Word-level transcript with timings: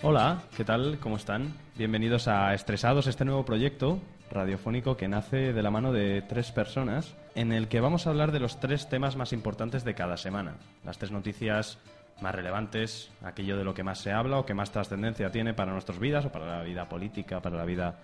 Hola, 0.00 0.42
¿qué 0.56 0.64
tal? 0.64 0.98
¿Cómo 1.00 1.16
están? 1.16 1.54
Bienvenidos 1.76 2.28
a 2.28 2.54
Estresados, 2.54 3.08
este 3.08 3.24
nuevo 3.24 3.44
proyecto 3.44 3.98
radiofónico 4.30 4.96
que 4.96 5.08
nace 5.08 5.52
de 5.52 5.62
la 5.62 5.72
mano 5.72 5.92
de 5.92 6.22
tres 6.22 6.52
personas, 6.52 7.16
en 7.34 7.50
el 7.50 7.66
que 7.66 7.80
vamos 7.80 8.06
a 8.06 8.10
hablar 8.10 8.30
de 8.30 8.38
los 8.38 8.60
tres 8.60 8.88
temas 8.88 9.16
más 9.16 9.32
importantes 9.32 9.82
de 9.82 9.96
cada 9.96 10.16
semana. 10.16 10.54
Las 10.84 10.98
tres 10.98 11.10
noticias 11.10 11.78
más 12.20 12.32
relevantes, 12.32 13.10
aquello 13.24 13.56
de 13.56 13.64
lo 13.64 13.74
que 13.74 13.82
más 13.82 13.98
se 13.98 14.12
habla 14.12 14.38
o 14.38 14.46
que 14.46 14.54
más 14.54 14.70
trascendencia 14.70 15.32
tiene 15.32 15.52
para 15.52 15.72
nuestras 15.72 15.98
vidas 15.98 16.24
o 16.26 16.30
para 16.30 16.58
la 16.58 16.62
vida 16.62 16.88
política, 16.88 17.42
para 17.42 17.56
la 17.56 17.64
vida 17.64 17.98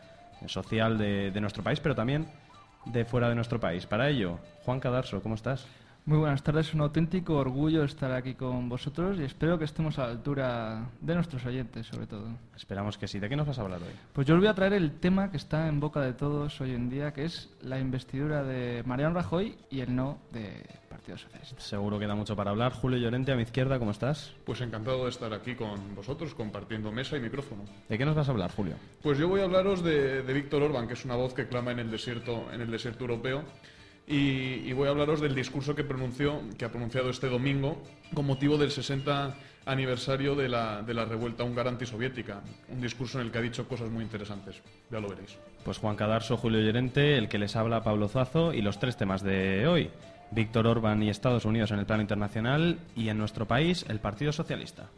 social 0.47 0.99
de, 0.99 1.41
nuestro 1.41 1.63
país, 1.63 1.79
pero 1.79 1.95
también 1.95 2.27
de 2.87 3.05
fuera 3.05 3.29
de 3.29 3.37
nuestro 3.37 3.61
país. 3.61 3.87
Para 3.87 4.09
ello, 4.09 4.41
Juan 4.65 4.81
Cadarso, 4.81 5.23
¿cómo 5.23 5.37
estás? 5.37 5.65
Muy 6.07 6.19
buenas 6.19 6.43
tardes, 6.43 6.75
un 6.75 6.83
auténtico 6.83 7.37
orgullo 7.37 7.83
estar 7.83 8.13
aquí 8.13 8.35
con 8.35 8.69
vosotros 8.69 9.19
y 9.19 9.23
espero 9.23 9.59
que 9.59 9.65
estemos 9.65 9.99
a 9.99 10.05
la 10.05 10.13
altura 10.13 10.91
de 11.01 11.15
nuestros 11.15 11.47
oyentes, 11.47 11.87
sobre 11.87 12.07
todo. 12.07 12.27
Esperamos 12.55 12.99
que 12.99 13.09
sí. 13.09 13.19
¿De 13.19 13.27
qué 13.27 13.37
nos 13.37 13.47
vas 13.47 13.59
a 13.59 13.63
hablar 13.63 13.81
hoy? 13.81 13.89
Pues 14.13 14.27
yo 14.27 14.35
os 14.35 14.41
voy 14.41 14.49
a 14.49 14.53
traer 14.53 14.75
el 14.75 15.01
tema 15.01 15.31
que 15.31 15.39
está 15.39 15.67
en 15.67 15.81
boca 15.81 16.03
de 16.03 16.13
todos 16.13 16.61
hoy 16.61 16.75
en 16.75 16.91
día, 16.91 17.15
que 17.15 17.25
es 17.25 17.49
la 17.63 17.79
investidura 17.79 18.43
de 18.43 18.83
Mariano 18.85 19.15
Rajoy 19.15 19.57
y 19.71 19.81
el 19.81 19.97
no 19.97 20.19
de 20.31 20.67
Partido 20.91 21.17
Socialista. 21.17 21.59
Seguro 21.59 21.99
que 21.99 22.07
da 22.07 22.15
mucho 22.15 22.37
para 22.37 22.51
hablar. 22.51 22.73
Julio 22.73 22.99
Llorente, 22.99 23.33
a 23.33 23.37
mi 23.37 23.43
izquierda, 23.45 23.79
¿cómo 23.79 23.93
estás? 23.93 24.35
Pues 24.45 24.61
encantado 24.61 25.05
de 25.05 25.09
estar 25.09 25.33
aquí 25.33 25.55
con 25.55 25.95
vosotros, 25.95 26.35
compartiendo 26.35 26.93
mesa 26.93 27.17
y 27.17 27.21
micrófono. 27.21 27.63
¿De 27.89 27.97
qué 27.97 28.05
nos 28.05 28.15
vas 28.15 28.29
a 28.29 28.33
hablar, 28.33 28.51
Julio? 28.51 28.75
Pues 29.03 29.17
yo 29.17 29.27
voy 29.27 29.41
a 29.41 29.45
hablaros 29.45 29.83
de, 29.83 30.23
de 30.23 30.33
Víctor 30.35 30.65
Orbán, 30.65 30.87
que 30.87 30.93
es 30.93 31.05
una 31.07 31.17
voz 31.17 31.33
que 31.33 31.49
clama 31.49 31.73
en 31.73 31.79
el 31.79 31.91
desierto, 31.91 32.53
en 32.53 32.61
el 32.61 32.71
desierto 32.71 33.05
europeo 33.05 33.43
y, 34.07 34.73
voy 34.73 34.89
a 34.89 34.91
hablaros 34.91 35.21
del 35.21 35.35
discurso 35.35 35.75
que 35.75 35.85
pronunció, 35.85 36.43
que 36.59 36.65
ha 36.65 36.71
pronunciado 36.71 37.11
este 37.11 37.29
domingo 37.29 37.83
con 38.13 38.27
motivo 38.27 38.59
del 38.59 38.71
60 38.71 39.35
aniversario 39.67 40.35
de 40.35 40.49
la, 40.49 40.83
de 40.83 40.93
la 40.93 41.07
revuelta 41.07 41.43
húngara 41.43 41.71
antisoviética. 41.71 42.43
Un 42.69 42.83
discurso 42.83 43.19
en 43.19 43.27
el 43.27 43.33
que 43.33 43.39
ha 43.39 43.43
dicho 43.43 43.67
cosas 43.67 43.91
muy 43.91 44.05
interesantes. 44.05 44.61
Ya 44.91 45.01
lo 45.01 45.09
veréis. 45.09 45.39
Pues 45.65 45.79
Juan 45.79 45.97
Cadarso, 45.97 46.37
Julio 46.37 46.61
Llorente, 46.61 47.17
el 47.17 47.29
que 47.29 47.39
les 47.39 47.57
habla 47.57 47.83
Pablo 47.83 48.09
Zazo 48.09 48.53
y 48.53 48.61
los 48.61 48.79
tres 48.79 48.97
temas 48.99 49.23
de 49.23 49.67
hoy. 49.67 49.91
Víctor 50.31 50.67
Orbán 50.67 51.03
y 51.03 51.09
Estados 51.09 51.45
Unidos 51.45 51.71
en 51.71 51.79
el 51.79 51.87
plano 51.87 52.03
internacional 52.03 52.79
y 52.95 53.09
en 53.09 53.17
nuestro 53.17 53.47
país 53.47 53.87
el 53.89 54.01
Partido 54.01 54.33
Socialista. 54.33 54.91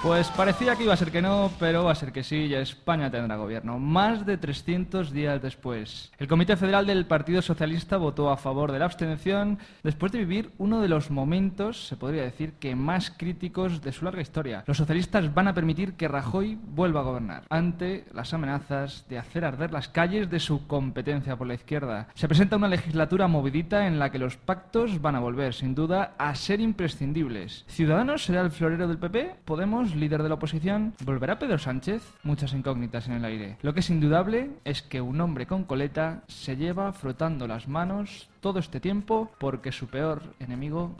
Pues 0.00 0.28
parecía 0.28 0.76
que 0.76 0.84
iba 0.84 0.94
a 0.94 0.96
ser 0.96 1.10
que 1.10 1.20
no, 1.20 1.50
pero 1.58 1.82
va 1.82 1.90
a 1.90 1.96
ser 1.96 2.12
que 2.12 2.22
sí, 2.22 2.46
ya 2.46 2.60
España 2.60 3.10
tendrá 3.10 3.34
gobierno. 3.34 3.80
Más 3.80 4.24
de 4.24 4.38
300 4.38 5.12
días 5.12 5.42
después. 5.42 6.12
El 6.18 6.28
Comité 6.28 6.56
Federal 6.56 6.86
del 6.86 7.04
Partido 7.04 7.42
Socialista 7.42 7.96
votó 7.96 8.30
a 8.30 8.36
favor 8.36 8.70
de 8.70 8.78
la 8.78 8.84
abstención 8.84 9.58
después 9.82 10.12
de 10.12 10.20
vivir 10.20 10.52
uno 10.56 10.80
de 10.80 10.88
los 10.88 11.10
momentos, 11.10 11.88
se 11.88 11.96
podría 11.96 12.22
decir, 12.22 12.52
que 12.60 12.76
más 12.76 13.10
críticos 13.10 13.82
de 13.82 13.90
su 13.90 14.04
larga 14.04 14.22
historia. 14.22 14.62
Los 14.68 14.76
socialistas 14.76 15.34
van 15.34 15.48
a 15.48 15.54
permitir 15.54 15.94
que 15.94 16.06
Rajoy 16.06 16.56
vuelva 16.62 17.00
a 17.00 17.04
gobernar 17.04 17.42
ante 17.50 18.04
las 18.14 18.32
amenazas 18.32 19.04
de 19.08 19.18
hacer 19.18 19.44
arder 19.44 19.72
las 19.72 19.88
calles 19.88 20.30
de 20.30 20.38
su 20.38 20.68
competencia 20.68 21.34
por 21.34 21.48
la 21.48 21.54
izquierda. 21.54 22.06
Se 22.14 22.28
presenta 22.28 22.54
una 22.54 22.68
legislatura 22.68 23.26
movidita 23.26 23.88
en 23.88 23.98
la 23.98 24.12
que 24.12 24.20
los 24.20 24.36
pactos 24.36 25.02
van 25.02 25.16
a 25.16 25.20
volver, 25.20 25.54
sin 25.54 25.74
duda, 25.74 26.14
a 26.18 26.36
ser 26.36 26.60
imprescindibles. 26.60 27.64
¿Ciudadanos 27.66 28.24
será 28.24 28.42
el 28.42 28.52
florero 28.52 28.86
del 28.86 28.98
PP? 28.98 29.40
¿Podemos? 29.44 29.87
Líder 29.94 30.22
de 30.22 30.28
la 30.28 30.36
oposición, 30.36 30.94
¿volverá 31.04 31.38
Pedro 31.38 31.58
Sánchez? 31.58 32.02
Muchas 32.22 32.52
incógnitas 32.52 33.06
en 33.06 33.14
el 33.14 33.24
aire. 33.24 33.58
Lo 33.62 33.74
que 33.74 33.80
es 33.80 33.90
indudable 33.90 34.50
es 34.64 34.82
que 34.82 35.00
un 35.00 35.20
hombre 35.20 35.46
con 35.46 35.64
coleta 35.64 36.22
se 36.28 36.56
lleva 36.56 36.92
frotando 36.92 37.46
las 37.46 37.68
manos 37.68 38.28
todo 38.40 38.58
este 38.58 38.80
tiempo 38.80 39.30
porque 39.38 39.72
su 39.72 39.86
peor 39.88 40.22
enemigo... 40.38 40.94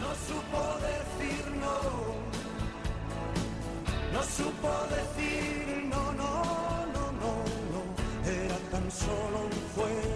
No 0.00 0.14
supo 0.14 0.62
decir 0.80 1.44
no. 1.60 2.14
No 4.12 4.22
supo 4.22 4.70
decir 4.90 5.86
no, 5.90 6.12
no, 6.12 6.86
no, 6.92 7.12
no, 7.12 7.44
no. 7.72 8.30
Era 8.30 8.56
tan 8.70 8.90
solo 8.90 9.44
un 9.44 10.13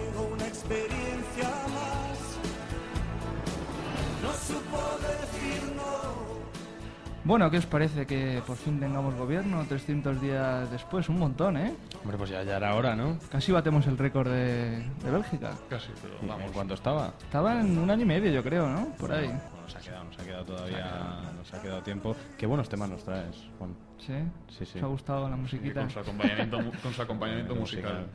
Bueno, 7.29 7.51
¿qué 7.51 7.57
os 7.59 7.67
parece 7.67 8.07
que 8.07 8.41
por 8.47 8.57
fin 8.57 8.79
tengamos 8.79 9.13
gobierno 9.13 9.63
300 9.63 10.19
días 10.19 10.71
después? 10.71 11.07
Un 11.09 11.19
montón, 11.19 11.57
¿eh? 11.57 11.75
Hombre, 12.01 12.17
pues 12.17 12.31
ya, 12.31 12.41
ya 12.41 12.57
era 12.57 12.73
hora, 12.73 12.95
¿no? 12.95 13.19
Casi 13.31 13.51
batemos 13.51 13.85
el 13.85 13.99
récord 13.99 14.31
de, 14.31 14.83
de 15.03 15.11
Bélgica. 15.11 15.51
Casi, 15.69 15.89
pero 16.01 16.15
¿Y 16.23 16.25
vamos. 16.25 16.47
¿En 16.47 16.53
cuánto 16.53 16.73
estaba? 16.73 17.13
Estaba 17.21 17.61
en 17.61 17.77
un 17.77 17.87
año 17.91 18.01
y 18.01 18.05
medio, 18.07 18.31
yo 18.31 18.41
creo, 18.41 18.67
¿no? 18.67 18.95
Por 18.97 19.11
ahí. 19.11 19.27
Bueno, 19.27 19.41
nos 19.61 19.75
ha 19.75 19.79
quedado, 19.79 20.03
nos 20.05 20.17
ha 20.17 20.25
quedado 20.25 20.45
todavía, 20.45 21.31
nos 21.37 21.53
ha 21.53 21.61
quedado 21.61 21.83
tiempo. 21.83 22.15
Qué 22.35 22.47
buenos 22.47 22.67
temas 22.67 22.89
nos 22.89 23.03
traes, 23.03 23.35
Juan. 23.59 23.75
¿Sí? 23.99 24.13
Sí, 24.57 24.65
sí. 24.65 24.79
¿Os 24.79 24.85
ha 24.85 24.87
gustado 24.87 25.29
la 25.29 25.35
musiquita? 25.35 25.81
con 25.81 25.91
su 25.91 25.99
acompañamiento, 25.99 26.57
con 26.81 26.93
su 26.93 27.01
acompañamiento 27.03 27.53
musical. 27.53 28.07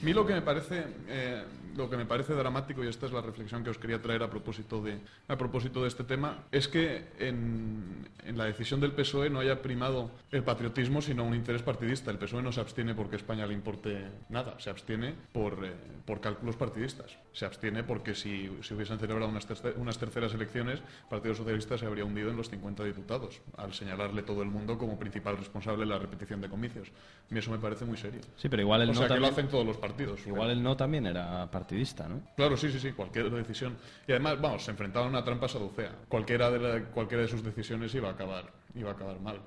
A 0.00 0.04
mí 0.04 0.12
lo 0.12 0.24
que 0.24 0.34
me 0.34 0.42
parece 0.42 0.86
eh, 1.08 1.44
lo 1.78 1.88
que 1.88 1.96
me 1.96 2.04
parece 2.04 2.34
dramático 2.34 2.84
y 2.84 2.88
esta 2.88 3.06
es 3.06 3.12
la 3.12 3.22
reflexión 3.22 3.64
que 3.64 3.70
os 3.70 3.78
quería 3.78 4.02
traer 4.02 4.22
a 4.22 4.28
propósito 4.28 4.82
de 4.82 4.98
a 5.28 5.36
propósito 5.36 5.82
de 5.82 5.88
este 5.88 6.04
tema 6.04 6.44
es 6.50 6.68
que 6.68 7.06
en, 7.18 8.08
en 8.24 8.36
la 8.36 8.44
decisión 8.44 8.80
del 8.80 8.92
PSOE 8.92 9.30
no 9.30 9.40
haya 9.40 9.62
primado 9.62 10.10
el 10.32 10.42
patriotismo 10.42 11.00
sino 11.00 11.24
un 11.24 11.34
interés 11.34 11.62
partidista. 11.62 12.10
El 12.10 12.18
PSOE 12.18 12.42
no 12.42 12.52
se 12.52 12.60
abstiene 12.60 12.94
porque 12.94 13.16
España 13.16 13.46
le 13.46 13.54
importe 13.54 14.10
nada, 14.28 14.58
se 14.58 14.70
abstiene 14.70 15.14
por, 15.32 15.64
eh, 15.64 15.72
por 16.04 16.20
cálculos 16.20 16.56
partidistas. 16.56 17.16
Se 17.38 17.46
abstiene 17.46 17.84
porque 17.84 18.16
si 18.16 18.50
se 18.62 18.74
hubiesen 18.74 18.98
celebrado 18.98 19.30
unas, 19.30 19.46
terce- 19.48 19.72
unas 19.76 19.96
terceras 19.96 20.34
elecciones, 20.34 20.80
el 20.80 21.08
Partido 21.08 21.36
Socialista 21.36 21.78
se 21.78 21.86
habría 21.86 22.04
hundido 22.04 22.30
en 22.30 22.36
los 22.36 22.50
50 22.50 22.82
diputados, 22.82 23.40
al 23.56 23.72
señalarle 23.72 24.24
todo 24.24 24.42
el 24.42 24.48
mundo 24.48 24.76
como 24.76 24.98
principal 24.98 25.36
responsable 25.36 25.84
de 25.84 25.86
la 25.86 26.00
repetición 26.00 26.40
de 26.40 26.48
comicios. 26.48 26.88
A 26.88 27.32
mí 27.32 27.38
eso 27.38 27.52
me 27.52 27.58
parece 27.58 27.84
muy 27.84 27.96
serio. 27.96 28.22
Sí, 28.36 28.48
pero 28.48 28.62
igual 28.62 28.82
el 28.82 28.90
O 28.90 28.92
no 28.92 28.98
sea, 28.98 29.06
que 29.06 29.14
lo 29.14 29.20
también, 29.20 29.32
hacen 29.34 29.48
todos 29.48 29.64
los 29.64 29.76
partidos. 29.76 30.26
igual 30.26 30.50
el 30.50 30.60
no 30.60 30.76
también 30.76 31.06
era 31.06 31.48
partidista, 31.48 32.08
¿no? 32.08 32.22
Claro, 32.34 32.56
sí, 32.56 32.72
sí, 32.72 32.80
sí, 32.80 32.90
cualquier 32.90 33.30
decisión. 33.30 33.76
Y 34.08 34.10
además, 34.10 34.40
vamos, 34.40 34.64
se 34.64 34.72
enfrentaba 34.72 35.06
a 35.06 35.08
una 35.08 35.22
trampa 35.22 35.46
saducea. 35.46 35.92
Cualquiera 36.08 36.50
de, 36.50 36.58
la- 36.58 36.84
cualquiera 36.86 37.22
de 37.22 37.28
sus 37.28 37.44
decisiones 37.44 37.94
iba 37.94 38.08
a 38.08 38.12
acabar, 38.14 38.46
iba 38.74 38.90
a 38.90 38.94
acabar 38.94 39.20
mal. 39.20 39.38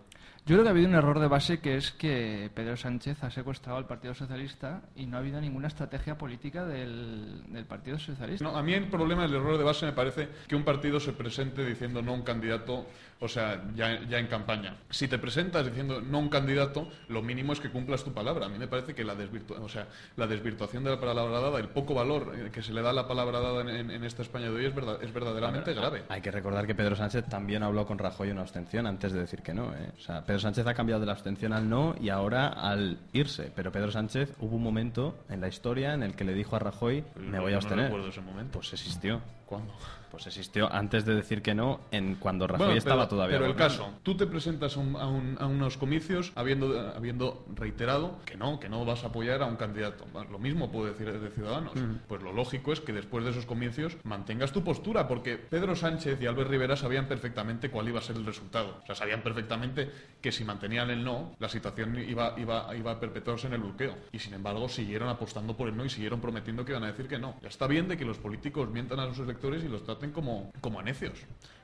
Yo 0.44 0.56
creo 0.56 0.64
que 0.64 0.70
ha 0.70 0.72
habido 0.72 0.88
un 0.90 0.96
error 0.96 1.20
de 1.20 1.28
base 1.28 1.60
que 1.60 1.76
es 1.78 1.92
que 1.92 2.50
Pedro 2.54 2.76
Sánchez 2.76 3.24
ha 3.24 3.30
secuestrado 3.30 3.78
al 3.78 3.86
Partido 3.86 4.16
Socialista 4.16 4.82
y 4.96 5.06
no 5.06 5.18
ha 5.18 5.20
habido 5.20 5.40
ninguna 5.40 5.68
estrategia 5.68 6.18
política 6.18 6.66
del, 6.66 7.44
del 7.54 7.66
Partido 7.66 8.00
Socialista. 8.00 8.44
No, 8.44 8.58
a 8.58 8.64
mí 8.64 8.74
el 8.74 8.88
problema 8.90 9.22
del 9.22 9.36
error 9.36 9.58
de 9.58 9.64
base 9.64 9.86
me 9.86 9.92
parece 9.94 10.28
que 10.48 10.56
un 10.56 10.64
partido 10.64 11.00
se 11.00 11.14
presente 11.14 11.64
diciendo 11.64 12.02
no 12.02 12.12
a 12.12 12.16
un 12.16 12.24
candidato, 12.24 12.88
o 13.20 13.28
sea, 13.28 13.64
ya, 13.76 14.02
ya 14.10 14.18
en 14.18 14.26
campaña. 14.26 14.78
Si 14.90 15.08
te 15.08 15.20
presentas 15.20 15.64
diciendo 15.68 16.02
no 16.02 16.18
a 16.18 16.22
un 16.22 16.30
candidato, 16.30 16.90
lo 17.10 17.22
mínimo 17.22 17.54
es 17.54 17.60
que 17.60 17.70
cumplas 17.70 18.04
tu 18.04 18.12
palabra. 18.12 18.48
A 18.48 18.50
mí 18.50 18.58
me 18.58 18.68
parece 18.68 18.96
que 18.96 19.04
la, 19.04 19.14
desvirtu- 19.16 19.60
o 19.62 19.70
sea, 19.70 19.88
la 20.16 20.26
desvirtuación 20.26 20.84
de 20.84 20.90
la 20.90 21.00
palabra 21.00 21.40
dada, 21.40 21.60
el 21.60 21.70
poco 21.70 21.94
valor 21.94 22.50
que 22.50 22.64
se 22.64 22.74
le 22.74 22.82
da 22.82 22.90
a 22.90 22.94
la 22.94 23.08
palabra 23.08 23.40
dada 23.40 23.62
en, 23.62 23.70
en- 23.70 23.92
en 23.92 24.04
esta 24.04 24.24
España 24.24 24.46
de 24.50 24.56
hoy 24.58 24.66
es, 24.66 24.74
verdad, 24.74 24.98
es 25.04 25.14
verdaderamente 25.14 25.74
grave. 25.76 26.04
Hay 26.10 26.22
que 26.22 26.32
recordar 26.32 26.66
que 26.66 26.74
Pedro 26.74 26.96
Sánchez 26.96 27.26
también 27.30 27.62
habló 27.62 27.86
con 27.86 28.00
Rajoy 28.00 28.30
en 28.30 28.34
una 28.34 28.42
abstención 28.42 28.88
antes 28.88 29.14
de 29.14 29.20
decir 29.20 29.44
que 29.44 29.54
no. 29.54 29.72
¿eh? 29.76 29.92
O 29.96 30.02
sea, 30.02 30.26
Pedro 30.32 30.40
Sánchez 30.40 30.66
ha 30.66 30.74
cambiado 30.74 31.02
de 31.02 31.08
la 31.08 31.12
abstención 31.12 31.52
al 31.52 31.68
no 31.68 31.94
y 32.00 32.08
ahora 32.08 32.48
al 32.48 33.00
irse. 33.12 33.52
Pero 33.54 33.70
Pedro 33.70 33.92
Sánchez 33.92 34.34
hubo 34.40 34.56
un 34.56 34.64
momento 34.64 35.26
en 35.28 35.42
la 35.42 35.50
historia 35.50 35.94
en 35.94 36.04
el 36.04 36.16
que 36.16 36.24
le 36.24 36.34
dijo 36.34 36.56
a 36.56 36.60
Rajoy, 36.60 37.04
me 37.18 37.38
voy 37.38 37.52
a 37.52 37.58
abstener. 37.58 37.80
No 37.80 37.98
recuerdo 37.98 38.08
ese 38.08 38.22
momento. 38.22 38.52
Pues 38.54 38.72
existió. 38.72 39.22
¿Cuándo? 39.46 39.74
Pues 40.12 40.28
existió 40.28 40.72
antes 40.72 41.06
de 41.06 41.16
decir 41.16 41.42
que 41.42 41.56
no, 41.56 41.80
en 41.92 42.16
cuando 42.16 42.46
Rajoy 42.46 42.66
Bueno, 42.66 42.78
estaba 42.78 43.04
pero, 43.04 43.10
todavía. 43.10 43.38
Pero 43.38 43.46
el 43.46 43.54
gobernando. 43.54 43.84
caso, 43.86 44.00
tú 44.04 44.16
te 44.18 44.28
presentas 44.28 44.76
a, 44.76 44.80
un- 44.82 44.96
a 44.98 45.08
un- 45.08 45.38
a 45.40 45.46
unos 45.48 45.78
comicios 45.78 46.34
habiendo, 46.36 46.78
habiendo 46.96 47.46
reiterado 47.56 48.20
que 48.26 48.36
no, 48.36 48.60
que 48.60 48.68
no 48.68 48.84
vas 48.84 49.04
a 49.04 49.08
apoyar 49.08 49.42
a 49.42 49.46
un 49.46 49.56
candidato. 49.56 50.06
Lo 50.30 50.38
mismo 50.38 50.70
puede 50.72 50.92
decir 50.92 51.12
de 51.18 51.30
Ciudadanos. 51.32 51.74
Pues 52.08 52.22
lo 52.22 52.34
lógico 52.34 52.74
es 52.74 52.82
que 52.82 52.92
después 52.92 53.24
de 53.24 53.32
esos 53.32 53.46
comicios 53.46 53.96
mantengas 54.04 54.52
tu 54.52 54.64
postura, 54.64 55.08
porque 55.08 55.38
Pedro 55.38 55.76
Sánchez 55.76 56.22
y 56.22 56.26
Albert 56.26 56.50
Rivera 56.50 56.76
sabían 56.76 57.08
perfectamente 57.08 57.70
cuál 57.72 57.88
iba 57.88 58.00
a 58.00 58.04
ser 58.04 58.18
el 58.18 58.26
resultado. 58.26 58.80
O 58.84 58.86
sea, 58.86 58.96
sabían 58.96 59.22
perfectamente 59.22 59.90
que 60.22 60.32
si 60.32 60.44
mantenían 60.44 60.90
el 60.90 61.04
no, 61.04 61.36
la 61.40 61.48
situación 61.48 61.98
iba, 61.98 62.36
iba, 62.38 62.76
iba 62.76 62.92
a 62.92 63.00
perpetuarse 63.00 63.48
en 63.48 63.54
el 63.54 63.62
bloqueo. 63.62 63.96
Y 64.12 64.20
sin 64.20 64.34
embargo, 64.34 64.68
siguieron 64.68 65.08
apostando 65.10 65.56
por 65.56 65.70
el 65.70 65.78
no 65.78 65.86
y 65.86 65.90
siguieron 65.90 66.20
prometiendo 66.20 66.66
que 66.66 66.74
iban 66.74 66.84
a 66.84 66.88
decir 66.88 67.08
que 67.08 67.18
no. 67.18 67.36
Ya 67.42 67.48
está 67.48 67.68
bien 67.68 67.88
de 67.88 67.96
que 67.98 68.04
los 68.06 68.18
políticos 68.18 68.70
mientan 68.70 69.00
a 69.00 69.08
sus 69.08 69.20
electores 69.20 69.64
y 69.64 69.68
los 69.70 69.86
traten 70.02 70.12
como, 70.14 70.52
como 70.62 70.80
a 70.80 70.84
necios. 70.84 71.14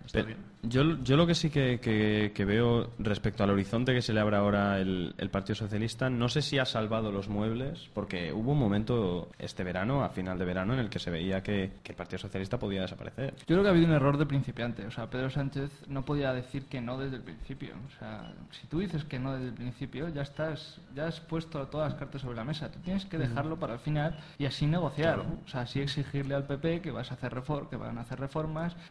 Está 0.05 0.19
Pero 0.19 0.27
bien. 0.27 0.37
yo, 0.63 1.03
yo 1.03 1.17
lo 1.17 1.27
que 1.27 1.35
sí 1.35 1.49
que, 1.49 1.81
que- 1.81 2.31
que 2.33 2.45
veo 2.45 2.91
respecto 2.97 3.43
al 3.43 3.49
horizonte 3.49 3.93
que 3.93 4.01
se 4.01 4.13
le 4.13 4.21
abre 4.21 4.37
ahora 4.37 4.79
el, 4.79 5.13
el 5.17 5.29
Partido 5.29 5.55
Socialista, 5.55 6.09
no 6.09 6.29
sé 6.29 6.41
si 6.41 6.57
ha 6.59 6.63
salvado 6.65 7.11
los 7.11 7.27
muebles, 7.27 7.89
porque 7.93 8.31
hubo 8.31 8.53
un 8.53 8.57
momento 8.59 9.27
este 9.37 9.65
verano, 9.65 10.05
a 10.05 10.09
final 10.09 10.39
de 10.39 10.45
verano, 10.45 10.73
en 10.73 10.79
el 10.79 10.89
que 10.89 10.99
se 10.99 11.11
veía 11.11 11.43
que, 11.43 11.73
que 11.83 11.91
el 11.91 11.97
Partido 11.97 12.19
Socialista 12.19 12.57
podía 12.57 12.83
desaparecer. 12.83 13.33
Yo 13.39 13.45
creo 13.47 13.63
que 13.63 13.67
ha 13.67 13.71
habido 13.71 13.87
un 13.87 13.93
error 13.95 14.17
de 14.17 14.25
principiante. 14.25 14.85
O 14.85 14.91
sea, 14.91 15.09
Pedro 15.09 15.29
Sánchez 15.29 15.69
no 15.89 16.05
podía 16.05 16.31
decir 16.31 16.67
que 16.67 16.79
no 16.79 16.97
desde 16.97 17.17
el 17.17 17.23
principio. 17.23 17.73
O 17.85 17.99
sea, 17.99 18.31
si 18.51 18.65
tú 18.67 18.79
dices 18.79 19.03
que 19.03 19.19
no 19.19 19.33
desde 19.33 19.47
el 19.49 19.55
principio, 19.55 20.07
ya 20.07 20.21
estás, 20.21 20.79
ya 20.95 21.07
has 21.07 21.19
puesto 21.19 21.67
todas 21.67 21.91
las 21.91 21.99
cartas 21.99 22.21
sobre 22.21 22.37
la 22.37 22.45
mesa. 22.45 22.71
Tú 22.71 22.79
tienes 22.79 23.05
que 23.05 23.17
dejarlo 23.17 23.59
para 23.59 23.73
el 23.73 23.79
final 23.79 24.17
y 24.37 24.45
así 24.45 24.65
negociar. 24.67 25.19
O 25.19 25.47
sea, 25.49 25.61
así 25.61 25.81
exigirle 25.81 26.33
al 26.33 26.47
PP 26.47 26.79
que 26.79 26.91
vas 26.91 27.11
a 27.11 27.15
hacer 27.15 27.33
refor 27.33 27.69
que 27.69 27.75
van 27.75 27.97
a 27.97 28.01
hacer 28.01 28.17
reformas, 28.21 28.26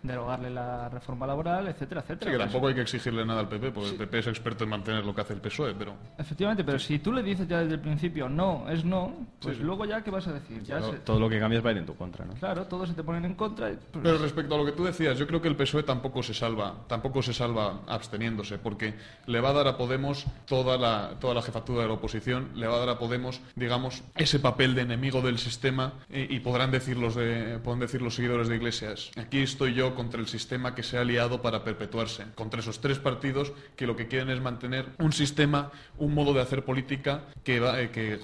derogarle 0.02 0.50
la 0.50 0.88
reforma 0.88 1.26
laboral, 1.26 1.68
etcétera, 1.68 2.00
Sí, 2.02 2.06
etcétera. 2.12 2.30
que 2.32 2.36
Pues- 2.36 2.46
tampoco 2.48 2.68
hay 2.68 2.74
que 2.74 2.80
exigirle 2.82 3.24
nada 3.24 3.40
al 3.40 3.48
PP, 3.48 3.70
porque 3.72 3.90
el 3.90 3.96
PP 3.96 4.18
es 4.18 4.26
experto 4.28 4.64
en 4.64 4.70
mantener 4.70 5.04
lo 5.04 5.14
que 5.14 5.20
hace 5.20 5.32
el 5.34 5.40
PSOE, 5.40 5.74
pero... 5.74 5.94
Efectivamente, 6.18 6.64
pero 6.64 6.78
si 6.78 6.98
tú 6.98 7.12
le 7.12 7.22
dices 7.22 7.46
ya 7.48 7.60
desde 7.60 7.74
el 7.74 7.80
principio 7.80 8.28
no, 8.28 8.68
es 8.68 8.84
no, 8.84 9.12
pues 9.40 9.56
Sí, 9.56 9.60
sí. 9.60 9.66
luego 9.66 9.84
ya 9.84 10.02
qué 10.02 10.10
vas 10.10 10.26
a 10.26 10.32
decir. 10.32 10.62
Ya 10.62 10.78
Todo, 10.78 10.92
se- 10.92 10.98
todo 11.00 11.20
lo 11.20 11.28
que 11.28 11.38
cambias 11.38 11.64
va 11.64 11.70
a 11.70 11.72
ir 11.72 11.78
en 11.78 11.86
tu 11.86 11.94
contra, 11.96 12.24
¿no? 12.24 12.34
Claro, 12.34 12.64
todos 12.66 12.88
se 12.88 12.94
te 12.94 13.02
ponen 13.02 13.24
en 13.24 13.34
contra. 13.34 13.70
y, 13.70 13.76
pues, 13.92 14.02
Pero 14.02 14.18
respecto 14.18 14.54
a 14.54 14.58
lo 14.58 14.64
que 14.64 14.72
tú 14.72 14.84
decías, 14.84 15.18
yo 15.18 15.26
creo 15.26 15.40
que 15.40 15.48
el 15.48 15.56
PSOE 15.56 15.82
tampoco 15.82 16.22
se 16.22 16.34
salva, 16.34 16.74
tampoco 16.88 17.22
se 17.22 17.32
salva 17.32 17.80
absteniéndose, 17.86 18.58
porque 18.58 18.94
le 19.26 19.40
va 19.40 19.50
a 19.50 19.52
dar 19.52 19.68
a 19.68 19.76
Podemos 19.76 20.24
toda 20.46 20.76
la, 20.78 21.12
toda 21.20 21.34
la 21.34 21.42
jefatura 21.42 21.82
de 21.82 21.88
la 21.88 21.94
oposición, 21.94 22.50
le 22.54 22.66
va 22.66 22.76
a 22.76 22.78
dar 22.78 22.88
a 22.90 22.98
Podemos, 22.98 23.40
digamos, 23.54 24.02
ese 24.16 24.38
papel 24.38 24.74
de 24.74 24.82
enemigo 24.82 25.20
del 25.20 25.38
sistema 25.38 25.92
y, 26.10 26.34
y 26.36 26.40
podrán 26.40 26.70
decir 26.70 26.96
los 26.96 27.14
de, 27.14 27.58
podrán 27.62 27.80
decir 27.80 28.00
los 28.02 28.14
seguidores 28.14 28.48
de 28.48 28.56
Iglesias, 28.56 29.10
aquí 29.26 29.42
estoy 29.42 29.74
yo 29.74 29.94
contra 29.94 30.20
el 30.20 30.28
sistema 30.28 30.74
que 30.74 30.84
se 30.84 30.98
ha 30.98 31.04
liado 31.04 31.42
para 31.42 31.64
perpetuarse, 31.64 32.26
contra 32.36 32.60
esos 32.60 32.80
tres 32.80 32.98
partidos 32.98 33.52
que 33.74 33.86
lo 33.86 33.96
que 33.96 34.06
quieren 34.06 34.30
es 34.30 34.40
mantener 34.40 34.86
un 34.98 35.12
sistema, 35.12 35.72
un 35.98 36.14
modo 36.14 36.32
de 36.32 36.40
hacer 36.40 36.64
política 36.64 37.24
que 37.42 37.58
va, 37.58 37.80
eh, 37.80 38.20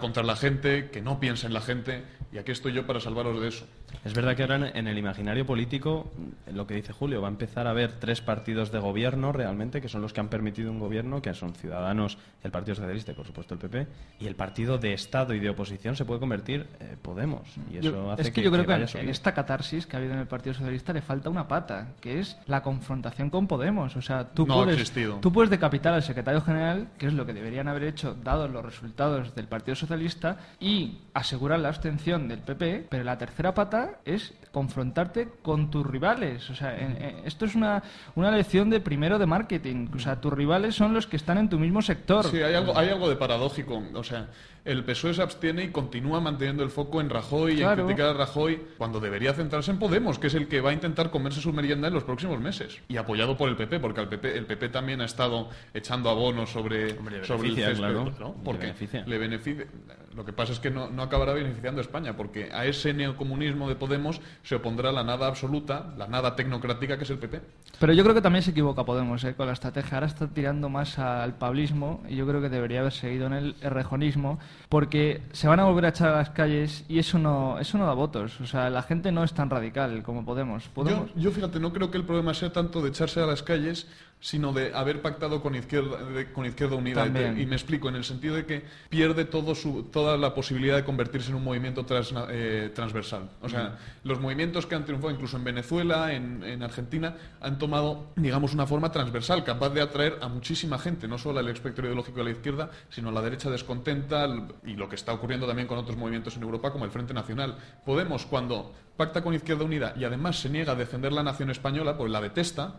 contra 0.00 0.22
la 0.22 0.36
gente, 0.36 0.90
que 0.90 1.00
no 1.00 1.18
piensa 1.18 1.46
en 1.46 1.54
la 1.54 1.62
gente, 1.62 2.04
y 2.30 2.38
aquí 2.38 2.52
estoy 2.52 2.74
yo 2.74 2.86
para 2.86 3.00
salvaros 3.00 3.40
de 3.40 3.48
eso. 3.48 3.66
Es 4.04 4.14
verdad 4.14 4.36
que 4.36 4.42
ahora 4.42 4.70
en- 4.74 4.86
el 4.86 4.96
imaginario 4.98 5.44
político, 5.44 6.10
lo 6.52 6.66
que 6.66 6.74
dice 6.74 6.92
Julio, 6.92 7.20
va 7.20 7.28
a 7.28 7.30
empezar 7.30 7.66
a 7.66 7.70
haber 7.70 7.92
tres 7.94 8.20
partidos 8.20 8.70
de 8.72 8.78
gobierno 8.78 9.32
realmente, 9.32 9.80
que 9.80 9.88
son 9.88 10.00
los 10.02 10.12
que 10.12 10.20
han 10.20 10.28
permitido 10.28 10.70
un 10.70 10.78
gobierno, 10.78 11.20
que 11.20 11.34
son 11.34 11.52
Ciudadanos, 11.54 12.16
el 12.42 12.50
Partido 12.50 12.74
Socialista 12.76 13.12
y 13.12 13.14
por 13.14 13.26
supuesto 13.26 13.54
el 13.54 13.60
PP, 13.60 13.86
y 14.20 14.26
el 14.26 14.34
partido 14.36 14.78
de 14.78 14.92
Estado 14.94 15.34
y 15.34 15.40
de 15.40 15.50
oposición 15.50 15.96
se 15.96 16.04
puede 16.04 16.20
convertir 16.20 16.66
eh, 16.80 16.96
Podemos. 17.02 17.42
Y 17.72 17.78
eso 17.78 17.90
Yo- 17.90 18.12
hace 18.12 18.22
es 18.22 18.30
que, 18.30 18.42
yo 18.42 18.50
creo 18.50 18.64
que, 18.66 18.72
en- 18.98 19.08
esta 19.08 19.32
catarsis 19.34 19.86
que 19.86 19.96
ha 19.96 19.98
habido 19.98 20.14
en 20.14 20.20
el 20.20 20.26
Partido 20.26 20.54
Socialista 20.54 20.92
le 20.92 21.02
falta 21.02 21.28
una 21.30 21.46
pata, 21.48 21.88
que 22.00 22.20
es 22.20 22.36
la 22.46 22.62
confrontación 22.62 23.30
con 23.30 23.46
Podemos. 23.46 23.96
O 23.96 24.02
sea, 24.02 24.24
tú, 24.28 24.46
No 24.46 24.54
ha 24.54 24.64
puedes, 24.64 24.80
existido. 24.80 25.18
tú 25.20 25.32
puedes 25.32 25.50
decapitar 25.50 25.92
al 25.94 26.02
secretario 26.02 26.40
general, 26.40 26.88
que 26.98 27.06
es 27.06 27.12
lo 27.12 27.26
que 27.26 27.32
deberían 27.32 27.68
haber 27.68 27.84
hecho 27.84 28.14
dados 28.14 28.50
los 28.50 28.64
resultados 28.64 29.34
del 29.34 29.46
Partido 29.48 29.74
Socialista, 29.74 30.36
y 30.60 30.98
asegurar 31.14 31.58
la 31.60 31.68
abstención 31.68 32.28
del 32.28 32.40
PP, 32.40 32.86
pero 32.88 33.04
la 33.04 33.16
tercera 33.18 33.54
pata 33.54 33.77
es 34.04 34.34
confrontarte 34.52 35.28
con 35.42 35.70
tus 35.70 35.86
rivales. 35.86 36.48
O 36.50 36.54
sea, 36.54 36.76
esto 37.24 37.44
es 37.44 37.54
una, 37.54 37.82
una 38.14 38.30
lección 38.30 38.70
de 38.70 38.80
primero 38.80 39.18
de 39.18 39.26
marketing. 39.26 39.88
O 39.94 39.98
sea, 39.98 40.20
tus 40.20 40.32
rivales 40.32 40.74
son 40.74 40.94
los 40.94 41.06
que 41.06 41.16
están 41.16 41.38
en 41.38 41.48
tu 41.48 41.58
mismo 41.58 41.82
sector. 41.82 42.24
Sí, 42.24 42.42
hay 42.42 42.54
algo, 42.54 42.76
hay 42.76 42.88
algo 42.88 43.08
de 43.08 43.16
paradójico. 43.16 43.82
O 43.94 44.04
sea, 44.04 44.28
el 44.64 44.84
PSOE 44.84 45.14
se 45.14 45.22
abstiene 45.22 45.64
y 45.64 45.68
continúa 45.68 46.20
manteniendo 46.20 46.62
el 46.62 46.70
foco 46.70 47.00
en 47.00 47.10
Rajoy 47.10 47.60
y 47.60 47.62
en 47.62 47.74
criticar 47.74 48.08
a 48.08 48.12
Rajoy 48.12 48.60
cuando 48.76 49.00
debería 49.00 49.32
centrarse 49.32 49.70
en 49.70 49.78
Podemos, 49.78 50.18
que 50.18 50.28
es 50.28 50.34
el 50.34 50.48
que 50.48 50.60
va 50.60 50.70
a 50.70 50.72
intentar 50.72 51.10
comerse 51.10 51.40
su 51.40 51.52
merienda 51.52 51.88
en 51.88 51.94
los 51.94 52.04
próximos 52.04 52.40
meses. 52.40 52.80
Y 52.88 52.96
apoyado 52.96 53.36
por 53.36 53.48
el 53.48 53.56
PP, 53.56 53.80
porque 53.80 54.00
el 54.00 54.08
PP, 54.08 54.36
el 54.36 54.46
PP 54.46 54.68
también 54.68 55.00
ha 55.00 55.04
estado 55.04 55.48
echando 55.74 56.10
abonos 56.10 56.50
sobre, 56.50 56.92
Hombre, 56.98 57.24
sobre 57.24 57.48
el 57.48 57.54
césped, 57.54 57.76
claro. 57.76 58.12
¿no? 58.18 58.28
Le 58.28 58.44
Porque 58.44 58.66
beneficia. 58.66 59.04
le 59.06 59.18
beneficia. 59.18 59.66
Lo 60.14 60.24
que 60.24 60.32
pasa 60.32 60.52
es 60.52 60.58
que 60.58 60.70
no, 60.70 60.90
no 60.90 61.02
acabará 61.02 61.32
beneficiando 61.32 61.80
a 61.80 61.82
España, 61.82 62.16
porque 62.16 62.50
a 62.52 62.66
ese 62.66 62.92
neocomunismo 62.92 63.68
de 63.68 63.76
Podemos 63.76 64.20
se 64.42 64.56
opondrá 64.56 64.90
la 64.90 65.04
nada 65.04 65.28
absoluta, 65.28 65.94
la 65.96 66.08
nada 66.08 66.34
tecnocrática 66.34 66.98
que 66.98 67.04
es 67.04 67.10
el 67.10 67.18
PP. 67.18 67.40
Pero 67.78 67.92
yo 67.92 68.02
creo 68.02 68.14
que 68.14 68.20
también 68.20 68.42
se 68.42 68.50
equivoca 68.50 68.84
Podemos 68.84 69.22
¿eh? 69.24 69.34
con 69.34 69.46
la 69.46 69.52
estrategia. 69.52 69.98
Ahora 69.98 70.06
está 70.06 70.26
tirando 70.26 70.68
más 70.68 70.98
al 70.98 71.34
pablismo 71.34 72.02
y 72.08 72.16
yo 72.16 72.26
creo 72.26 72.40
que 72.40 72.48
debería 72.48 72.80
haber 72.80 72.92
seguido 72.92 73.26
en 73.26 73.32
el 73.34 73.56
errejonismo 73.60 74.40
porque 74.68 75.22
se 75.32 75.48
van 75.48 75.60
a 75.60 75.64
volver 75.64 75.86
a 75.86 75.88
echar 75.88 76.08
a 76.10 76.16
las 76.16 76.30
calles 76.30 76.84
y 76.88 76.98
eso 76.98 77.18
no, 77.18 77.58
eso 77.58 77.78
no 77.78 77.86
da 77.86 77.94
votos. 77.94 78.40
O 78.40 78.46
sea, 78.46 78.68
la 78.70 78.82
gente 78.82 79.12
no 79.12 79.24
es 79.24 79.32
tan 79.32 79.48
radical 79.48 80.02
como 80.02 80.24
Podemos. 80.24 80.68
Podemos 80.68 81.08
Yo, 81.14 81.22
yo, 81.22 81.30
fíjate, 81.30 81.58
no 81.58 81.72
creo 81.72 81.90
que 81.90 81.98
el 81.98 82.04
problema 82.04 82.34
sea 82.34 82.52
tanto 82.52 82.82
de 82.82 82.90
echarse 82.90 83.20
a 83.20 83.26
las 83.26 83.42
calles, 83.42 83.86
sino 84.20 84.52
de 84.52 84.74
haber 84.74 85.00
pactado 85.02 85.40
con 85.40 85.54
Izquierda, 85.54 86.02
de- 86.04 86.32
con 86.32 86.44
izquierda 86.44 86.74
Unida. 86.76 87.02
Y, 87.02 87.04
También. 87.04 87.34
te- 87.36 87.42
y 87.42 87.46
me 87.46 87.54
explico, 87.54 87.88
en 87.88 87.94
el 87.96 88.04
sentido 88.04 88.34
de 88.34 88.46
que 88.46 88.64
pierde 88.88 89.24
todo 89.24 89.54
su, 89.54 89.84
toda 89.84 90.16
la 90.16 90.34
posibilidad 90.34 90.76
de 90.76 90.84
convertirse 90.84 91.30
en 91.30 91.36
un 91.36 91.44
movimiento 91.44 91.86
eh, 92.30 92.70
transversal. 92.74 93.30
O 93.40 93.48
sea, 93.48 93.78
los 94.04 94.20
movimientos 94.20 94.66
que 94.66 94.74
han 94.74 94.84
triunfado 94.84 95.12
incluso 95.12 95.36
en 95.36 95.44
Venezuela, 95.44 96.12
en, 96.14 96.42
en 96.42 96.62
Argentina, 96.62 97.16
han 97.40 97.58
tomado, 97.58 98.06
digamos, 98.16 98.54
una 98.54 98.66
forma 98.66 98.90
transversal, 98.90 99.44
capaz 99.44 99.70
de 99.70 99.82
atraer 99.82 100.18
a 100.20 100.28
muchísima 100.28 100.78
gente, 100.78 101.06
no 101.06 101.18
solo 101.18 101.38
al 101.38 101.48
espectro 101.48 101.86
ideológico 101.86 102.18
de 102.18 102.24
la 102.24 102.30
izquierda, 102.30 102.70
sino 102.90 103.10
a 103.10 103.12
la 103.12 103.22
derecha 103.22 103.50
descontenta 103.50 104.26
y 104.66 104.74
lo 104.74 104.88
que 104.88 104.96
está 104.96 105.12
ocurriendo 105.12 105.46
también 105.46 105.68
con 105.68 105.78
otros 105.78 105.96
movimientos 105.96 106.36
en 106.36 106.42
Europa, 106.42 106.72
como 106.72 106.84
el 106.84 106.90
Frente 106.90 107.14
Nacional. 107.14 107.56
Podemos, 107.84 108.26
cuando 108.26 108.74
pacta 108.98 109.22
con 109.22 109.32
Izquierda 109.32 109.64
Unida 109.64 109.94
y 109.96 110.04
además 110.04 110.38
se 110.38 110.50
niega 110.50 110.72
a 110.72 110.74
defender 110.74 111.12
la 111.12 111.22
nación 111.22 111.48
española, 111.50 111.96
pues 111.96 112.10
la 112.12 112.20
detesta, 112.20 112.74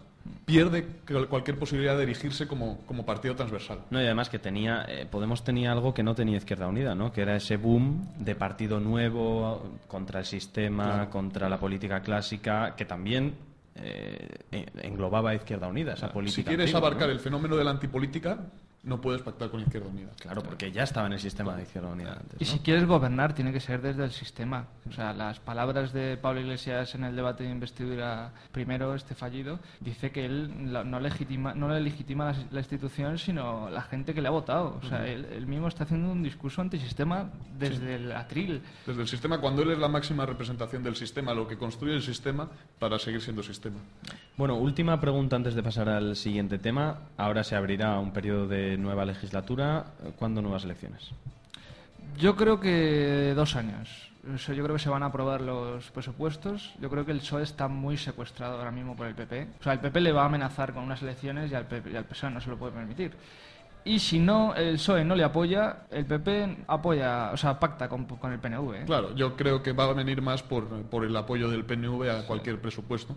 pierde 0.45 0.85
cual- 1.07 1.27
cualquier 1.27 1.57
posibilidad 1.57 1.95
de 1.97 2.03
erigirse 2.03 2.45
como, 2.45 2.81
como 2.85 3.05
partido 3.05 3.35
transversal. 3.35 3.79
No, 3.89 3.99
y 4.01 4.05
además 4.05 4.29
que 4.29 4.37
tenía, 4.37 4.85
eh, 4.87 5.07
Podemos 5.09 5.43
tenía 5.43 5.71
algo 5.71 5.93
que 5.93 6.03
no 6.03 6.13
tenía 6.13 6.37
Izquierda 6.37 6.67
Unida, 6.67 6.93
¿no? 6.93 7.11
Que 7.11 7.21
era 7.21 7.35
ese 7.37 7.55
boom 7.57 8.05
de 8.19 8.35
partido 8.35 8.79
nuevo 8.81 9.77
contra 9.87 10.19
el 10.19 10.25
sistema, 10.25 11.09
contra 11.09 11.47
la 11.49 11.57
política 11.57 12.01
clásica, 12.01 12.75
que 12.75 12.85
también 12.85 13.33
eh, 13.81 14.27
en- 14.51 14.69
englobaba 14.83 15.29
a 15.29 15.35
Izquierda 15.35 15.67
Unida, 15.67 15.93
esa 15.93 16.11
política. 16.11 16.35
si 16.35 16.43
quieres 16.43 16.65
antigua, 16.65 16.79
abarcar 16.89 17.07
¿no? 17.07 17.13
el 17.13 17.19
fenómeno 17.21 17.55
de 17.55 17.63
la 17.63 17.71
antipolítica, 17.71 18.39
no 18.83 19.01
puedes 19.01 19.21
pactar 19.21 19.49
con 19.49 19.59
Izquierda 19.61 19.89
Unida. 19.89 20.09
Claro, 20.19 20.41
porque 20.41 20.71
ya 20.71 20.83
estaba 20.83 21.07
en 21.07 21.13
el 21.13 21.19
sistema 21.19 21.55
de 21.55 21.63
Izquierda 21.63 21.89
Unida 21.89 22.13
antes. 22.13 22.41
Y 22.41 22.45
si 22.45 22.59
quieres 22.59 22.85
gobernar, 22.85 23.33
tiene 23.33 23.51
que 23.51 23.59
ser 23.59 23.81
desde 23.81 24.05
el 24.05 24.11
sistema. 24.11 24.67
O 24.87 24.93
sea, 24.93 25.13
las 25.13 25.39
palabras 25.39 25.91
de 25.91 26.17
Pablo 26.17 26.41
Iglesias 26.41 26.95
en 26.95 27.03
el 27.03 27.15
debate 27.15 27.43
de 27.43 27.49
investidura 27.49 28.31
primero, 28.51 28.95
este 28.95 29.15
fallido, 29.15 29.59
dice 29.81 30.11
que 30.11 30.25
él 30.25 30.71
no 30.71 30.99
legitima, 30.99 31.53
no 31.53 31.69
le 31.69 31.81
legitima 31.81 32.33
la, 32.51 32.59
institución, 32.59 33.17
sino 33.17 33.69
la 33.69 33.81
gente 33.81 34.13
que 34.13 34.21
le 34.21 34.29
ha 34.29 34.31
votado. 34.31 34.79
O 34.81 34.87
sea, 34.87 35.05
él, 35.05 35.25
él 35.31 35.45
mismo 35.45 35.67
está 35.67 35.83
haciendo 35.83 36.11
un 36.11 36.23
discurso 36.23 36.61
antisistema 36.61 37.29
desde 37.57 37.95
el 37.95 38.11
atril. 38.13 38.61
Desde 38.85 39.01
el 39.01 39.07
sistema, 39.07 39.39
cuando 39.41 39.61
él 39.63 39.71
es 39.71 39.79
la 39.79 39.89
máxima 39.89 40.25
representación 40.25 40.83
del 40.83 40.95
sistema, 40.95 41.33
lo 41.33 41.47
que 41.47 41.57
construye 41.57 41.95
el 41.95 42.01
sistema 42.01 42.49
para 42.79 42.97
seguir 42.97 43.21
siendo 43.21 43.43
sistema. 43.43 43.77
Bueno, 44.37 44.55
última 44.55 45.01
pregunta 45.01 45.35
antes 45.35 45.53
de 45.53 45.61
pasar 45.61 45.89
al 45.89 46.15
siguiente 46.15 46.57
tema. 46.59 47.09
Ahora 47.17 47.43
se 47.43 47.57
abrirá 47.57 47.99
un 47.99 48.13
periodo 48.13 48.47
de 48.47 48.68
nueva 48.77 49.05
legislatura. 49.05 49.85
¿Cuándo 50.17 50.41
nuevas 50.41 50.63
elecciones? 50.63 51.11
Yo 52.17 52.35
creo 52.35 52.59
que 52.59 53.33
dos 53.35 53.55
años. 53.55 54.09
O 54.33 54.37
sea, 54.37 54.53
yo 54.53 54.63
creo 54.63 54.75
que 54.75 54.81
se 54.81 54.89
van 54.89 55.03
a 55.03 55.07
aprobar 55.07 55.41
los 55.41 55.89
presupuestos. 55.91 56.73
Yo 56.81 56.89
creo 56.89 57.05
que 57.05 57.11
el 57.11 57.19
PSOE 57.19 57.43
está 57.43 57.67
muy 57.67 57.97
secuestrado 57.97 58.57
ahora 58.57 58.71
mismo 58.71 58.95
por 58.95 59.07
el 59.07 59.15
PP. 59.15 59.47
O 59.59 59.63
sea, 59.63 59.73
el 59.73 59.79
PP 59.79 60.01
le 60.01 60.11
va 60.11 60.23
a 60.23 60.25
amenazar 60.25 60.73
con 60.73 60.83
unas 60.83 61.01
elecciones 61.01 61.51
y 61.51 61.55
al, 61.55 61.65
PP, 61.65 61.91
y 61.91 61.95
al 61.95 62.05
PSOE 62.05 62.31
no 62.31 62.41
se 62.41 62.49
lo 62.49 62.57
puede 62.57 62.73
permitir. 62.73 63.13
Y 63.85 63.99
si 63.99 64.19
no, 64.19 64.53
el 64.55 64.73
PSOE 64.73 65.05
no 65.05 65.15
le 65.15 65.23
apoya, 65.23 65.83
el 65.89 66.05
PP 66.05 66.65
apoya, 66.67 67.31
o 67.31 67.37
sea, 67.37 67.57
pacta 67.57 67.87
con, 67.87 68.05
con 68.05 68.33
el 68.33 68.39
PNV. 68.39 68.73
¿eh? 68.75 68.83
Claro, 68.85 69.15
yo 69.15 69.37
creo 69.37 69.63
que 69.63 69.71
va 69.71 69.85
a 69.85 69.93
venir 69.93 70.21
más 70.21 70.43
por, 70.43 70.67
por 70.83 71.05
el 71.05 71.15
apoyo 71.15 71.49
del 71.49 71.63
PNV 71.63 72.09
a 72.09 72.27
cualquier 72.27 72.59
presupuesto 72.59 73.15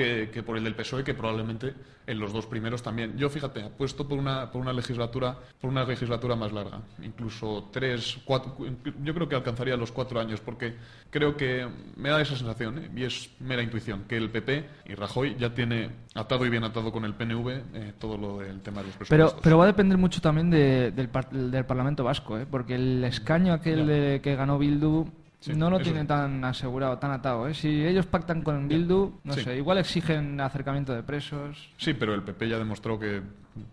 que, 0.00 0.30
que 0.32 0.42
por 0.42 0.56
el 0.56 0.64
del 0.64 0.74
PSOE, 0.74 1.04
que 1.04 1.12
probablemente 1.14 1.74
en 2.06 2.18
los 2.18 2.32
dos 2.32 2.46
primeros 2.46 2.82
también. 2.82 3.16
Yo, 3.18 3.28
fíjate, 3.28 3.62
apuesto 3.62 4.08
por 4.08 4.18
una, 4.18 4.50
por 4.50 4.60
una 4.62 4.72
legislatura 4.72 5.36
por 5.60 5.68
una 5.70 5.84
legislatura 5.84 6.34
más 6.36 6.52
larga, 6.52 6.80
incluso 7.02 7.68
tres, 7.70 8.18
cuatro, 8.24 8.56
yo 9.02 9.14
creo 9.14 9.28
que 9.28 9.34
alcanzaría 9.36 9.76
los 9.76 9.92
cuatro 9.92 10.18
años, 10.18 10.40
porque 10.40 10.74
creo 11.10 11.36
que 11.36 11.68
me 11.96 12.08
da 12.08 12.20
esa 12.22 12.34
sensación, 12.36 12.78
¿eh? 12.78 12.90
y 12.96 13.04
es 13.04 13.30
mera 13.40 13.62
intuición, 13.62 14.04
que 14.08 14.16
el 14.16 14.30
PP 14.30 14.64
y 14.86 14.94
Rajoy 14.94 15.36
ya 15.38 15.52
tiene 15.54 15.90
atado 16.14 16.46
y 16.46 16.48
bien 16.50 16.64
atado 16.64 16.90
con 16.90 17.04
el 17.04 17.12
PNV 17.14 17.48
eh, 17.74 17.92
todo 17.98 18.16
lo 18.16 18.38
del 18.38 18.60
tema 18.62 18.80
de 18.80 18.86
los 18.88 18.96
Pero, 18.96 19.06
presupuestos. 19.08 19.40
pero 19.42 19.58
va 19.58 19.64
a 19.64 19.66
depender 19.66 19.98
mucho 19.98 20.20
también 20.22 20.48
de- 20.50 20.90
del, 20.92 21.08
par- 21.10 21.30
del 21.30 21.64
Parlamento 21.66 22.02
Vasco, 22.04 22.38
¿eh? 22.38 22.46
porque 22.50 22.74
el 22.76 23.04
escaño 23.04 23.52
aquel 23.52 23.86
de- 23.86 24.20
que 24.22 24.34
ganó 24.34 24.58
Bildu 24.58 25.06
Sí, 25.40 25.52
no 25.54 25.70
lo 25.70 25.82
sí. 25.82 25.90
tan 26.06 26.44
asegurado, 26.44 26.98
tan 26.98 27.12
atado. 27.12 27.48
¿eh? 27.48 27.54
Si 27.54 27.68
ellos 27.86 28.04
pactan 28.06 28.42
con 28.42 28.68
Bildu, 28.68 29.20
no 29.24 29.32
Sí. 29.32 29.40
sé, 29.42 29.56
igual 29.56 29.78
exigen 29.78 30.38
acercamiento 30.40 30.92
de 30.94 31.02
presos. 31.02 31.70
Sí, 31.78 31.94
pero 31.94 32.12
el 32.14 32.22
PP 32.22 32.48
ya 32.48 32.58
demostró 32.58 32.98
que 32.98 33.22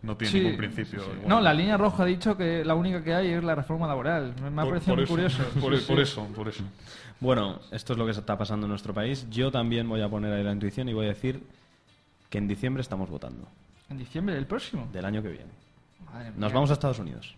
no 0.02 0.16
tiene 0.16 0.32
Sí, 0.32 0.40
ningún 0.40 0.58
principio. 0.58 1.00
sí, 1.02 1.06
sí. 1.06 1.12
igual. 1.18 1.28
No, 1.30 1.42
la 1.42 1.54
línea 1.54 1.76
roja 1.76 2.04
ha 2.04 2.06
dicho 2.06 2.38
que 2.38 2.64
la 2.64 2.74
única 2.74 3.04
que 3.04 3.14
hay 3.14 3.28
es 3.32 3.44
la 3.44 3.54
reforma 3.54 3.86
laboral. 3.86 4.34
Me, 4.42 4.50
me 4.50 4.62
ha 4.62 4.64
Por- 4.64 4.74
parecido 4.76 4.96
por 4.96 4.98
muy 5.18 5.26
eso, 5.26 5.44
curioso. 5.44 5.44
Por, 5.60 5.78
Sí, 5.78 5.86
por 5.88 5.98
sí. 5.98 6.02
eso, 6.04 6.26
por 6.34 6.48
eso. 6.48 6.64
Bueno, 7.20 7.60
esto 7.72 7.94
es 7.94 8.00
lo 8.00 8.06
que 8.06 8.12
está 8.12 8.38
pasando 8.38 8.66
en 8.66 8.70
nuestro 8.70 8.94
país. 8.94 9.28
Yo 9.30 9.52
también 9.52 9.90
voy 9.90 10.02
a 10.02 10.08
poner 10.08 10.32
ahí 10.34 10.44
la 10.44 10.54
intuición 10.54 10.88
y 10.88 10.94
voy 10.94 11.06
a 11.08 11.10
decir 11.10 11.42
que 12.30 12.38
en 12.38 12.48
diciembre 12.48 12.80
estamos 12.82 13.10
votando, 13.10 13.46
En 13.90 13.98
diciembre 13.98 14.36
del 14.36 14.46
próximo. 14.46 14.88
del 14.94 15.04
año 15.04 15.22
que 15.22 15.30
viene. 15.30 15.52
Madre 16.06 16.30
Nos 16.30 16.38
mía. 16.38 16.50
vamos 16.54 16.70
a 16.70 16.74
Estados 16.74 17.00
Unidos. 17.00 17.36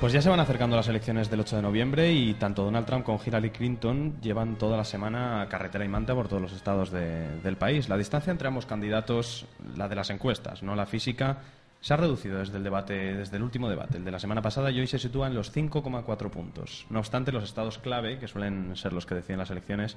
Pues 0.00 0.14
ya 0.14 0.22
se 0.22 0.30
van 0.30 0.40
acercando 0.40 0.76
las 0.76 0.88
elecciones 0.88 1.28
del 1.28 1.40
8 1.40 1.56
de 1.56 1.62
noviembre 1.62 2.10
y 2.12 2.32
tanto 2.34 2.64
Donald 2.64 2.86
Trump 2.86 3.04
como 3.04 3.20
Hillary 3.24 3.50
Clinton 3.50 4.18
llevan 4.22 4.56
toda 4.56 4.78
la 4.78 4.84
semana 4.84 5.46
carretera 5.50 5.84
y 5.84 5.88
manta 5.88 6.14
por 6.14 6.26
todos 6.26 6.40
los 6.40 6.52
estados 6.52 6.90
de- 6.90 7.38
del 7.42 7.56
país. 7.56 7.86
La 7.90 7.98
distancia 7.98 8.30
entre 8.30 8.48
ambos 8.48 8.64
candidatos, 8.64 9.44
la 9.76 9.88
de 9.88 9.96
las 9.96 10.08
encuestas, 10.08 10.62
no 10.62 10.74
la 10.74 10.86
física, 10.86 11.38
se 11.82 11.92
ha 11.92 11.98
reducido 11.98 12.38
desde 12.38 12.56
el 12.56 12.64
debate, 12.64 12.94
desde 13.14 13.36
el 13.36 13.42
último 13.42 13.68
debate, 13.68 13.98
el 13.98 14.04
de 14.04 14.10
la 14.10 14.18
semana 14.18 14.40
pasada, 14.40 14.70
y 14.70 14.80
hoy 14.80 14.86
se 14.86 14.98
sitúa 14.98 15.26
en 15.26 15.34
los 15.34 15.52
5,4 15.52 16.30
puntos. 16.30 16.86
No 16.88 16.98
obstante, 17.00 17.30
los 17.30 17.44
estados 17.44 17.76
clave, 17.78 18.18
que 18.18 18.26
suelen 18.28 18.76
ser 18.76 18.94
los 18.94 19.04
que 19.04 19.14
deciden 19.16 19.38
las 19.38 19.50
elecciones, 19.50 19.96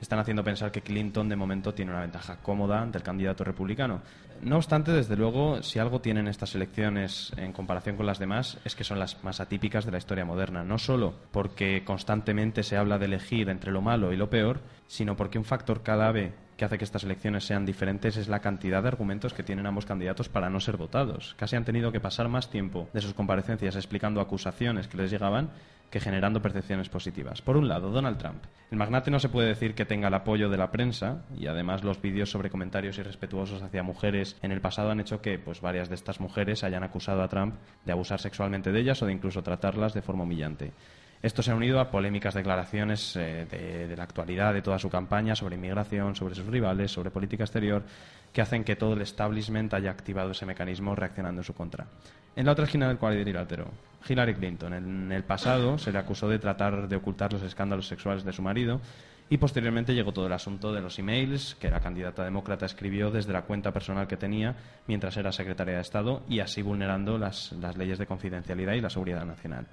están 0.00 0.18
haciendo 0.18 0.44
pensar 0.44 0.70
que 0.70 0.82
Clinton 0.82 1.28
de 1.28 1.36
momento 1.36 1.74
tiene 1.74 1.90
una 1.90 2.00
ventaja 2.00 2.38
cómoda 2.38 2.80
ante 2.80 2.98
el 2.98 3.04
candidato 3.04 3.44
republicano. 3.44 4.02
No 4.42 4.56
obstante, 4.56 4.92
desde 4.92 5.16
luego, 5.16 5.62
si 5.62 5.78
algo 5.78 6.00
tienen 6.00 6.28
estas 6.28 6.54
elecciones 6.54 7.32
en 7.36 7.52
comparación 7.52 7.96
con 7.96 8.06
las 8.06 8.18
demás, 8.18 8.58
es 8.64 8.76
que 8.76 8.84
son 8.84 8.98
las 8.98 9.22
más 9.24 9.40
atípicas 9.40 9.84
de 9.84 9.90
la 9.90 9.98
historia 9.98 10.24
moderna. 10.24 10.62
No 10.62 10.78
solo 10.78 11.14
porque 11.32 11.82
constantemente 11.84 12.62
se 12.62 12.76
habla 12.76 12.98
de 12.98 13.06
elegir 13.06 13.48
entre 13.48 13.72
lo 13.72 13.82
malo 13.82 14.12
y 14.12 14.16
lo 14.16 14.30
peor, 14.30 14.60
sino 14.86 15.16
porque 15.16 15.38
un 15.38 15.44
factor 15.44 15.82
clave 15.82 16.34
que 16.58 16.64
hace 16.64 16.76
que 16.76 16.84
estas 16.84 17.04
elecciones 17.04 17.44
sean 17.44 17.64
diferentes 17.64 18.16
es 18.16 18.26
la 18.26 18.40
cantidad 18.40 18.82
de 18.82 18.88
argumentos 18.88 19.32
que 19.32 19.44
tienen 19.44 19.66
ambos 19.66 19.86
candidatos 19.86 20.28
para 20.28 20.50
no 20.50 20.58
ser 20.58 20.76
votados. 20.76 21.36
Casi 21.38 21.54
han 21.54 21.64
tenido 21.64 21.92
que 21.92 22.00
pasar 22.00 22.28
más 22.28 22.50
tiempo 22.50 22.88
de 22.92 23.00
sus 23.00 23.14
comparecencias 23.14 23.76
explicando 23.76 24.20
acusaciones 24.20 24.88
que 24.88 24.96
les 24.96 25.12
llegaban 25.12 25.50
que 25.88 26.00
generando 26.00 26.42
percepciones 26.42 26.88
positivas. 26.88 27.42
Por 27.42 27.56
un 27.56 27.68
lado, 27.68 27.90
Donald 27.90 28.18
Trump. 28.18 28.42
El 28.72 28.76
magnate 28.76 29.12
no 29.12 29.20
se 29.20 29.28
puede 29.28 29.46
decir 29.46 29.76
que 29.76 29.86
tenga 29.86 30.08
el 30.08 30.14
apoyo 30.14 30.50
de 30.50 30.58
la 30.58 30.72
prensa 30.72 31.22
y 31.38 31.46
además 31.46 31.84
los 31.84 32.02
vídeos 32.02 32.28
sobre 32.28 32.50
comentarios 32.50 32.98
irrespetuosos 32.98 33.62
hacia 33.62 33.84
mujeres 33.84 34.36
en 34.42 34.50
el 34.50 34.60
pasado 34.60 34.90
han 34.90 34.98
hecho 34.98 35.22
que 35.22 35.38
pues 35.38 35.60
varias 35.60 35.88
de 35.88 35.94
estas 35.94 36.18
mujeres 36.18 36.64
hayan 36.64 36.82
acusado 36.82 37.22
a 37.22 37.28
Trump 37.28 37.54
de 37.84 37.92
abusar 37.92 38.18
sexualmente 38.18 38.72
de 38.72 38.80
ellas 38.80 39.00
o 39.00 39.06
de 39.06 39.12
incluso 39.12 39.44
tratarlas 39.44 39.94
de 39.94 40.02
forma 40.02 40.24
humillante. 40.24 40.72
Esto 41.20 41.42
se 41.42 41.50
ha 41.50 41.54
unido 41.54 41.80
a 41.80 41.90
polémicas 41.90 42.34
declaraciones 42.34 43.16
eh, 43.16 43.46
de, 43.88 43.96
la 43.96 44.04
actualidad 44.04 44.54
de 44.54 44.62
toda 44.62 44.78
su 44.78 44.88
campaña 44.88 45.34
sobre 45.34 45.56
inmigración, 45.56 46.14
sobre 46.14 46.36
sus 46.36 46.46
rivales, 46.46 46.92
sobre 46.92 47.10
política 47.10 47.42
exterior, 47.42 47.82
que 48.32 48.40
hacen 48.40 48.62
que 48.62 48.76
todo 48.76 48.92
el 48.92 49.02
establishment 49.02 49.74
haya 49.74 49.90
activado 49.90 50.30
ese 50.30 50.46
mecanismo 50.46 50.94
reaccionando 50.94 51.40
en 51.40 51.44
su 51.44 51.54
contra. 51.54 51.86
En 52.36 52.46
la 52.46 52.52
otra 52.52 52.66
esquina 52.66 52.86
del 52.86 52.98
cuadrilátero, 52.98 53.68
Hillary 54.08 54.34
Clinton. 54.34 54.74
En 54.74 55.10
el 55.10 55.24
pasado 55.24 55.76
se 55.76 55.90
le 55.90 55.98
acusó 55.98 56.28
de 56.28 56.38
tratar 56.38 56.86
de 56.86 56.96
ocultar 56.96 57.32
los 57.32 57.42
escándalos 57.42 57.88
sexuales 57.88 58.22
de 58.22 58.32
su 58.32 58.42
marido 58.42 58.80
y 59.28 59.38
posteriormente 59.38 59.94
llegó 59.94 60.12
todo 60.12 60.28
el 60.28 60.32
asunto 60.32 60.72
de 60.72 60.80
los 60.80 61.00
emails 61.00 61.56
que 61.56 61.68
la 61.68 61.80
candidata 61.80 62.22
demócrata 62.22 62.64
escribió 62.64 63.10
desde 63.10 63.32
la 63.32 63.42
cuenta 63.42 63.72
personal 63.72 64.06
que 64.06 64.16
tenía 64.16 64.54
mientras 64.86 65.16
era 65.16 65.32
secretaria 65.32 65.74
de 65.74 65.80
Estado 65.80 66.22
y 66.28 66.38
así 66.38 66.62
vulnerando 66.62 67.18
las 67.18 67.52
leyes 67.76 67.98
de 67.98 68.06
confidencialidad 68.06 68.74
y 68.74 68.80
la 68.80 68.90
seguridad 68.90 69.24
nacional. 69.24 69.66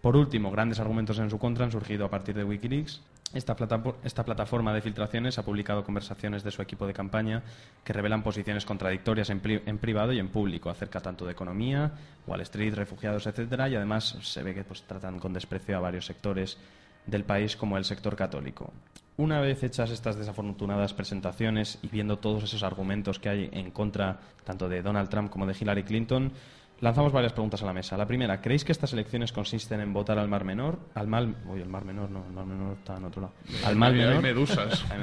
Por 0.00 0.16
último, 0.16 0.50
grandes 0.50 0.78
argumentos 0.78 1.18
en 1.18 1.30
su 1.30 1.38
contra 1.38 1.64
han 1.64 1.72
surgido 1.72 2.04
a 2.04 2.10
partir 2.10 2.34
de 2.36 2.44
Wikileaks. 2.44 3.00
Esta, 3.34 3.56
plata- 3.56 3.82
esta 4.04 4.24
plataforma 4.24 4.72
de 4.72 4.80
filtraciones 4.80 5.36
ha 5.38 5.44
publicado 5.44 5.82
conversaciones 5.82 6.44
de 6.44 6.52
su 6.52 6.62
equipo 6.62 6.86
de 6.86 6.92
campaña 6.94 7.42
que 7.82 7.92
revelan 7.92 8.22
posiciones 8.22 8.64
contradictorias 8.64 9.30
en 9.30 9.78
privado 9.78 10.12
y 10.12 10.20
en 10.20 10.28
público 10.28 10.70
acerca 10.70 11.00
tanto 11.00 11.26
de 11.26 11.32
economía, 11.32 11.90
Wall 12.26 12.42
Street, 12.42 12.74
refugiados, 12.74 13.26
etcétera, 13.26 13.68
y 13.68 13.74
además 13.74 14.16
se 14.22 14.42
ve 14.44 14.54
que 14.54 14.62
pues, 14.62 14.84
tratan 14.84 15.18
con 15.18 15.32
desprecio 15.32 15.76
a 15.76 15.80
varios 15.80 16.06
sectores 16.06 16.56
del 17.04 17.24
país 17.24 17.56
como 17.56 17.76
el 17.76 17.84
sector 17.84 18.14
católico. 18.14 18.72
Una 19.16 19.40
vez 19.40 19.62
hechas 19.62 19.90
estas 19.90 20.16
desafortunadas 20.16 20.92
presentaciones 20.92 21.78
y 21.82 21.88
viendo 21.88 22.18
todos 22.18 22.44
esos 22.44 22.62
argumentos 22.62 23.18
que 23.18 23.28
hay 23.28 23.48
en 23.52 23.70
contra 23.70 24.20
tanto 24.44 24.68
de 24.68 24.82
Donald 24.82 25.08
Trump 25.08 25.30
como 25.30 25.46
de 25.46 25.56
Hillary 25.58 25.82
Clinton, 25.82 26.32
lanzamos 26.80 27.12
varias 27.12 27.32
preguntas 27.32 27.62
a 27.62 27.66
la 27.66 27.72
mesa. 27.72 27.96
La 27.96 28.06
primera, 28.06 28.40
¿creéis 28.40 28.64
que 28.64 28.72
estas 28.72 28.92
elecciones 28.92 29.32
consisten 29.32 29.80
en 29.80 29.92
votar 29.92 30.18
al 30.18 30.28
Mar 30.28 30.44
Menor? 30.44 30.78
Al 30.94 31.06
mal, 31.06 31.36
uy, 31.46 31.60
el 31.60 31.68
Mar 31.68 31.84
Menor 31.84 32.10
no, 32.10 32.24
el 32.26 32.32
Mar 32.32 32.46
Menor 32.46 32.76
está 32.78 32.96
en 32.96 33.04
otro 33.04 33.22
lado. 33.22 33.34
Al 33.64 33.76
mal 33.76 33.94
menor. 33.94 34.14
Hay 34.14 34.22
medusas. 34.22 34.84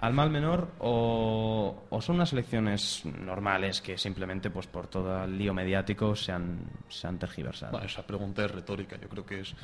Al 0.00 0.14
mal 0.14 0.30
menor 0.30 0.68
o, 0.78 1.84
o 1.90 2.00
son 2.00 2.16
unas 2.16 2.32
elecciones 2.32 3.02
normales 3.04 3.82
que 3.82 3.98
simplemente 3.98 4.48
pues 4.48 4.66
por 4.66 4.86
todo 4.86 5.24
el 5.24 5.36
lío 5.36 5.52
mediático 5.52 6.16
se 6.16 6.32
han, 6.32 6.58
se 6.88 7.06
han 7.06 7.18
tergiversado. 7.18 7.72
Bueno, 7.72 7.86
esa 7.86 8.06
pregunta 8.06 8.42
es 8.46 8.50
retórica. 8.50 8.96
Yo 8.98 9.10
creo 9.10 9.26
que 9.26 9.40
es 9.40 9.54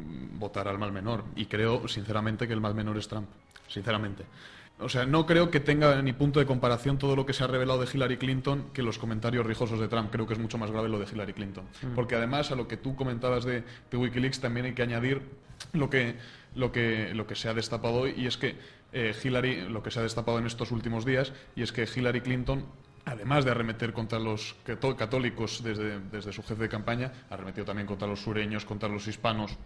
mm, 0.00 0.36
votar 0.36 0.66
al 0.66 0.80
mal 0.80 0.90
menor. 0.90 1.26
Y 1.36 1.46
creo, 1.46 1.86
sinceramente, 1.86 2.48
que 2.48 2.54
el 2.54 2.60
mal 2.60 2.74
menor 2.74 2.98
es 2.98 3.06
Trump. 3.06 3.28
Sinceramente. 3.68 4.24
O 4.80 4.88
sea, 4.88 5.06
no 5.06 5.24
creo 5.24 5.50
que 5.50 5.60
tenga 5.60 6.02
ni 6.02 6.12
punto 6.12 6.40
de 6.40 6.46
comparación 6.46 6.98
todo 6.98 7.14
lo 7.14 7.24
que 7.24 7.32
se 7.32 7.44
ha 7.44 7.46
revelado 7.46 7.80
de 7.80 7.88
Hillary 7.92 8.16
Clinton 8.16 8.70
que 8.72 8.82
los 8.82 8.98
comentarios 8.98 9.46
rijosos 9.46 9.78
de 9.78 9.86
Trump. 9.88 10.10
Creo 10.10 10.26
que 10.26 10.34
es 10.34 10.38
mucho 10.40 10.58
más 10.58 10.70
grave 10.70 10.88
lo 10.88 10.98
de 10.98 11.06
Hillary 11.10 11.32
Clinton. 11.32 11.64
Porque 11.94 12.16
además, 12.16 12.50
a 12.50 12.56
lo 12.56 12.66
que 12.66 12.76
tú 12.76 12.96
comentabas 12.96 13.44
de, 13.44 13.62
de 13.90 13.96
Wikileaks, 13.96 14.40
también 14.40 14.66
hay 14.66 14.72
que 14.74 14.82
añadir 14.82 15.22
lo 15.72 15.88
que, 15.90 16.16
lo 16.56 16.72
que, 16.72 17.14
lo 17.14 17.26
que 17.26 17.36
se 17.36 17.48
ha 17.48 17.54
destapado 17.54 17.94
hoy. 18.00 18.14
Y 18.16 18.26
es 18.26 18.36
que 18.36 18.56
eh, 18.92 19.14
Hillary, 19.22 19.68
lo 19.68 19.82
que 19.82 19.90
se 19.92 20.00
ha 20.00 20.02
destapado 20.02 20.38
en 20.38 20.46
estos 20.46 20.72
últimos 20.72 21.04
días, 21.04 21.32
y 21.54 21.62
es 21.62 21.72
que 21.72 21.86
Hillary 21.94 22.20
Clinton 22.20 22.66
además 23.06 23.44
de 23.44 23.50
arremeter 23.50 23.92
contra 23.92 24.18
los 24.18 24.56
cató- 24.66 24.96
católicos 24.96 25.62
desde, 25.62 26.00
desde 26.10 26.32
su 26.32 26.42
jefe 26.42 26.62
de 26.62 26.68
campaña, 26.70 27.12
arremetió 27.28 27.62
también 27.64 27.86
contra 27.86 28.08
los 28.08 28.22
sureños, 28.22 28.64
contra 28.64 28.88
los 28.88 29.06
hispanos. 29.06 29.58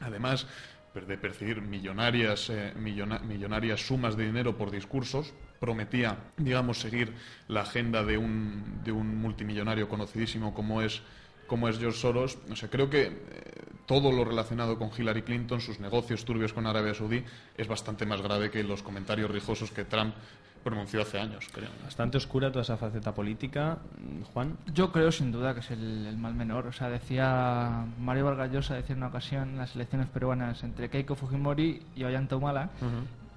Además 0.00 0.46
per- 0.75 0.75
de 1.04 1.18
percibir 1.18 1.60
millonarias, 1.60 2.48
eh, 2.48 2.72
millona- 2.78 3.18
millonarias 3.18 3.86
sumas 3.86 4.16
de 4.16 4.24
dinero 4.24 4.56
por 4.56 4.70
discursos, 4.70 5.34
prometía, 5.60 6.16
digamos, 6.38 6.78
seguir 6.80 7.12
la 7.48 7.62
agenda 7.62 8.02
de 8.04 8.16
un, 8.16 8.80
de 8.84 8.92
un 8.92 9.20
multimillonario 9.20 9.88
conocidísimo 9.88 10.54
como 10.54 10.80
es 10.80 11.02
como 11.46 11.68
es 11.68 11.78
George 11.78 11.98
Soros. 12.00 12.38
O 12.50 12.56
sea, 12.56 12.68
creo 12.68 12.90
que 12.90 13.02
eh, 13.04 13.12
todo 13.86 14.10
lo 14.10 14.24
relacionado 14.24 14.78
con 14.78 14.90
Hillary 14.96 15.22
Clinton, 15.22 15.60
sus 15.60 15.78
negocios 15.78 16.24
turbios 16.24 16.52
con 16.52 16.66
Arabia 16.66 16.92
Saudí, 16.92 17.22
es 17.56 17.68
bastante 17.68 18.04
más 18.04 18.20
grave 18.20 18.50
que 18.50 18.64
los 18.64 18.82
comentarios 18.82 19.30
rijosos 19.30 19.70
que 19.70 19.84
Trump 19.84 20.14
pronunció 20.66 21.00
hace 21.00 21.20
años, 21.20 21.46
creo. 21.52 21.68
Bastante 21.84 22.16
oscura 22.16 22.50
toda 22.50 22.62
esa 22.62 22.76
faceta 22.76 23.14
política. 23.14 23.78
Juan, 24.32 24.56
Yo 24.74 24.90
creo 24.90 25.12
sin 25.12 25.30
duda 25.30 25.54
que 25.54 25.60
es 25.60 25.70
el, 25.70 26.06
el 26.06 26.16
mal 26.16 26.34
menor. 26.34 26.66
O 26.66 26.72
sea, 26.72 26.88
decía 26.88 27.86
Mario 28.00 28.24
Vargas 28.24 28.50
Llosa, 28.50 28.74
decía 28.74 28.94
en 28.94 28.98
una 28.98 29.08
ocasión 29.08 29.50
en 29.50 29.58
las 29.58 29.76
elecciones 29.76 30.08
peruanas 30.08 30.64
entre 30.64 30.90
Keiko 30.90 31.14
Fujimori 31.14 31.82
y 31.94 32.02
Ollanta 32.02 32.34
Humala, 32.34 32.70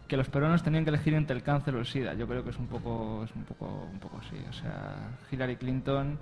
que 0.07 0.17
los 0.17 0.27
peruanos 0.27 0.63
tenían 0.63 0.83
que 0.83 0.89
elegir 0.89 1.13
entre 1.13 1.36
el 1.36 1.43
cáncer 1.43 1.75
o 1.75 1.79
el 1.79 1.86
SIDA. 1.86 2.15
Yo 2.15 2.27
creo 2.27 2.43
que 2.43 2.50
es 2.50 2.57
un 2.57 2.65
poco, 2.65 3.24
es 3.24 3.36
un 3.36 3.43
poco, 3.43 3.88
un 3.93 4.00
poco 4.00 4.17
así. 4.25 4.36
O 4.50 4.53
sea, 4.53 4.95
Hillary 5.31 5.57
Clinton 5.57 6.17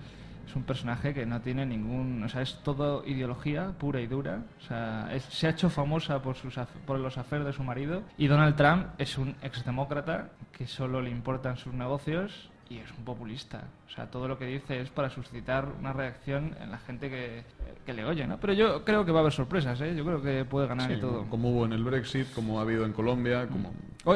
es 0.47 0.55
un 0.55 0.63
personaje 0.63 1.13
que 1.13 1.25
no 1.25 1.41
tiene 1.41 1.65
ningún, 1.65 2.23
o 2.23 2.29
sea, 2.29 2.41
es 2.41 2.59
todo 2.63 3.03
ideología 3.05 3.73
pura 3.77 3.99
y 3.99 4.07
dura. 4.07 4.43
O 4.59 4.61
sea, 4.67 5.09
es- 5.13 5.23
se 5.25 5.47
ha 5.47 5.49
hecho 5.51 5.69
famosa 5.69 6.21
por 6.21 6.35
sus 6.35 6.55
por 6.85 6.99
los 6.99 7.17
aferos 7.17 7.45
de 7.45 7.53
su 7.53 7.63
marido 7.63 8.03
y 8.17 8.27
Donald 8.27 8.55
Trump 8.55 8.85
es 8.97 9.17
un 9.17 9.35
exdemócrata 9.41 10.29
que 10.51 10.65
solo 10.65 11.01
le 11.01 11.09
importan 11.09 11.57
sus 11.57 11.73
negocios 11.73 12.49
y 12.69 12.77
es 12.79 12.91
un 12.97 13.05
populista. 13.05 13.63
O 13.87 13.89
sea, 13.89 14.07
todo 14.07 14.27
lo 14.27 14.37
que 14.37 14.45
dice 14.45 14.81
es 14.81 14.89
para 14.89 15.09
suscitar 15.09 15.65
una 15.79 15.93
reacción 15.93 16.53
en 16.61 16.69
la 16.71 16.77
gente 16.79 17.09
que, 17.09 17.43
que 17.85 17.93
le 17.93 18.03
oye, 18.03 18.27
¿no? 18.27 18.37
Pero 18.39 18.51
yo 18.53 18.83
creo 18.83 19.05
que 19.05 19.11
va 19.11 19.19
a 19.19 19.21
haber 19.21 19.31
sorpresas, 19.33 19.79
¿eh? 19.81 19.95
Yo 19.95 20.03
creo 20.05 20.21
que 20.21 20.43
puede 20.45 20.67
ganar 20.67 20.91
y 20.91 20.99
todo. 20.99 21.25
Como 21.29 21.49
hubo 21.51 21.65
en 21.65 21.71
el 21.73 21.83
Brexit, 21.83 22.31
como 22.33 22.59
ha 22.59 22.63
habido 22.63 22.85
en 22.85 22.91
Colombia, 22.91 23.47
como, 23.47 23.71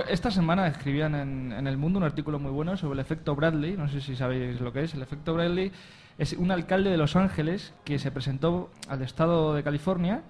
Esta 0.10 0.32
semana 0.32 0.68
escribían 0.68 1.16
en, 1.16 1.52
en 1.52 1.68
El 1.68 1.78
Mundo 1.78 1.98
un 2.00 2.06
artículo 2.06 2.40
muy 2.40 2.52
bueno 2.52 2.78
sobre 2.78 2.94
el 2.94 3.00
efecto 3.00 3.36
Bradley. 3.36 3.76
No 3.78 3.90
sé 3.90 4.00
si 4.02 4.16
sabéis 4.16 4.62
lo 4.62 4.72
que 4.72 4.84
es. 4.84 4.94
El 4.94 5.02
efecto 5.02 5.34
Bradley 5.34 5.72
es 6.18 6.34
un 6.34 6.52
alcalde 6.52 6.90
de 6.92 6.98
Los 6.98 7.16
Ángeles 7.16 7.74
que 7.84 7.98
se 8.00 8.12
presentó 8.12 8.70
al 8.88 9.02
estado 9.02 9.54
de 9.56 9.64
California 9.64 10.22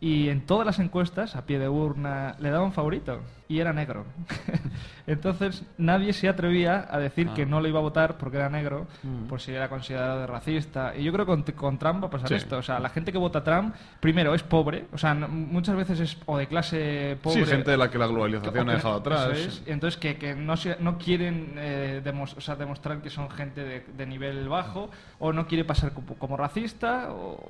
y 0.00 0.28
en 0.28 0.40
todas 0.42 0.66
las 0.66 0.78
encuestas, 0.78 1.36
a 1.36 1.46
pie 1.46 1.58
de 1.58 1.68
urna, 1.68 2.34
le 2.40 2.50
daban 2.50 2.72
favorito 2.72 3.20
y 3.46 3.60
era 3.60 3.72
negro. 3.72 4.04
Entonces 5.06 5.62
nadie 5.78 6.12
se 6.12 6.28
atrevía 6.28 6.86
a 6.90 6.98
decir 6.98 7.28
Ah. 7.30 7.34
que 7.34 7.46
no 7.46 7.60
lo 7.60 7.68
iba 7.68 7.78
a 7.78 7.82
votar 7.82 8.18
porque 8.18 8.36
era 8.36 8.50
negro, 8.50 8.86
por 9.28 9.40
si 9.40 9.52
era 9.52 9.68
considerado 9.68 10.20
de 10.20 10.26
racista. 10.26 10.94
Y 10.96 11.04
yo 11.04 11.12
creo 11.12 11.24
que 11.24 11.30
con, 11.32 11.42
con 11.56 11.78
Trump 11.78 12.02
va 12.02 12.08
a 12.08 12.10
pasar 12.10 12.28
Sí. 12.28 12.34
esto. 12.34 12.58
O 12.58 12.62
sea, 12.62 12.78
la 12.80 12.88
gente 12.90 13.10
que 13.12 13.16
vota 13.18 13.38
a 13.38 13.44
Trump, 13.44 13.74
primero, 14.00 14.34
es 14.34 14.42
pobre. 14.42 14.86
O 14.92 14.98
sea, 14.98 15.14
no- 15.14 15.28
muchas 15.28 15.76
veces 15.76 16.00
es 16.00 16.18
o 16.26 16.36
de 16.36 16.46
clase 16.46 17.16
pobre. 17.22 17.44
Sí, 17.44 17.50
gente 17.50 17.70
de 17.70 17.76
la 17.78 17.90
que 17.90 17.96
la 17.98 18.06
globalización 18.06 18.58
o 18.68 18.70
ha 18.70 18.72
que- 18.74 18.76
dejado 18.76 18.97
atrás. 18.98 19.30
eso 19.38 19.48
es. 19.48 19.62
Entonces, 19.66 19.98
que, 19.98 20.16
que 20.16 20.34
no, 20.34 20.56
se- 20.56 20.76
no 20.80 20.98
quieren 20.98 21.54
eh, 21.56 22.00
demos- 22.04 22.34
o 22.36 22.40
sea, 22.40 22.56
demostrar 22.56 23.00
que 23.02 23.10
son 23.10 23.30
gente 23.30 23.64
de, 23.64 23.80
de 23.96 24.06
nivel 24.06 24.48
bajo 24.48 24.90
o 25.18 25.32
no 25.32 25.46
quiere 25.46 25.64
pasar 25.64 25.92
como, 25.92 26.14
como 26.14 26.36
racista. 26.36 27.12
O... 27.12 27.44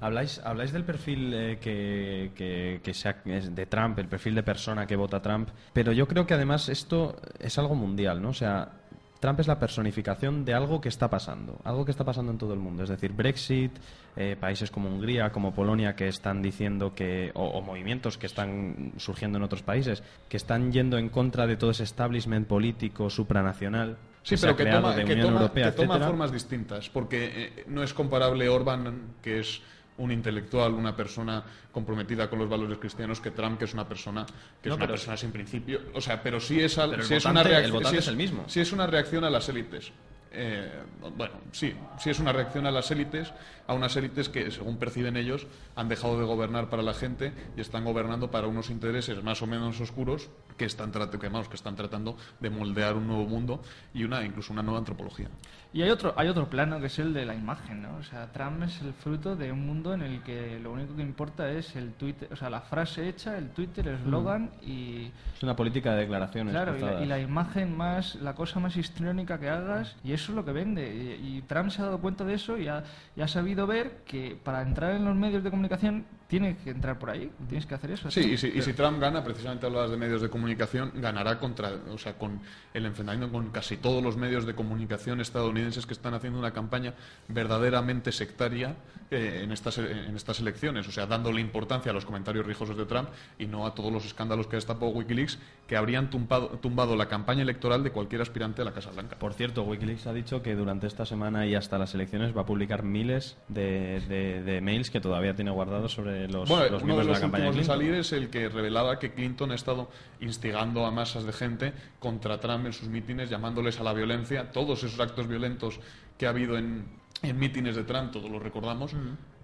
Habláis, 0.00 0.40
habláis 0.44 0.72
del 0.72 0.84
perfil 0.84 1.32
eh, 1.34 1.58
que, 1.60 2.32
que, 2.34 2.80
que 2.82 2.94
sea- 2.94 3.20
es 3.24 3.54
de 3.54 3.66
Trump, 3.66 3.98
el 3.98 4.08
perfil 4.08 4.34
de 4.34 4.42
persona 4.42 4.86
que 4.86 4.96
vota 4.96 5.20
Trump, 5.22 5.48
pero 5.72 5.92
yo 5.92 6.06
creo 6.08 6.26
que 6.26 6.34
además 6.34 6.68
esto 6.68 7.16
es 7.38 7.58
algo 7.58 7.74
mundial, 7.74 8.22
¿no? 8.22 8.30
O 8.30 8.34
sea, 8.34 8.72
Trump 9.20 9.40
es 9.40 9.48
la 9.48 9.58
personificación 9.58 10.44
de 10.44 10.54
algo 10.54 10.80
que 10.80 10.88
está 10.88 11.08
pasando, 11.10 11.58
algo 11.64 11.84
que 11.84 11.90
está 11.90 12.04
pasando 12.04 12.30
en 12.30 12.38
todo 12.38 12.54
el 12.54 12.60
mundo. 12.60 12.84
Es 12.84 12.88
decir, 12.88 13.12
Brexit, 13.12 13.72
eh, 14.16 14.36
países 14.38 14.70
como 14.70 14.88
Hungría, 14.88 15.30
como 15.30 15.52
Polonia, 15.52 15.96
que 15.96 16.06
están 16.08 16.40
diciendo 16.40 16.94
que, 16.94 17.32
o, 17.34 17.44
o 17.46 17.60
movimientos 17.62 18.16
que 18.16 18.26
están 18.26 18.92
surgiendo 18.96 19.38
en 19.38 19.44
otros 19.44 19.62
países, 19.62 20.02
que 20.28 20.36
están 20.36 20.70
yendo 20.72 20.98
en 20.98 21.08
contra 21.08 21.46
de 21.46 21.56
todo 21.56 21.70
ese 21.72 21.82
establishment 21.84 22.46
político 22.46 23.10
supranacional. 23.10 23.96
Sí, 24.22 24.36
se 24.36 24.46
ha 24.48 24.54
pero 24.54 24.70
que 24.70 24.76
toma, 24.76 24.94
de 24.94 25.04
que 25.04 25.12
Unión 25.14 25.28
toma- 25.28 25.40
Europea, 25.40 25.64
que 25.70 25.76
toma 25.76 25.86
etcétera. 25.94 26.06
formas 26.10 26.32
distintas, 26.32 26.88
porque 26.90 27.30
eh, 27.34 27.64
no 27.66 27.82
es 27.82 27.94
comparable 27.94 28.48
Orban, 28.48 29.14
que 29.22 29.40
es 29.40 29.62
un 29.98 30.10
intelectual, 30.12 30.72
una 30.74 30.96
persona 30.96 31.42
comprometida 31.72 32.28
con 32.30 32.38
los 32.38 32.48
valores 32.48 32.78
cristianos, 32.78 33.20
que 33.20 33.30
Trump, 33.32 33.58
que 33.58 33.64
es 33.66 33.74
una 33.74 33.86
persona 33.86 34.24
que 34.62 34.68
No, 34.68 34.74
es 34.74 34.78
una 34.80 34.86
persona 34.88 35.16
sin 35.16 35.30
principio. 35.32 35.80
O 35.94 36.00
sea, 36.00 36.22
pero 36.22 36.40
sí 36.40 36.60
es, 36.60 36.78
al- 36.78 36.90
Pero 36.90 37.02
el 37.02 37.08
sí 37.08 37.14
es 37.14 37.24
votante- 37.24 37.30
una 37.30 37.42
reacción. 37.42 37.64
el 37.66 37.72
votante 37.72 37.96
sí 37.96 37.98
es 37.98 38.08
el 38.08 38.16
mismo. 38.16 38.44
Sí 38.48 38.60
es 38.60 38.72
una 38.72 38.86
reacción 38.86 39.24
a 39.24 39.30
las 39.30 39.48
élites. 39.48 39.92
Eh, 40.30 40.70
bueno, 41.16 41.34
sí, 41.52 41.74
sí 41.98 42.10
es 42.10 42.18
una 42.20 42.32
reacción 42.32 42.66
a 42.66 42.70
las 42.70 42.90
élites, 42.90 43.32
a 43.66 43.74
unas 43.74 43.96
élites 43.96 44.28
que, 44.28 44.50
según 44.50 44.76
perciben 44.78 45.16
ellos, 45.16 45.46
han 45.76 45.88
dejado 45.88 46.18
de 46.18 46.24
gobernar 46.24 46.68
para 46.68 46.82
la 46.82 46.94
gente 46.94 47.32
y 47.56 47.60
están 47.60 47.84
gobernando 47.84 48.30
para 48.30 48.46
unos 48.46 48.70
intereses 48.70 49.22
más 49.22 49.40
o 49.42 49.46
menos 49.46 49.80
oscuros 49.80 50.28
que 50.56 50.64
están, 50.64 50.92
trat- 50.92 51.18
que, 51.18 51.28
vamos, 51.28 51.48
que 51.48 51.56
están 51.56 51.76
tratando 51.76 52.16
de 52.40 52.50
moldear 52.50 52.96
un 52.96 53.06
nuevo 53.06 53.26
mundo 53.26 53.62
y 53.94 54.04
una 54.04 54.24
incluso 54.24 54.52
una 54.52 54.62
nueva 54.62 54.78
antropología. 54.78 55.28
Y 55.72 55.82
hay 55.82 55.90
otro, 55.90 56.14
hay 56.16 56.28
otro 56.28 56.48
plano 56.48 56.80
que 56.80 56.86
es 56.86 56.98
el 56.98 57.12
de 57.12 57.26
la 57.26 57.34
imagen, 57.34 57.82
¿no? 57.82 57.96
O 57.98 58.02
sea, 58.02 58.32
Trump 58.32 58.62
es 58.62 58.80
el 58.80 58.94
fruto 58.94 59.36
de 59.36 59.52
un 59.52 59.66
mundo 59.66 59.92
en 59.92 60.00
el 60.02 60.22
que 60.22 60.58
lo 60.58 60.72
único 60.72 60.96
que 60.96 61.02
importa 61.02 61.50
es 61.50 61.76
el 61.76 61.92
Twitter, 61.92 62.28
o 62.32 62.36
sea, 62.36 62.48
la 62.48 62.62
frase 62.62 63.06
hecha, 63.08 63.36
el 63.36 63.50
Twitter, 63.50 63.86
el 63.88 63.94
eslogan 63.96 64.50
y 64.62 65.10
Es 65.36 65.42
una 65.42 65.54
política 65.54 65.92
de 65.92 66.00
declaraciones. 66.00 66.52
Claro, 66.54 66.76
y 66.76 66.80
la, 66.80 67.02
y 67.02 67.06
la 67.06 67.18
imagen 67.20 67.76
más, 67.76 68.14
la 68.16 68.34
cosa 68.34 68.58
más 68.60 68.76
histriónica 68.76 69.38
que 69.38 69.50
hagas, 69.50 69.94
y 70.02 70.12
eso 70.18 70.32
es 70.32 70.36
lo 70.36 70.44
que 70.44 70.52
vende. 70.52 70.86
Y, 71.22 71.42
Trump 71.42 71.70
se 71.70 71.80
ha 71.80 71.86
dado 71.86 72.00
cuenta 72.00 72.24
de 72.24 72.34
eso 72.34 72.58
y 72.58 72.68
ha 72.68 73.28
sabido 73.28 73.66
ver 73.66 74.02
que 74.04 74.36
para 74.42 74.62
entrar 74.62 74.92
en 74.92 75.04
los 75.04 75.16
medios 75.16 75.42
de 75.42 75.50
comunicación 75.50 76.04
tienes 76.28 76.58
que 76.58 76.70
entrar 76.70 76.98
por 76.98 77.10
ahí, 77.10 77.30
tienes 77.48 77.64
que 77.66 77.74
hacer 77.74 77.90
eso. 77.90 78.10
Sí, 78.10 78.20
y 78.32 78.36
si, 78.36 78.48
y 78.48 78.60
si 78.62 78.74
Trump 78.74 79.00
gana, 79.00 79.24
precisamente 79.24 79.64
hablabas 79.66 79.90
de 79.90 79.96
medios 79.96 80.20
de 80.22 80.28
comunicación, 80.28 80.92
ganará 80.96 81.38
contra, 81.38 81.70
o 81.90 81.96
sea, 81.98 82.18
con 82.18 82.40
el 82.74 82.84
enfrentamiento 82.86 83.32
con 83.32 83.50
casi 83.50 83.78
todos 83.78 84.02
los 84.02 84.16
medios 84.16 84.44
de 84.46 84.54
comunicación 84.54 85.20
estadounidenses 85.22 85.86
que 85.86 85.94
están 85.94 86.12
haciendo 86.14 86.38
una 86.38 86.52
campaña 86.52 86.92
verdaderamente 87.28 88.12
sectaria 88.12 88.76
eh, 89.10 89.40
en, 89.42 89.52
estas, 89.52 89.78
en 89.78 90.14
estas 90.16 90.38
elecciones, 90.40 90.86
o 90.86 90.92
sea, 90.92 91.06
dándole 91.06 91.40
importancia 91.40 91.90
a 91.90 91.94
los 91.94 92.04
comentarios 92.04 92.44
rijosos 92.44 92.76
de 92.76 92.84
Trump 92.84 93.08
y 93.38 93.46
no 93.46 93.66
a 93.66 93.74
todos 93.74 93.90
los 93.90 94.04
escándalos 94.04 94.46
que 94.48 94.56
ha 94.56 94.58
destapado 94.58 94.90
Wikileaks 94.90 95.38
que 95.66 95.76
habrían 95.76 96.10
tumbado, 96.10 96.48
tumbado 96.60 96.94
la 96.96 97.08
campaña 97.08 97.42
electoral 97.42 97.82
de 97.82 97.90
cualquier 97.90 98.20
aspirante 98.20 98.60
a 98.62 98.64
la 98.66 98.72
Casa 98.72 98.90
Blanca. 98.90 99.18
Por 99.18 99.32
cierto, 99.34 99.62
Wikileaks 99.62 100.06
ha 100.06 100.12
dicho 100.12 100.42
que 100.42 100.54
durante 100.54 100.86
esta 100.86 101.06
semana 101.06 101.46
y 101.46 101.54
hasta 101.54 101.78
las 101.78 101.94
elecciones 101.94 102.36
va 102.36 102.42
a 102.42 102.46
publicar 102.46 102.82
miles 102.82 103.36
de, 103.48 104.00
de- 104.08 104.42
de 104.42 104.60
mails 104.60 104.90
que 104.90 105.00
todavía 105.00 105.34
tiene 105.34 105.50
guardados 105.52 105.92
sobre 105.92 106.17
los, 106.26 106.48
Bueno, 106.48 106.68
los 106.70 106.82
miembros 106.82 107.06
de 107.06 107.06
de 107.06 107.12
los 107.12 107.18
la 107.18 107.20
campaña 107.20 107.44
de 107.44 107.50
Clinton. 107.52 107.76
salir 107.76 107.94
es 107.94 108.12
el 108.12 108.30
que 108.30 108.48
revelaba 108.48 108.98
que 108.98 109.12
Clinton 109.12 109.52
ha 109.52 109.54
estado 109.54 109.88
instigando 110.20 110.84
a 110.86 110.90
masas 110.90 111.24
de 111.24 111.32
gente 111.32 111.72
contra 112.00 112.40
Trump 112.40 112.66
en 112.66 112.72
sus 112.72 112.88
mítines, 112.88 113.30
llamándoles 113.30 113.78
a 113.78 113.84
la 113.84 113.92
violencia. 113.92 114.50
Todos 114.50 114.82
esos 114.82 114.98
actos 114.98 115.28
violentos 115.28 115.78
que 116.16 116.26
ha 116.26 116.30
habido 116.30 116.58
en, 116.58 116.86
en 117.22 117.38
mítines 117.38 117.76
de 117.76 117.84
Trump, 117.84 118.10
todos 118.10 118.30
los 118.30 118.42
recordamos, 118.42 118.92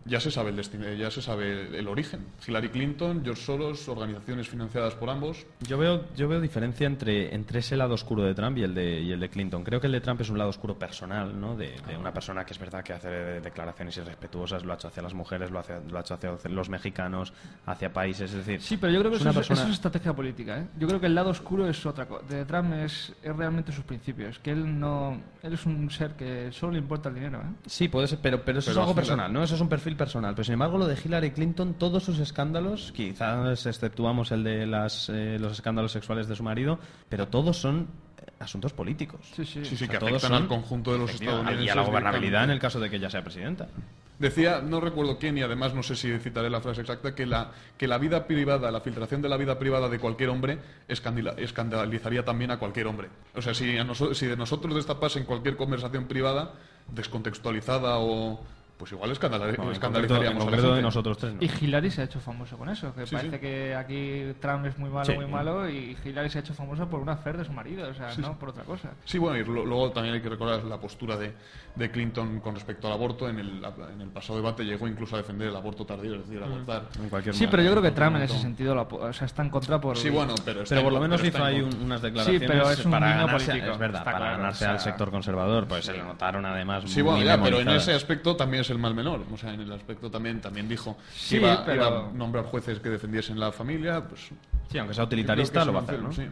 ya 0.05 0.21
se 0.21 0.31
sabe 0.31 0.51
el 0.51 0.57
destino, 0.57 0.93
ya 0.93 1.11
se 1.11 1.23
sabe 1.23 1.79
el 1.79 1.89
origen. 1.89 2.27
Hillary 2.47 2.69
Clinton, 2.69 3.23
George 3.25 3.43
Soros, 3.43 3.89
organizaciones 3.89 4.49
financiadas 4.49 4.95
por 4.95 5.11
ambos. 5.11 5.47
Yo 5.67 5.79
veo, 5.79 6.05
yo 6.17 6.29
veo 6.29 6.41
diferencia 6.41 6.87
entre, 6.87 7.35
entre 7.35 7.61
ese 7.61 7.77
lado 7.77 7.95
oscuro 7.95 8.23
de 8.23 8.35
Trump 8.35 8.59
y 8.59 8.63
el 8.63 8.75
de, 8.75 9.01
y 9.01 9.13
el 9.13 9.21
de 9.21 9.29
Clinton. 9.29 9.65
Creo 9.65 9.81
que 9.81 9.87
el 9.87 9.93
de 9.93 10.01
Trump 10.01 10.21
es 10.21 10.31
un 10.31 10.39
lado 10.39 10.51
oscuro 10.51 10.79
personal, 10.79 11.39
¿no? 11.41 11.57
De, 11.57 11.75
de 11.87 11.97
una 11.97 12.13
persona 12.13 12.45
que 12.45 12.53
es 12.53 12.59
verdad 12.59 12.83
que 12.85 12.93
hace 12.93 13.09
declaraciones 13.09 13.97
irrespetuosas, 13.97 14.65
lo 14.65 14.73
ha 14.73 14.77
hecho 14.77 14.89
hacia 14.89 15.03
las 15.03 15.15
mujeres, 15.15 15.51
lo, 15.51 15.59
hace, 15.59 15.75
lo 15.91 15.99
ha 15.99 16.01
hecho 16.01 16.15
hacia 16.15 16.31
los 16.51 16.69
mexicanos, 16.69 17.33
hacia 17.67 17.93
países, 17.93 18.31
es 18.33 18.37
decir... 18.47 18.61
Sí, 18.61 18.77
pero 18.77 18.93
yo 18.93 19.01
creo 19.01 19.11
que 19.11 19.17
es 19.17 19.23
eso, 19.23 19.31
una 19.31 19.41
es, 19.41 19.47
persona- 19.49 19.61
eso 19.61 19.69
es 19.71 19.75
estrategia 19.77 20.13
política. 20.15 20.59
¿eh? 20.59 20.67
Yo 20.79 20.87
creo 20.87 21.01
que 21.01 21.07
el 21.07 21.15
lado 21.15 21.31
oscuro 21.31 21.69
es 21.69 21.85
otra 21.87 22.07
cosa. 22.07 22.25
De 22.27 22.45
Trump 22.45 22.73
es, 22.75 23.13
es 23.23 23.37
realmente 23.37 23.73
sus 23.73 23.85
principios. 23.85 24.39
Que 24.39 24.51
él 24.53 24.79
no, 24.79 25.21
él 25.43 25.53
es 25.55 25.65
un 25.67 25.91
ser 25.91 26.13
que 26.13 26.51
solo 26.53 26.73
le 26.73 26.79
importa 26.79 27.09
el 27.09 27.15
dinero. 27.17 27.39
¿eh? 27.39 27.55
Sí, 27.67 27.89
puede 27.89 28.07
ser, 28.07 28.19
pero, 28.23 28.43
pero 28.45 28.59
eso 28.59 28.71
Pero 28.71 28.81
es 28.81 28.83
algo 28.83 28.95
personal, 28.95 29.33
¿no? 29.33 29.43
Eso 29.43 29.55
es 29.55 29.61
un 29.61 29.69
perfil 29.69 29.94
personal. 29.95 30.35
Pero 30.35 30.45
sin 30.45 30.55
embargo, 30.55 30.79
lo 30.79 30.87
de 30.87 30.97
Hillary 31.03 31.31
Clinton, 31.33 31.75
todos 31.75 32.05
sus 32.05 32.19
escándalos, 32.19 32.93
quizás 32.93 33.67
exceptuamos 33.67 34.31
el 34.33 34.45
de 34.45 34.67
las, 34.67 35.09
eh, 35.09 35.39
los 35.41 35.53
escándalos 35.53 35.93
sexuales 35.93 36.29
de 36.29 36.37
su 36.37 36.43
marido, 36.43 36.79
pero 37.09 37.29
todos 37.29 37.57
son 37.57 37.89
eh, 38.19 38.31
asuntos 38.41 38.73
políticos. 38.73 39.21
Sí, 39.35 39.45
sí. 39.45 39.65
Sí, 39.65 39.75
sí, 39.77 39.85
O 39.85 39.87
sea, 39.87 39.89
que 39.89 39.99
todos 39.99 40.13
afectan 40.13 40.31
son- 40.33 40.43
al 40.43 40.49
conjunto 40.49 40.93
de 40.93 40.99
los 40.99 41.11
estadounidenses. 41.11 41.67
Y 41.67 41.69
a 41.69 41.75
la 41.75 41.83
gobernabilidad 41.83 42.45
en 42.45 42.51
el 42.51 42.59
caso 42.59 42.79
de 42.81 42.91
que 42.91 42.97
ella 42.97 43.11
sea 43.11 43.23
presidenta. 43.23 43.69
Decía, 44.17 44.61
no 44.61 44.81
recuerdo 44.81 45.19
quién 45.19 45.37
y 45.39 45.43
además 45.43 45.75
no 45.75 45.83
sé 45.83 45.97
si 45.97 46.17
citaré 46.21 46.49
la 46.49 46.61
frase 46.61 46.83
exacta, 46.83 47.17
que 47.17 47.27
la, 47.27 47.51
que 47.77 47.89
la 47.89 47.99
vida 47.99 48.29
privada, 48.29 48.71
la 48.71 48.81
filtración 48.81 49.21
de 49.21 49.29
la 49.29 49.37
vida 49.37 49.59
privada 49.59 49.89
de 49.89 49.99
cualquier 49.99 50.29
hombre 50.29 50.59
escandila- 50.89 51.35
escandalizaría 51.37 52.25
también 52.25 52.53
a 52.53 52.59
cualquier 52.61 52.87
hombre. 52.87 53.09
O 53.35 53.43
sea, 53.43 53.55
si, 53.55 53.77
a 53.77 53.83
noso- 53.85 54.15
si 54.15 54.27
de 54.27 54.37
nosotros 54.37 54.73
destapase 54.77 55.19
en 55.19 55.25
cualquier 55.25 55.57
conversación 55.57 56.05
privada, 56.07 56.53
descontextualizada 56.93 57.99
o... 57.99 58.41
Pues 58.85 58.93
igual 58.93 59.11
escandala- 59.13 59.47
No, 59.47 59.51
en 59.51 59.57
concreto, 59.57 59.71
en 59.71 59.73
escandalizaríamos 59.73 60.47
a 60.47 60.51
la 60.69 60.77
de 60.77 60.83
nosotros 60.83 61.17
tres. 61.17 61.33
¿no? 61.33 61.39
Y 61.41 61.51
Hillary 61.59 61.91
se 61.91 62.03
ha 62.03 62.05
hecho 62.05 62.21
famoso 62.21 62.59
con 62.59 62.69
eso, 62.69 62.95
que 62.95 63.07
Sí, 63.07 63.15
parece 63.15 63.37
sí. 63.37 63.41
que 63.41 63.75
aquí 63.75 64.35
Trump 64.43 64.67
es 64.67 64.77
muy 64.77 64.91
malo, 64.91 65.07
Sí. 65.07 65.13
muy 65.15 65.25
malo, 65.27 65.67
y 65.71 65.97
Hillary 66.05 66.29
se 66.29 66.37
ha 66.37 66.41
hecho 66.43 66.53
famosa 66.53 66.85
por 66.87 67.01
una 67.01 67.13
affair 67.13 67.39
de 67.39 67.47
su 67.47 67.53
marido, 67.55 67.89
o 67.89 67.95
sea, 67.95 68.11
no 68.19 68.39
por 68.39 68.51
otra 68.51 68.65
cosa. 68.65 68.91
Sí, 69.07 69.17
bueno, 69.17 69.39
y 69.39 69.45
lo- 69.47 69.65
luego 69.65 69.91
también 69.91 70.17
hay 70.17 70.21
que 70.21 70.29
recordar 70.29 70.63
la 70.65 70.77
postura 70.79 71.17
de, 71.17 71.33
de 71.75 71.91
Clinton 71.91 72.41
con 72.41 72.55
respecto 72.55 72.87
al 72.89 72.93
aborto. 72.93 73.27
En 73.27 73.39
el, 73.39 73.65
en 73.95 74.01
el 74.03 74.09
pasado 74.11 74.37
debate 74.39 74.65
llegó 74.65 74.87
incluso 74.87 75.15
a 75.17 75.21
defender 75.21 75.49
el 75.49 75.57
aborto 75.57 75.87
tardío, 75.87 76.17
es 76.17 76.29
decir, 76.29 76.43
abortar. 76.43 76.83
En 77.03 77.09
cualquier 77.09 77.35
Sí, 77.35 77.45
manera. 77.47 77.51
pero 77.53 77.63
yo 77.63 77.71
creo 77.71 77.83
que 77.85 77.91
Trump 77.93 78.17
en 78.17 78.23
ese 78.23 78.39
sentido 78.39 78.75
apo- 78.79 78.99
o 79.01 79.13
sea, 79.15 79.25
está 79.25 79.41
en 79.41 79.49
contra 79.49 79.81
por... 79.81 79.97
Sí, 79.97 80.11
bueno, 80.11 80.35
pero... 80.45 80.61
está 80.61 80.75
Pero 80.75 80.85
por 80.85 80.93
lo 80.93 81.01
menos 81.01 81.25
hizo 81.25 81.43
ahí 81.43 81.63
un- 81.63 81.75
unas 81.85 82.03
declaraciones 82.03 82.47
pero 82.51 82.69
es 82.71 82.85
un 82.85 82.91
para 82.91 83.09
ganarse, 83.17 83.47
político, 83.47 83.73
es 83.73 83.79
verdad, 83.79 84.05
para 84.05 84.19
claro, 84.19 84.37
ganarse 84.37 84.65
o 84.65 84.67
sea, 84.67 84.73
al 84.73 84.81
sector 84.81 85.11
conservador, 85.11 85.67
pues 85.67 85.87
se 85.87 85.95
le 85.95 86.03
notaron 86.03 86.45
además 86.45 86.85
Sí, 86.87 87.03
muy 87.03 87.13
bueno, 87.13 87.25
ya, 87.25 87.43
pero 87.43 87.61
en 87.61 87.71
ese 87.71 87.95
aspecto 87.95 88.37
también 88.37 88.61
es 88.61 88.71
el 88.75 88.81
mal 88.81 88.95
menor. 88.95 89.25
O 89.33 89.37
sea, 89.37 89.53
en 89.55 89.61
el 89.61 89.73
aspecto 89.73 90.11
también, 90.11 90.41
también 90.41 90.69
dijo 90.69 90.97
Sí, 91.15 91.37
que 91.39 91.43
iba, 91.43 91.65
pero- 91.65 91.77
iba 91.89 92.09
a 92.09 92.13
nombrar 92.13 92.45
jueces 92.45 92.79
que 92.81 92.91
defendiesen 92.91 93.39
la 93.41 93.51
familia, 93.53 94.03
pues... 94.07 94.31
Sí, 94.71 94.79
aunque 94.79 94.95
sea 94.95 95.05
utilitarista, 95.05 95.65
lo 95.65 95.73
va 95.73 95.81
a 95.81 95.83
hacer, 95.83 96.01
¿no? 96.03 96.13
sí. 96.13 96.23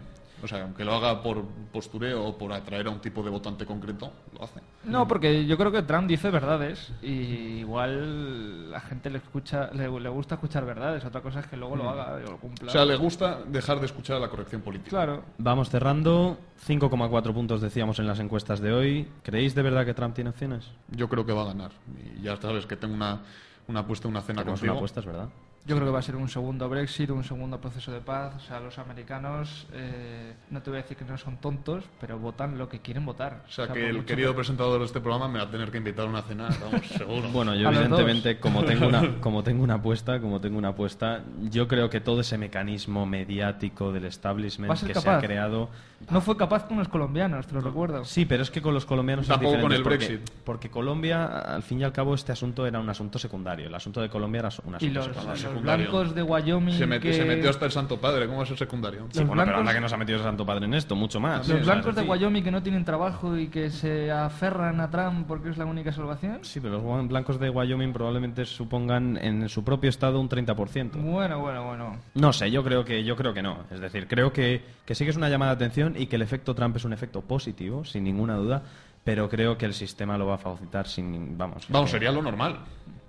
O 0.42 0.48
sea, 0.48 0.62
aunque 0.64 0.84
lo 0.84 0.94
haga 0.94 1.22
por 1.22 1.44
postureo 1.72 2.24
o 2.24 2.36
por 2.36 2.52
atraer 2.52 2.88
a 2.88 2.90
un 2.90 3.00
tipo 3.00 3.22
de 3.22 3.30
votante 3.30 3.64
concreto, 3.64 4.12
lo 4.36 4.42
hace. 4.42 4.60
No, 4.84 5.06
porque 5.06 5.46
yo 5.46 5.56
creo 5.56 5.70
que 5.70 5.82
Trump 5.82 6.08
dice 6.08 6.30
verdades 6.30 6.92
y 7.00 7.60
igual 7.60 8.70
la 8.70 8.80
gente 8.80 9.08
le 9.10 9.18
escucha, 9.18 9.70
le, 9.72 9.88
le 10.00 10.08
gusta 10.08 10.34
escuchar 10.34 10.64
verdades. 10.64 11.04
Otra 11.04 11.20
cosa 11.20 11.40
es 11.40 11.46
que 11.46 11.56
luego 11.56 11.76
lo 11.76 11.88
haga 11.90 12.20
y 12.20 12.28
lo 12.28 12.38
cumpla. 12.38 12.68
O 12.68 12.72
sea, 12.72 12.84
le 12.84 12.96
gusta 12.96 13.38
dejar 13.46 13.78
de 13.78 13.86
escuchar 13.86 14.20
la 14.20 14.28
corrección 14.28 14.62
política. 14.62 14.90
Claro. 14.90 15.22
Vamos 15.38 15.70
cerrando. 15.70 16.38
5,4 16.66 17.32
puntos 17.32 17.60
decíamos 17.60 17.98
en 17.98 18.06
las 18.06 18.18
encuestas 18.18 18.60
de 18.60 18.72
hoy. 18.72 19.08
¿Creéis 19.22 19.54
de 19.54 19.62
verdad 19.62 19.84
que 19.84 19.94
Trump 19.94 20.14
tiene 20.14 20.30
opciones? 20.30 20.70
Yo 20.90 21.08
creo 21.08 21.24
que 21.24 21.32
va 21.32 21.42
a 21.42 21.46
ganar. 21.46 21.70
Y 22.16 22.22
ya 22.22 22.36
sabes 22.40 22.66
que 22.66 22.76
tengo 22.76 22.94
una, 22.94 23.20
una 23.68 23.80
apuesta, 23.80 24.08
una 24.08 24.22
cena 24.22 24.40
Tenemos 24.40 24.58
contigo. 24.60 24.72
una 24.74 24.78
apuesta, 24.78 25.00
es 25.00 25.06
verdad. 25.06 25.28
Yo 25.64 25.76
creo 25.76 25.86
que 25.86 25.92
va 25.92 26.00
a 26.00 26.02
ser 26.02 26.16
un 26.16 26.28
segundo 26.28 26.68
Brexit, 26.68 27.10
un 27.10 27.22
segundo 27.22 27.60
proceso 27.60 27.92
de 27.92 28.00
paz. 28.00 28.34
O 28.36 28.40
sea, 28.40 28.58
los 28.58 28.78
americanos, 28.78 29.68
eh, 29.72 30.34
no 30.50 30.60
te 30.60 30.70
voy 30.70 30.80
a 30.80 30.82
decir 30.82 30.96
que 30.96 31.04
no 31.04 31.16
son 31.16 31.36
tontos, 31.36 31.84
pero 32.00 32.18
votan 32.18 32.58
lo 32.58 32.68
que 32.68 32.80
quieren 32.80 33.06
votar. 33.06 33.44
O 33.46 33.50
sea, 33.50 33.68
que 33.68 33.88
el 33.88 34.04
querido 34.04 34.34
presentador 34.34 34.80
de 34.80 34.86
este 34.86 35.00
programa 35.00 35.28
me 35.28 35.38
va 35.38 35.44
a 35.44 35.50
tener 35.50 35.70
que 35.70 35.78
invitar 35.78 36.06
a 36.06 36.08
una 36.08 36.22
cena, 36.22 36.48
vamos, 36.60 36.84
seguro. 36.98 37.28
Bueno, 37.28 37.54
yo 37.54 37.68
evidentemente, 37.68 38.40
como 38.40 38.64
tengo, 38.66 38.88
una, 38.88 39.20
como 39.20 39.44
tengo 39.44 39.62
una 39.62 39.74
apuesta, 39.74 40.20
como 40.20 40.40
tengo 40.40 40.58
una 40.58 40.68
apuesta, 40.70 41.22
yo 41.48 41.68
creo 41.68 41.88
que 41.88 42.00
todo 42.00 42.22
ese 42.22 42.36
mecanismo 42.38 43.06
mediático 43.06 43.92
del 43.92 44.06
establishment 44.06 44.72
que 44.84 44.94
se 44.94 45.08
ha 45.10 45.20
creado... 45.20 45.70
No 46.10 46.20
fue 46.20 46.36
capaz 46.36 46.66
con 46.66 46.78
los 46.78 46.88
colombianos, 46.88 47.46
te 47.46 47.54
lo 47.54 47.60
recuerdo. 47.60 48.04
Sí, 48.04 48.24
pero 48.24 48.42
es 48.42 48.50
que 48.50 48.60
con 48.60 48.74
los 48.74 48.84
colombianos 48.84 49.26
es 49.26 49.28
Tampoco 49.28 49.60
con 49.60 49.72
el 49.72 49.84
porque- 49.84 49.98
Brexit. 49.98 50.30
Porque 50.42 50.68
Colombia, 50.68 51.26
al 51.38 51.62
fin 51.62 51.80
y 51.80 51.84
al 51.84 51.92
cabo, 51.92 52.16
este 52.16 52.32
asunto 52.32 52.66
era 52.66 52.80
un 52.80 52.90
asunto 52.90 53.20
secundario. 53.20 53.68
El 53.68 53.74
asunto 53.76 54.00
de 54.00 54.08
Colombia 54.08 54.40
era 54.40 54.48
un 54.64 54.74
asunto 54.74 54.84
Y 54.84 54.90
los, 54.90 55.04
secundario. 55.04 55.51
Los 55.52 55.60
secundario. 55.60 55.90
blancos 55.90 56.14
de 56.14 56.22
Wyoming. 56.22 56.74
se, 56.78 56.86
metió, 56.86 57.10
que- 57.10 57.16
se 57.16 57.24
metió 57.24 57.50
hasta 57.50 57.66
el 57.66 57.72
Santo 57.72 57.96
Padre, 58.00 58.26
¿cómo 58.26 58.38
va 58.38 58.44
a 58.44 58.46
ser 58.46 58.56
secundario? 58.58 59.06
Sí, 59.10 59.18
los 59.20 59.28
bueno, 59.28 59.42
pero 59.44 59.56
blancos- 59.56 59.60
anda 59.60 59.74
que 59.74 59.80
nos 59.80 59.92
ha 59.92 59.96
metido 59.96 60.18
el 60.18 60.24
Santo 60.24 60.44
Padre 60.46 60.64
en 60.66 60.74
esto, 60.74 60.96
mucho 60.96 61.20
más. 61.20 61.38
Los 61.38 61.46
sea, 61.48 61.56
blancos 61.74 61.90
es 61.90 61.96
de 61.96 62.02
Wyoming 62.10 62.42
que 62.42 62.50
no 62.50 62.62
tienen 62.62 62.84
trabajo 62.84 63.36
y 63.36 63.48
que 63.48 63.70
se 63.70 64.10
aferran 64.10 64.80
a 64.80 64.90
Trump 64.90 65.26
porque 65.26 65.50
es 65.50 65.56
la 65.58 65.64
única 65.64 65.92
salvación. 65.92 66.38
Sí, 66.42 66.60
pero 66.60 66.80
los 66.80 67.08
blancos 67.08 67.38
de 67.38 67.50
Wyoming 67.50 67.92
probablemente 67.92 68.44
supongan 68.44 69.16
en 69.16 69.48
su 69.48 69.64
propio 69.64 69.90
estado 69.90 70.20
un 70.20 70.28
30%. 70.28 70.92
Bueno, 70.98 71.38
bueno, 71.40 71.64
bueno. 71.66 71.96
No 72.14 72.32
sé, 72.32 72.50
yo 72.50 72.62
creo 72.64 72.84
que 72.84 73.04
yo 73.04 73.16
creo 73.16 73.32
que 73.34 73.42
no. 73.42 73.58
Es 73.70 73.80
decir, 73.80 74.06
creo 74.08 74.32
que, 74.32 74.62
que 74.84 74.94
sí 74.94 75.04
que 75.04 75.10
es 75.10 75.16
una 75.16 75.28
llamada 75.28 75.54
de 75.54 75.64
atención 75.64 75.94
y 75.96 76.06
que 76.06 76.16
el 76.16 76.22
efecto 76.22 76.54
Trump 76.54 76.76
es 76.76 76.84
un 76.84 76.92
efecto 76.92 77.20
positivo, 77.22 77.84
sin 77.84 78.04
ninguna 78.04 78.36
duda, 78.36 78.62
pero 79.04 79.28
creo 79.28 79.58
que 79.58 79.66
el 79.66 79.74
sistema 79.74 80.16
lo 80.16 80.26
va 80.26 80.34
a 80.36 80.38
fagocitar 80.38 80.86
sin 80.86 81.36
vamos. 81.36 81.66
Vamos, 81.68 81.90
que- 81.90 81.92
sería 81.96 82.12
lo 82.12 82.22
normal. 82.22 82.56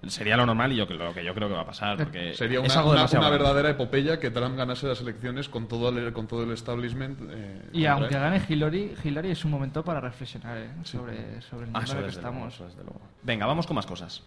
Sería 0.07 0.35
lo 0.37 0.45
normal 0.45 0.71
y 0.71 0.75
yo 0.75 0.85
lo 0.85 1.13
que 1.13 1.23
yo 1.23 1.33
creo 1.33 1.47
que 1.47 1.53
va 1.55 1.61
a 1.61 1.65
pasar 1.65 1.97
porque 1.97 2.33
Sería 2.35 2.59
es 2.61 2.65
una, 2.65 2.75
algo 2.75 2.89
una- 2.91 2.99
demasiado 2.99 3.21
una 3.25 3.29
grande. 3.29 3.43
verdadera 3.45 3.69
epopeya 3.71 4.19
que 4.19 4.31
Trump 4.31 4.57
ganase 4.57 4.87
las 4.87 5.01
elecciones 5.01 5.49
con 5.49 5.67
todo 5.67 5.89
el, 5.89 6.11
con 6.13 6.27
todo 6.27 6.43
el 6.43 6.51
establishment. 6.51 7.19
eh, 7.31 7.61
Y 7.73 7.85
aunque 7.85 8.15
él. 8.15 8.21
gane 8.21 8.41
Hillary, 8.47 8.93
Hillary 9.03 9.31
es 9.31 9.45
un 9.45 9.51
momento 9.51 9.83
para 9.83 9.99
reflexionar 10.01 10.57
¿eh? 10.57 10.69
sobre, 10.83 11.41
sobre 11.41 11.65
el 11.65 11.71
Ah, 11.73 11.79
mundo 11.79 11.79
en 11.79 11.81
el 11.81 11.85
que 11.87 11.95
luego, 11.95 12.09
estamos. 12.09 12.53
eso 12.55 12.65
desde 12.65 12.83
luego. 12.83 13.01
Venga, 13.23 13.45
vamos 13.45 13.65
con 13.67 13.75
más 13.75 13.85
cosas. 13.85 14.23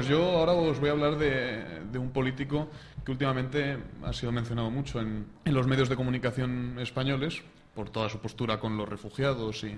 Pues 0.00 0.08
yo 0.08 0.38
ahora 0.38 0.54
os 0.54 0.80
voy 0.80 0.88
a 0.88 0.92
hablar 0.92 1.18
de, 1.18 1.98
un 1.98 2.10
político 2.10 2.70
que 3.04 3.12
últimamente 3.12 3.76
ha 4.02 4.14
sido 4.14 4.32
mencionado 4.32 4.70
mucho 4.70 4.98
en, 4.98 5.26
en 5.44 5.52
los 5.52 5.66
medios 5.66 5.90
de 5.90 5.96
comunicación 5.96 6.78
españoles 6.78 7.42
por 7.74 7.90
toda 7.90 8.08
su 8.08 8.18
postura 8.18 8.58
con 8.58 8.78
los 8.78 8.88
refugiados 8.88 9.62
y 9.62 9.76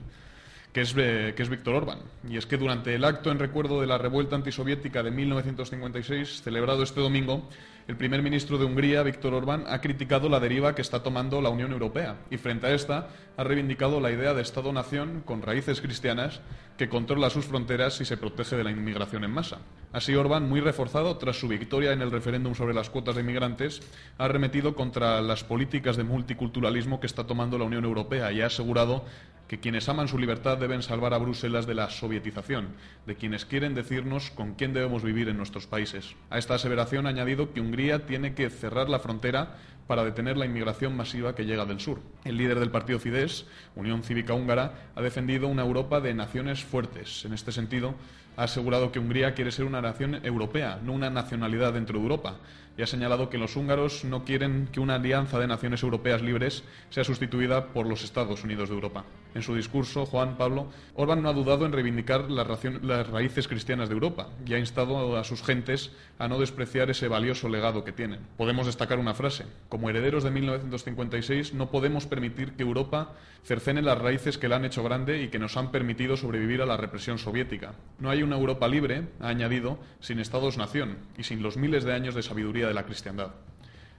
que 0.73 0.81
es, 0.81 0.95
eh, 0.97 1.35
que 1.37 1.43
es 1.43 1.49
Víctor 1.49 1.75
Orbán. 1.75 1.99
Y 2.29 2.37
es 2.37 2.47
que 2.47 2.57
durante 2.57 2.95
el 2.95 3.05
acto 3.05 3.31
en 3.31 3.39
recuerdo 3.39 3.81
de 3.81 3.87
la 3.87 3.99
revuelta 3.99 4.37
antisoviética 4.37 5.03
de 5.03 5.11
1956, 5.11 6.43
celebrado 6.43 6.83
este 6.83 7.01
domingo, 7.01 7.49
el 7.89 7.97
primer 7.97 8.23
ministro 8.23 8.59
de 8.59 8.65
Hungría, 8.65 9.03
Víctor 9.03 9.35
Orbán, 9.35 9.65
ha 9.67 9.81
criticado 9.81 10.29
la 10.29 10.41
deriva 10.41 10.75
que 10.75 10.83
está 10.83 11.03
tomando 11.03 11.43
la 11.43 11.51
Unión 11.51 11.73
Europea 11.73 12.17
y 12.31 12.37
frente 12.37 12.69
a 12.69 12.75
esta 12.75 13.09
ha 13.37 13.45
reivindicado 13.45 14.01
la 14.01 14.13
idea 14.13 14.35
de 14.35 14.43
Estado-nación 14.43 15.23
con 15.27 15.43
raíces 15.43 15.81
cristianas 15.81 16.41
que 16.79 16.89
controla 16.89 17.29
sus 17.29 17.45
fronteras 17.45 18.01
y 18.01 18.05
se 18.05 18.17
protege 18.17 18.57
de 18.57 18.65
la 18.65 18.71
inmigración 18.71 19.25
en 19.25 19.33
masa. 19.33 19.59
Así, 19.93 20.15
Orbán, 20.15 20.49
muy 20.49 20.61
reforzado 20.61 21.17
tras 21.19 21.39
su 21.39 21.49
victoria 21.49 21.93
en 21.93 22.03
el 22.03 22.11
referéndum 22.11 22.55
sobre 22.55 22.73
las 22.73 22.89
cuotas 22.89 23.15
de 23.17 23.21
inmigrantes, 23.21 23.83
ha 24.17 24.25
arremetido 24.25 24.75
contra 24.75 25.21
las 25.21 25.45
políticas 25.45 25.97
de 25.97 26.05
multiculturalismo 26.05 26.99
que 26.99 27.07
está 27.07 27.27
tomando 27.27 27.59
la 27.59 27.65
Unión 27.65 27.85
Europea 27.85 28.33
y 28.33 28.41
ha 28.41 28.47
asegurado 28.47 29.05
que 29.53 29.61
quienes 29.61 29.87
aman 29.91 30.09
su 30.09 30.17
libertad 30.17 30.57
deben 30.57 30.83
salvar 30.83 31.13
a 31.13 31.19
Bruselas 31.19 31.67
de 31.67 31.75
la 31.75 31.91
sovietización, 31.91 32.69
de 33.05 33.17
quienes 33.17 33.45
quieren 33.45 33.75
decirnos 33.75 34.31
con 34.31 34.55
quién 34.55 34.73
debemos 34.73 35.03
vivir 35.03 35.29
en 35.29 35.37
nuestros 35.37 35.67
países. 35.67 36.17
A 36.31 36.39
esta 36.39 36.55
aseveración 36.55 37.05
ha 37.05 37.11
añadido 37.11 37.53
que 37.53 37.61
Hungría 37.61 38.07
tiene 38.07 38.33
que 38.33 38.49
cerrar 38.49 38.89
la 38.89 38.99
frontera 38.99 39.59
para 39.87 40.05
detener 40.05 40.39
la 40.39 40.47
inmigración 40.47 40.97
masiva 40.97 41.35
que 41.35 41.45
llega 41.45 41.67
del 41.67 41.81
sur. 41.81 42.01
El 42.25 42.39
líder 42.39 42.61
del 42.61 42.71
partido 42.71 42.99
Fidesz, 42.99 43.45
Unión 43.77 44.03
Cívica 44.03 44.33
Húngara, 44.33 44.89
ha 44.95 45.03
defendido 45.03 45.49
una 45.49 45.65
Europa 45.65 46.01
de 46.01 46.15
naciones 46.15 46.65
fuertes. 46.65 47.27
En 47.27 47.35
este 47.35 47.53
sentido, 47.53 47.95
ha 48.39 48.45
asegurado 48.45 48.91
que 48.91 49.01
Hungría 49.01 49.35
quiere 49.35 49.53
ser 49.53 49.67
una 49.67 49.83
nación 49.83 50.25
europea, 50.25 50.81
no 50.83 50.95
una 50.95 51.11
nacionalidad 51.11 51.75
dentro 51.75 51.99
de 51.99 52.05
Europa, 52.05 52.39
y 52.77 52.83
ha 52.83 52.87
señalado 52.87 53.29
que 53.29 53.39
los 53.39 53.57
húngaros 53.57 54.05
no 54.05 54.25
quieren 54.25 54.69
que 54.73 54.81
una 54.81 54.95
alianza 54.95 55.39
de 55.39 55.47
naciones 55.47 55.83
europeas 55.83 56.23
libres 56.23 56.65
sea 56.91 57.05
sustituida 57.05 57.69
por 57.69 57.87
los 57.87 58.05
Estados 58.05 58.45
Unidos 58.45 58.69
de 58.69 58.75
Europa. 58.75 59.05
En 59.35 59.43
su 59.43 59.55
discurso, 59.55 60.05
Juan 60.05 60.37
Pablo, 60.37 60.69
Orbán 60.95 61.23
no 61.23 61.29
ha 61.29 61.33
dudado 61.33 61.65
en 61.65 61.73
reivindicar 61.73 62.31
las, 62.31 62.47
las 62.83 63.07
raíces 63.09 63.49
cristianas 63.49 63.89
de 63.89 63.95
Europa 63.95 64.29
y 64.47 64.55
ha 64.55 64.59
instado 64.59 65.17
a 65.17 65.25
sus 65.25 65.43
gentes 65.43 65.93
a 66.19 66.29
no 66.29 66.39
despreciar 66.39 66.91
ese 66.91 67.09
valioso 67.09 67.49
legado 67.49 67.85
que 67.85 67.93
tienen. 67.93 68.21
Podemos 68.37 68.67
destacar 68.67 68.99
una 68.99 69.15
frase. 69.15 69.47
Como 69.69 69.89
herederos 69.89 70.25
de 70.25 70.31
1956 70.31 71.55
no 71.55 71.71
podemos 71.71 72.07
permitir 72.07 72.53
que 72.53 72.63
Europa 72.63 73.15
cercene 73.45 73.83
las 73.83 73.99
raíces 73.99 74.39
que 74.39 74.49
la 74.49 74.57
han 74.57 74.65
hecho 74.65 74.85
grande 74.85 75.23
y 75.23 75.29
que 75.29 75.39
nos 75.39 75.57
han 75.57 75.73
permitido 75.73 76.17
sobrevivir 76.17 76.63
a 76.63 76.67
la 76.67 76.77
represión 76.77 77.19
soviética. 77.19 77.75
No 77.99 78.11
hay 78.11 78.23
una 78.23 78.37
Europa 78.37 78.69
libre, 78.69 79.09
ha 79.21 79.29
añadido, 79.29 79.79
sin 80.01 80.21
Estados-nación 80.21 80.99
y 81.19 81.25
sin 81.25 81.43
los 81.43 81.57
miles 81.57 81.85
de 81.85 81.95
años 81.95 82.15
de 82.15 82.23
sabiduría 82.23 82.62
de 82.69 82.75
la 82.75 82.85
cristiandad. 82.85 83.29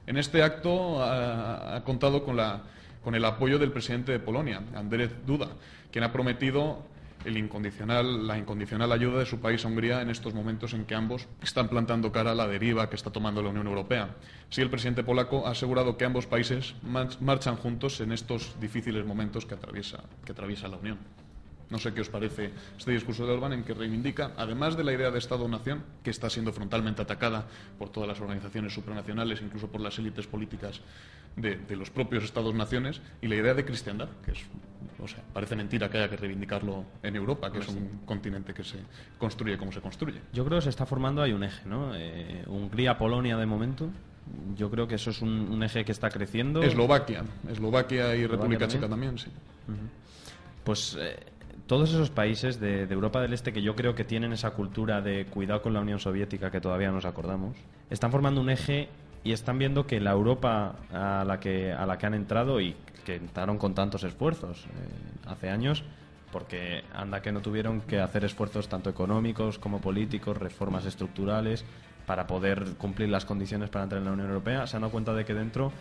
En 0.05 0.17
este 0.17 0.43
acto 0.43 1.01
ha, 1.03 1.75
ha 1.77 1.83
contado 1.83 2.23
con, 2.23 2.37
el 3.15 3.25
apoyo 3.25 3.57
del 3.59 3.71
presidente 3.71 4.11
de 4.11 4.19
Polonia, 4.19 4.61
Andrzej 4.75 5.11
Duda, 5.25 5.49
quien 5.91 6.03
ha 6.03 6.11
prometido 6.11 6.91
el 7.25 7.37
incondicional- 7.37 8.27
la 8.27 8.37
incondicional 8.37 8.91
ayuda 8.91 9.19
de 9.19 9.25
su 9.25 9.39
país 9.39 9.63
Hungría 9.63 10.01
en 10.01 10.09
estos 10.09 10.33
momentos 10.33 10.73
en 10.73 10.83
que 10.83 10.93
ambos 10.93 11.25
están 11.41 11.69
plantando 11.69 12.11
cara 12.11 12.31
a 12.31 12.35
la 12.35 12.47
deriva 12.47 12.89
que 12.89 12.97
está 12.97 13.11
tomando 13.11 13.41
la 13.41 13.47
Unión 13.49 13.65
Europea. 13.67 14.09
Sí, 14.49 14.59
el 14.61 14.69
presidente 14.69 15.05
polaco 15.05 15.47
ha 15.47 15.51
asegurado 15.51 15.95
que 15.95 16.03
ambos 16.03 16.25
países 16.27 16.75
mar- 16.83 17.07
marchan 17.21 17.55
juntos 17.55 18.01
en 18.01 18.11
estos 18.11 18.59
difíciles 18.59 19.05
momentos 19.05 19.45
que 19.45 19.53
atraviesa 19.55 20.67
la 20.67 20.75
Unión. 20.77 20.97
No 21.73 21.79
sé 21.79 21.91
qué 21.91 22.01
os 22.01 22.09
parece 22.09 22.51
este 22.77 22.91
discurso 22.91 23.25
de 23.25 23.33
Orbán 23.33 23.51
en 23.51 23.63
que 23.63 23.73
reivindica, 23.73 24.33
además 24.37 24.77
de 24.77 24.83
la 24.83 24.93
idea 24.93 25.09
de 25.09 25.17
Estado-nación, 25.17 25.81
que 26.03 26.11
está 26.11 26.29
siendo 26.29 26.53
frontalmente 26.53 27.01
atacada 27.01 27.47
por 27.79 27.89
todas 27.89 28.07
las 28.07 28.21
organizaciones 28.21 28.75
supranacionales, 28.75 29.41
incluso 29.41 29.67
por 29.69 29.81
las 29.81 29.97
élites 29.97 30.27
políticas 30.27 30.81
de, 31.35 31.55
de 31.55 31.75
los 31.75 31.89
propios 31.89 32.25
Estados-naciones, 32.25 33.01
y 33.23 33.27
la 33.27 33.37
idea 33.37 33.55
de 33.55 33.65
cristiandad, 33.65 34.07
que 34.23 34.33
es, 34.33 34.43
o 35.01 35.07
sea, 35.07 35.23
parece 35.33 35.55
mentira 35.55 35.89
que 35.89 35.97
haya 35.97 36.11
que 36.11 36.15
reivindicarlo 36.15 36.85
en 37.01 37.15
Europa, 37.15 37.51
que 37.51 37.57
es 37.57 37.67
un 37.69 38.01
continente 38.05 38.53
que 38.53 38.63
se 38.63 38.77
construye 39.17 39.57
como 39.57 39.71
se 39.71 39.81
construye. 39.81 40.21
Yo 40.31 40.45
creo 40.45 40.59
que 40.59 40.65
se 40.65 40.69
está 40.69 40.85
formando, 40.85 41.23
hay 41.23 41.33
un 41.33 41.43
eje, 41.43 41.67
¿no? 41.67 41.95
Eh, 41.95 42.43
Hungría-Polonia 42.45 43.35
de 43.35 43.47
momento. 43.47 43.89
Yo 44.55 44.69
creo 44.69 44.87
que 44.87 44.93
eso 44.93 45.09
es 45.09 45.23
un, 45.23 45.31
un 45.31 45.63
eje 45.63 45.83
que 45.83 45.91
está 45.91 46.11
creciendo. 46.11 46.61
Eslovaquia, 46.61 47.23
Eslovaquia 47.49 48.15
y 48.15 48.21
Eslovaquia 48.21 48.27
República 48.27 48.67
también. 48.67 48.69
Checa 48.69 48.87
también, 48.87 49.17
sí. 49.17 49.31
Pues 50.63 50.95
eh, 50.97 51.19
todos 51.67 51.89
esos 51.89 52.09
países 52.09 52.59
de, 52.59 52.83
Europa 52.83 53.21
del 53.21 53.33
Este 53.33 53.53
que 53.53 53.61
yo 53.61 53.75
creo 53.75 53.95
que 53.95 54.03
tienen 54.03 54.33
esa 54.33 54.51
cultura 54.51 55.01
de 55.01 55.25
cuidado 55.25 55.61
con 55.61 55.73
la 55.73 55.81
Unión 55.81 55.99
Soviética 55.99 56.51
que 56.51 56.61
todavía 56.61 56.91
nos 56.91 57.05
acordamos, 57.05 57.55
están 57.89 58.11
formando 58.11 58.41
un 58.41 58.49
eje 58.49 58.89
y 59.23 59.31
están 59.31 59.57
viendo 59.57 59.87
que 59.87 59.99
la 60.01 60.11
Europa 60.11 60.75
a 60.91 61.23
la 61.25 61.39
que, 61.39 61.71
a 61.71 61.85
la 61.85 61.97
que 61.97 62.05
han 62.05 62.13
entrado 62.13 62.59
y 62.59 62.75
que 63.05 63.15
entraron 63.15 63.57
con 63.57 63.73
tantos 63.73 64.03
esfuerzos 64.03 64.65
eh, 64.65 64.69
hace 65.27 65.49
años, 65.49 65.83
porque 66.31 66.83
anda 66.93 67.21
que 67.21 67.31
no 67.31 67.41
tuvieron 67.41 67.81
que 67.81 67.99
hacer 67.99 68.25
esfuerzos 68.25 68.67
tanto 68.67 68.89
económicos 68.89 69.59
como 69.59 69.79
políticos, 69.79 70.37
reformas 70.37 70.85
estructurales, 70.85 71.63
para 72.05 72.27
poder 72.27 72.75
cumplir 72.77 73.09
las 73.09 73.23
condiciones 73.23 73.69
para 73.69 73.83
entrar 73.83 73.99
en 73.99 74.05
la 74.05 74.11
Unión 74.11 74.27
Europea, 74.27 74.67
se 74.67 74.75
han 74.75 74.81
dado 74.81 74.91
cuenta 74.91 75.13
de 75.13 75.23
que 75.23 75.33
dentro 75.33 75.71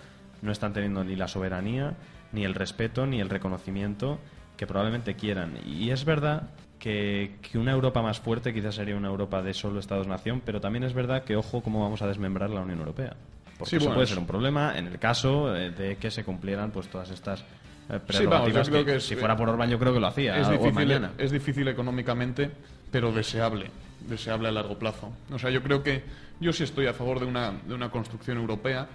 no 0.41 0.53
están 0.53 0.73
teniendo 0.73 1.03
ni 1.03 1.17
la 1.17 1.27
soberanía, 1.27 1.95
ni 2.33 2.45
el 2.45 2.55
respeto, 2.55 3.07
ni 3.07 3.21
el 3.21 3.29
reconocimiento 3.29 4.19
que 4.57 4.67
probablemente 4.67 5.15
quieran. 5.15 5.59
Y 5.67 5.91
es 5.91 6.05
verdad 6.05 6.51
que, 6.79 7.37
que 7.43 7.59
una 7.59 7.73
Europa 7.73 8.03
más 8.03 8.21
fuerte 8.21 8.53
quizás 8.53 8.75
sería 8.75 8.97
una 8.97 9.09
Europa 9.09 9.43
de 9.43 9.55
solo 9.55 9.81
Estados-nación, 9.81 10.43
pero 10.45 10.61
también 10.61 10.85
es 10.85 10.95
verdad 10.95 11.25
que 11.25 11.37
ojo 11.37 11.63
cómo 11.63 11.83
vamos 11.83 12.03
a 12.03 12.07
desmembrar 12.07 12.51
la 12.51 12.61
Unión 12.61 12.79
Europea. 12.81 13.15
Porque 13.59 13.71
Sí, 13.71 13.77
eso 13.77 13.85
bueno, 13.87 13.95
puede 13.97 14.07
ser 14.09 14.19
un 14.19 14.27
problema 14.27 14.77
en 14.77 14.87
el 14.89 14.99
caso 14.99 15.55
eh, 15.57 15.71
de 15.71 15.97
que 15.97 16.11
se 16.11 16.25
cumplieran 16.25 16.71
pues 16.71 16.89
todas 16.89 17.11
estas 17.11 17.41
eh, 17.41 17.45
Sí, 17.45 17.47
vamos, 17.91 17.99
yo 17.99 18.07
prerrogativas 18.07 18.69
creo 18.69 18.85
que, 18.85 18.91
que 18.93 18.97
es- 18.99 19.05
si 19.05 19.15
fuera 19.17 19.37
por 19.37 19.49
Orbán 19.49 19.71
yo 19.71 19.79
creo 19.79 19.93
que 19.93 20.01
lo 20.01 20.07
hacía 20.09 20.41
es 20.41 20.49
difícil, 20.49 20.73
mañana. 20.75 21.13
es 21.19 21.31
difícil 21.31 21.69
económicamente, 21.69 22.51
pero 22.91 23.13
deseable, 23.13 23.71
deseable 24.09 24.49
a 24.49 24.53
largo 24.53 24.79
plazo. 24.79 25.13
O 25.33 25.39
sea, 25.39 25.51
yo 25.51 25.63
creo 25.63 25.83
que 25.83 26.03
yo 26.41 26.53
sí 26.53 26.65
estoy 26.65 26.87
a 26.87 26.95
favor 26.95 27.21
de 27.21 27.27
una, 27.27 27.53
de 27.53 27.75
una 27.75 27.91
construcción 27.91 28.39
europea 28.39 28.87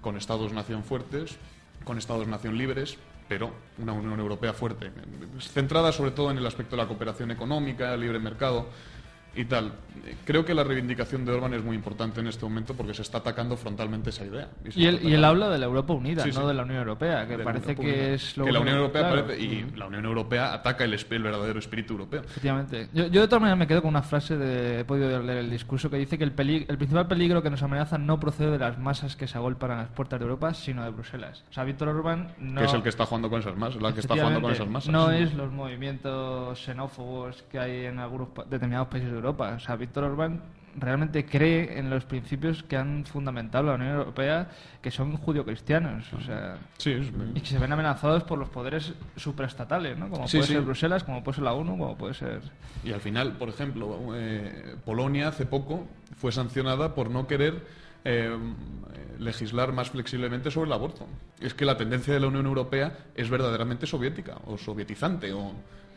con 0.00 0.16
estados-nación 0.16 0.84
fuertes, 0.84 1.36
con 1.84 1.98
estados-nación 1.98 2.56
libres, 2.56 2.96
pero 3.28 3.52
una 3.78 3.92
Unión 3.92 4.18
Europea 4.20 4.52
fuerte, 4.52 4.90
centrada 5.40 5.92
sobre 5.92 6.10
todo 6.10 6.30
en 6.30 6.38
el 6.38 6.46
aspecto 6.46 6.76
de 6.76 6.82
la 6.82 6.88
cooperación 6.88 7.30
económica, 7.30 7.94
el 7.94 8.00
libre 8.00 8.18
mercado, 8.18 8.68
y 9.34 9.44
tal. 9.44 9.72
Creo 10.24 10.44
que 10.44 10.52
la 10.54 10.64
reivindicación 10.64 11.24
de 11.24 11.32
Orban 11.32 11.54
es 11.54 11.62
muy 11.62 11.76
importante 11.76 12.20
en 12.20 12.26
este 12.26 12.44
momento 12.44 12.74
porque 12.74 12.92
se 12.94 13.02
está 13.02 13.18
atacando 13.18 13.56
frontalmente 13.56 14.10
esa 14.10 14.24
idea. 14.24 14.48
Y 14.64 14.68
está 14.68 14.80
él, 14.80 15.00
y 15.02 15.14
él 15.14 15.24
habla 15.24 15.48
de 15.48 15.58
la 15.58 15.66
Europa 15.66 15.92
unida, 15.92 16.22
Sí, 16.24 16.30
no 16.32 16.42
sí. 16.42 16.46
de 16.48 16.54
la 16.54 16.62
Unión 16.62 16.78
Europea, 16.78 17.26
que 17.26 17.36
de 17.36 17.44
parece 17.44 17.74
que 17.76 17.82
Europea. 17.82 18.14
es 18.14 18.36
lo 18.36 18.44
que 18.44 18.52
la 18.52 18.60
Unión 18.60 18.76
Europea 18.76 19.02
claro. 19.02 19.26
parece- 19.26 19.42
y 19.42 19.70
la 19.76 19.86
Unión 19.86 20.04
Europea 20.04 20.52
ataca 20.54 20.84
el, 20.84 20.94
el 20.94 21.22
verdadero 21.22 21.58
espíritu 21.58 21.92
europeo. 21.94 22.20
Efectivamente. 22.22 22.88
Yo, 22.92 23.06
yo 23.06 23.20
de 23.20 23.28
todas 23.28 23.40
maneras 23.42 23.58
me 23.58 23.66
quedo 23.66 23.80
con 23.82 23.90
una 23.90 24.02
frase 24.02 24.36
de 24.36 24.80
he 24.80 24.84
podido 24.84 25.22
leer 25.22 25.38
el 25.38 25.50
discurso 25.50 25.88
que 25.90 25.96
dice 25.98 26.18
que 26.18 26.24
el, 26.24 26.32
peli- 26.32 26.64
el 26.68 26.76
principal 26.78 27.06
peligro 27.06 27.42
que 27.42 27.50
nos 27.50 27.62
amenaza 27.62 27.96
no 27.98 28.18
procede 28.18 28.50
de 28.52 28.58
las 28.58 28.78
masas 28.78 29.14
que 29.16 29.26
se 29.28 29.38
agolpan 29.38 29.70
a 29.72 29.76
las 29.76 29.88
puertas 29.90 30.18
de 30.18 30.24
Europa, 30.24 30.52
sino 30.54 30.82
de 30.84 30.90
Bruselas. 30.90 31.44
O 31.50 31.52
sea, 31.52 31.64
Víctor 31.64 31.88
Orbán 31.88 32.32
no 32.38 32.60
Que 32.60 32.66
es 32.66 32.74
el 32.74 32.82
que 32.82 32.88
está 32.88 33.06
jugando 33.06 33.30
con 33.30 33.40
esas 33.40 33.56
masas, 33.56 33.80
la 33.80 33.92
que 33.92 34.00
está 34.00 34.14
jugando 34.14 34.40
con 34.40 34.52
esas 34.52 34.68
masas. 34.68 34.90
No 34.92 35.10
es 35.10 35.32
los 35.34 35.52
movimientos 35.52 36.58
xenófobos 36.64 37.42
que 37.50 37.58
hay 37.58 37.86
en 37.86 37.98
algunos 37.98 38.28
determinados 38.48 38.88
países 38.88 39.12
de 39.12 39.21
Europa. 39.22 39.54
O 39.56 39.60
sea, 39.60 39.76
Víctor 39.76 40.04
Orbán 40.04 40.40
realmente 40.74 41.26
cree 41.26 41.78
en 41.78 41.90
los 41.90 42.04
principios 42.06 42.62
que 42.62 42.76
han 42.78 43.04
fundamentado 43.04 43.64
la 43.64 43.74
Unión 43.74 43.90
Europea, 43.94 44.48
que 44.80 44.90
son 44.90 45.16
judio-cristianos. 45.18 46.10
O 46.14 46.20
sea, 46.22 46.56
Sí, 46.78 46.92
es- 46.92 47.08
y 47.34 47.40
que 47.40 47.46
se 47.46 47.58
ven 47.58 47.72
amenazados 47.72 48.24
por 48.24 48.38
los 48.38 48.48
poderes 48.48 48.94
supraestatales, 49.16 49.98
¿no? 49.98 50.08
Como 50.08 50.26
Sí, 50.26 50.38
puede 50.38 50.46
sí. 50.48 50.52
ser 50.54 50.62
Bruselas, 50.62 51.04
como 51.04 51.22
puede 51.22 51.34
ser 51.36 51.44
la 51.44 51.52
ONU, 51.52 51.76
como 51.76 51.96
puede 51.98 52.14
ser... 52.14 52.40
Y 52.84 52.92
al 52.92 53.00
final, 53.00 53.32
por 53.32 53.50
ejemplo, 53.50 53.98
eh, 54.14 54.76
Polonia 54.84 55.28
hace 55.28 55.44
poco 55.44 55.86
fue 56.16 56.32
sancionada 56.32 56.94
por 56.94 57.10
no 57.10 57.26
querer 57.26 57.66
eh, 58.04 58.36
legislar 59.18 59.72
más 59.72 59.90
flexiblemente 59.90 60.50
sobre 60.50 60.66
el 60.68 60.72
aborto. 60.72 61.06
Es 61.40 61.54
que 61.54 61.64
la 61.64 61.76
tendencia 61.76 62.12
de 62.14 62.18
la 62.20 62.26
Unión 62.28 62.46
Europea 62.46 62.96
es 63.14 63.30
verdaderamente 63.30 63.86
soviética 63.86 64.38
o 64.46 64.58
sovietizante. 64.58 65.32
O, 65.32 65.40
o 65.48 65.54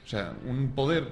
sea, 0.07 0.33
un 0.45 0.73
poder 0.75 1.07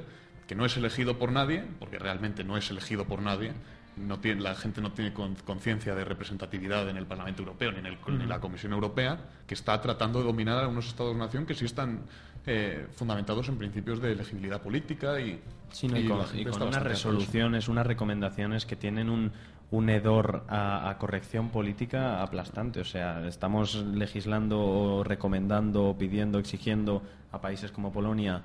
que 0.53 0.57
no 0.57 0.65
es 0.67 0.77
elegido 0.77 1.17
por 1.17 1.31
nadie, 1.31 1.63
porque 1.79 1.97
realmente 1.97 2.43
no 2.43 2.57
es 2.57 2.69
elegido 2.69 3.05
por 3.05 3.23
nadie. 3.23 3.53
No 3.97 4.19
tiene, 4.19 4.39
la 4.41 4.53
gente 4.53 4.81
no 4.81 4.91
tiene 4.91 5.11
con- 5.11 5.33
conciencia 5.33 5.95
de 5.95 6.05
representatividad 6.05 6.87
en 6.89 6.97
el 6.97 7.07
Parlamento 7.07 7.41
Europeo 7.41 7.71
ni 7.71 7.79
en, 7.79 7.87
el- 7.87 7.97
ni 8.07 8.21
en 8.23 8.29
la 8.29 8.39
Comisión 8.39 8.71
Europea, 8.71 9.17
que 9.47 9.55
está 9.55 9.81
tratando 9.81 10.19
de 10.19 10.25
dominar 10.25 10.63
a 10.63 10.67
unos 10.67 10.85
Estados-nación 10.87 11.47
que 11.47 11.55
sí 11.55 11.65
están 11.65 12.01
eh, 12.45 12.85
fundamentados 12.93 13.49
en 13.49 13.57
principios 13.57 13.99
de 13.99 14.11
elegibilidad 14.11 14.61
política 14.61 15.19
y, 15.19 15.41
Sí, 15.71 15.87
no, 15.87 15.97
y, 15.97 16.01
y 16.01 16.07
con, 16.07 16.19
y 16.35 16.45
unas 16.67 16.83
resoluciones, 16.83 17.67
unas 17.67 17.87
recomendaciones 17.87 18.67
que 18.67 18.75
tienen 18.75 19.09
un, 19.09 19.31
un 19.71 19.89
hedor 19.89 20.43
a, 20.49 20.87
a 20.87 20.97
corrección 20.99 21.49
política 21.49 22.21
aplastante. 22.21 22.79
O 22.79 22.85
sea, 22.85 23.25
estamos 23.27 23.73
legislando, 23.73 24.59
o 24.61 25.03
recomendando, 25.03 25.85
o 25.89 25.97
pidiendo, 25.97 26.37
exigiendo 26.37 27.01
a 27.31 27.41
países 27.41 27.71
como 27.71 27.91
Polonia 27.91 28.43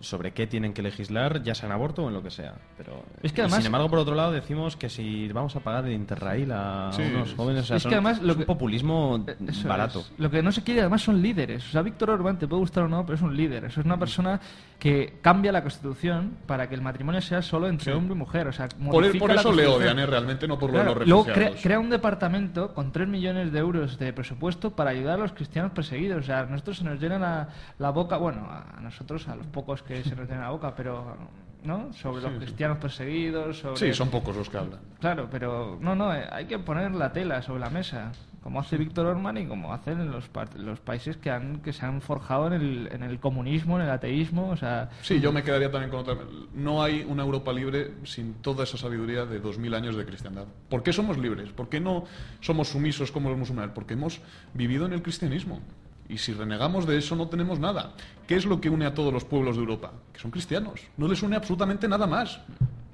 sobre 0.00 0.32
qué 0.32 0.46
tienen 0.46 0.72
que 0.74 0.82
legislar, 0.82 1.42
ya 1.42 1.54
sea 1.54 1.66
en 1.66 1.72
aborto 1.72 2.04
o 2.04 2.08
en 2.08 2.14
lo 2.14 2.22
que 2.22 2.30
sea. 2.30 2.54
Pero, 2.76 3.02
Es 3.22 3.32
que 3.32 3.40
además- 3.42 3.58
sin 3.58 3.66
embargo, 3.66 3.88
por 3.90 3.98
otro 3.98 4.14
lado, 4.14 4.30
decimos 4.32 4.76
que 4.76 4.88
si 4.88 5.28
vamos 5.28 5.56
a 5.56 5.60
pagar 5.60 5.86
el 5.86 5.92
Interrail 5.92 6.50
a 6.52 6.90
Sí, 6.92 7.02
unos 7.02 7.34
jóvenes, 7.34 7.62
o 7.62 7.66
sea, 7.66 7.76
Es 7.78 7.86
que 7.86 7.94
además 7.94 8.20
lo 8.22 8.28
es 8.32 8.36
un 8.36 8.42
que- 8.42 8.46
populismo 8.46 9.24
Eh, 9.26 9.36
barato. 9.66 10.00
es. 10.00 10.12
Lo 10.18 10.30
que 10.30 10.42
no 10.42 10.52
se 10.52 10.62
quiere 10.62 10.80
además 10.82 11.02
son 11.02 11.20
líderes. 11.20 11.66
O 11.66 11.70
sea, 11.70 11.82
Víctor 11.82 12.10
Orbán 12.10 12.38
te 12.38 12.46
puede 12.46 12.60
gustar 12.60 12.84
o 12.84 12.88
no, 12.88 13.04
pero 13.04 13.16
es 13.16 13.22
un 13.22 13.36
líder. 13.36 13.64
Eso 13.64 13.80
es 13.80 13.86
una 13.86 13.98
persona 13.98 14.40
que 14.78 15.18
cambia 15.20 15.50
la 15.50 15.62
Constitución 15.62 16.36
para 16.46 16.68
que 16.68 16.76
el 16.76 16.82
matrimonio 16.82 17.20
sea 17.20 17.42
solo 17.42 17.66
entre 17.66 17.86
Sí. 17.92 17.98
hombre 17.98 18.14
y 18.14 18.18
mujer. 18.18 18.46
O 18.46 18.52
sea, 18.52 18.68
Por, 18.68 19.18
por 19.18 19.30
eso 19.32 19.52
le 19.52 19.66
odian, 19.66 19.98
¿eh? 19.98 20.06
realmente, 20.06 20.46
no 20.46 20.58
por 20.58 20.70
lo 20.70 20.74
Claro, 20.74 20.94
de 20.94 21.00
los 21.00 21.08
luego 21.08 21.24
crea, 21.24 21.50
crea 21.60 21.80
un 21.80 21.90
departamento 21.90 22.72
con 22.72 22.92
3 22.92 23.08
millones 23.08 23.50
de 23.52 23.58
euros 23.58 23.98
de 23.98 24.12
presupuesto 24.12 24.70
para 24.76 24.90
ayudar 24.90 25.14
a 25.18 25.22
los 25.22 25.32
cristianos 25.32 25.72
perseguidos. 25.72 26.20
O 26.20 26.22
sea, 26.22 26.40
a 26.40 26.46
nosotros 26.46 26.78
se 26.78 26.84
nos 26.84 27.00
llena 27.00 27.18
la, 27.18 27.48
la 27.78 27.90
boca, 27.90 28.16
bueno, 28.16 28.46
a 28.48 28.58
a 28.78 28.80
nosotros, 28.80 29.26
a 29.28 29.34
los 29.34 29.46
pocos 29.46 29.67
que 29.82 30.02
se 30.02 30.14
llena 30.14 30.40
la 30.42 30.50
boca, 30.50 30.74
pero, 30.74 31.16
¿no? 31.64 31.92
Sobre 31.92 32.22
los 32.22 32.32
cristianos 32.32 32.78
perseguidos, 32.78 33.58
sobre... 33.58 33.76
Sí, 33.76 33.92
son 33.94 34.08
pocos 34.10 34.36
los 34.36 34.48
que 34.48 34.56
hablan. 34.58 34.80
Claro, 35.00 35.28
pero 35.30 35.78
no, 35.80 35.94
no, 35.94 36.14
eh, 36.14 36.26
hay 36.30 36.46
que 36.46 36.58
poner 36.58 36.92
la 36.92 37.12
tela 37.12 37.42
sobre 37.42 37.60
la 37.60 37.70
mesa, 37.70 38.12
como 38.42 38.60
hace 38.60 38.76
Víctor 38.76 39.04
Orban 39.06 39.36
y 39.36 39.46
como 39.46 39.74
hacen 39.74 40.10
los, 40.10 40.28
pa- 40.28 40.48
los 40.56 40.80
países 40.80 41.16
que, 41.18 41.30
han, 41.30 41.60
que 41.60 41.72
se 41.72 41.84
han 41.84 42.00
forjado 42.00 42.46
en 42.46 42.52
el, 42.54 42.88
en 42.92 43.02
el 43.02 43.18
comunismo, 43.20 43.76
en 43.76 43.82
el 43.84 43.90
ateísmo, 43.90 44.48
o 44.50 44.56
sea... 44.56 44.88
Sí, 45.02 45.20
yo 45.20 45.32
me 45.32 45.42
quedaría 45.42 45.70
también 45.70 45.90
con 45.90 46.00
otra. 46.00 46.16
No 46.54 46.82
hay 46.82 47.04
una 47.06 47.24
Europa 47.24 47.52
libre 47.52 47.92
sin 48.04 48.34
toda 48.34 48.64
esa 48.64 48.78
sabiduría 48.78 49.26
de 49.26 49.40
dos 49.40 49.58
mil 49.58 49.74
años 49.74 49.96
de 49.96 50.06
cristiandad. 50.06 50.46
¿Por 50.70 50.82
qué 50.82 50.92
somos 50.92 51.18
libres? 51.18 51.50
¿Por 51.50 51.68
qué 51.68 51.78
no 51.80 52.04
somos 52.40 52.68
sumisos 52.68 53.10
como 53.12 53.28
los 53.28 53.38
musulmanes? 53.38 53.72
Porque 53.74 53.94
hemos 53.94 54.20
vivido 54.54 54.86
en 54.86 54.92
el 54.94 55.02
cristianismo. 55.02 55.60
Y 56.08 56.18
si 56.18 56.32
renegamos 56.32 56.86
de 56.86 56.96
eso 56.96 57.14
no 57.16 57.28
tenemos 57.28 57.58
nada. 57.58 57.92
¿Qué 58.26 58.36
es 58.36 58.46
lo 58.46 58.60
que 58.60 58.70
une 58.70 58.86
a 58.86 58.94
todos 58.94 59.12
los 59.12 59.24
pueblos 59.24 59.56
de 59.56 59.62
Europa? 59.62 59.92
Que 60.12 60.20
son 60.20 60.30
cristianos. 60.30 60.80
No 60.96 61.06
les 61.06 61.22
une 61.22 61.36
absolutamente 61.36 61.86
nada 61.86 62.06
más. 62.06 62.40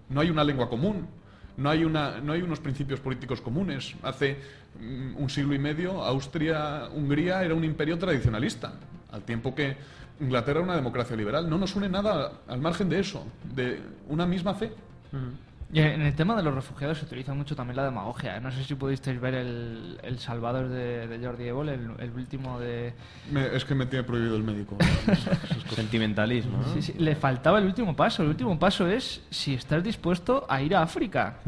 No 0.08 0.20
hay 0.20 0.30
una 0.30 0.42
lengua 0.42 0.68
común. 0.68 1.06
No 1.56 1.70
hay, 1.70 1.84
unos 1.84 2.60
principios 2.60 2.98
políticos 2.98 3.40
comunes. 3.40 3.94
Hace 4.02 4.38
mm, 4.80 5.16
un 5.16 5.30
siglo 5.30 5.54
y 5.54 5.58
medio 5.58 6.02
Austria-Hungría 6.02 7.44
era 7.44 7.54
un 7.54 7.64
imperio 7.64 7.96
tradicionalista, 7.96 8.72
al 9.12 9.22
tiempo 9.22 9.54
que 9.54 9.76
Inglaterra 10.20 10.58
era 10.58 10.64
una 10.66 10.76
democracia 10.76 11.16
liberal. 11.16 11.48
No 11.48 11.56
nos 11.56 11.76
une 11.76 11.88
nada 11.88 12.40
al 12.48 12.60
margen 12.60 12.88
de 12.88 12.98
eso, 12.98 13.24
de 13.54 13.80
una 14.08 14.26
misma 14.26 14.54
fe. 14.54 14.72
Y 15.74 15.80
en 15.80 16.02
el 16.02 16.14
tema 16.14 16.36
de 16.36 16.42
los 16.44 16.54
refugiados 16.54 16.98
se 16.98 17.04
utiliza 17.04 17.34
mucho 17.34 17.56
también 17.56 17.74
la 17.76 17.84
demagogia. 17.84 18.36
¿eh? 18.36 18.40
No 18.40 18.52
sé 18.52 18.62
si 18.62 18.76
pudisteis 18.76 19.20
ver 19.20 19.34
el, 19.34 19.98
el 20.04 20.18
Salvador 20.20 20.68
de, 20.68 21.08
de 21.08 21.26
Jordi 21.26 21.48
Evole, 21.48 21.74
el, 21.74 21.90
el 21.98 22.10
último 22.12 22.60
de... 22.60 22.94
Me- 23.32 23.54
es 23.56 23.64
que 23.64 23.74
me 23.74 23.84
tiene 23.86 24.04
prohibido 24.04 24.36
el 24.36 24.44
médico. 24.44 24.76
Sentimentalismo, 25.74 26.58
¿no? 26.58 26.74
Sí, 26.74 26.82
sí, 26.82 26.94
le 26.98 27.16
faltaba 27.16 27.58
el 27.58 27.64
último 27.66 27.96
paso. 27.96 28.22
El 28.22 28.28
último 28.30 28.58
paso 28.58 28.86
es 28.86 29.22
si 29.30 29.54
estás 29.54 29.82
dispuesto 29.82 30.46
a 30.48 30.62
ir 30.62 30.74
a 30.76 30.82
África, 30.82 31.38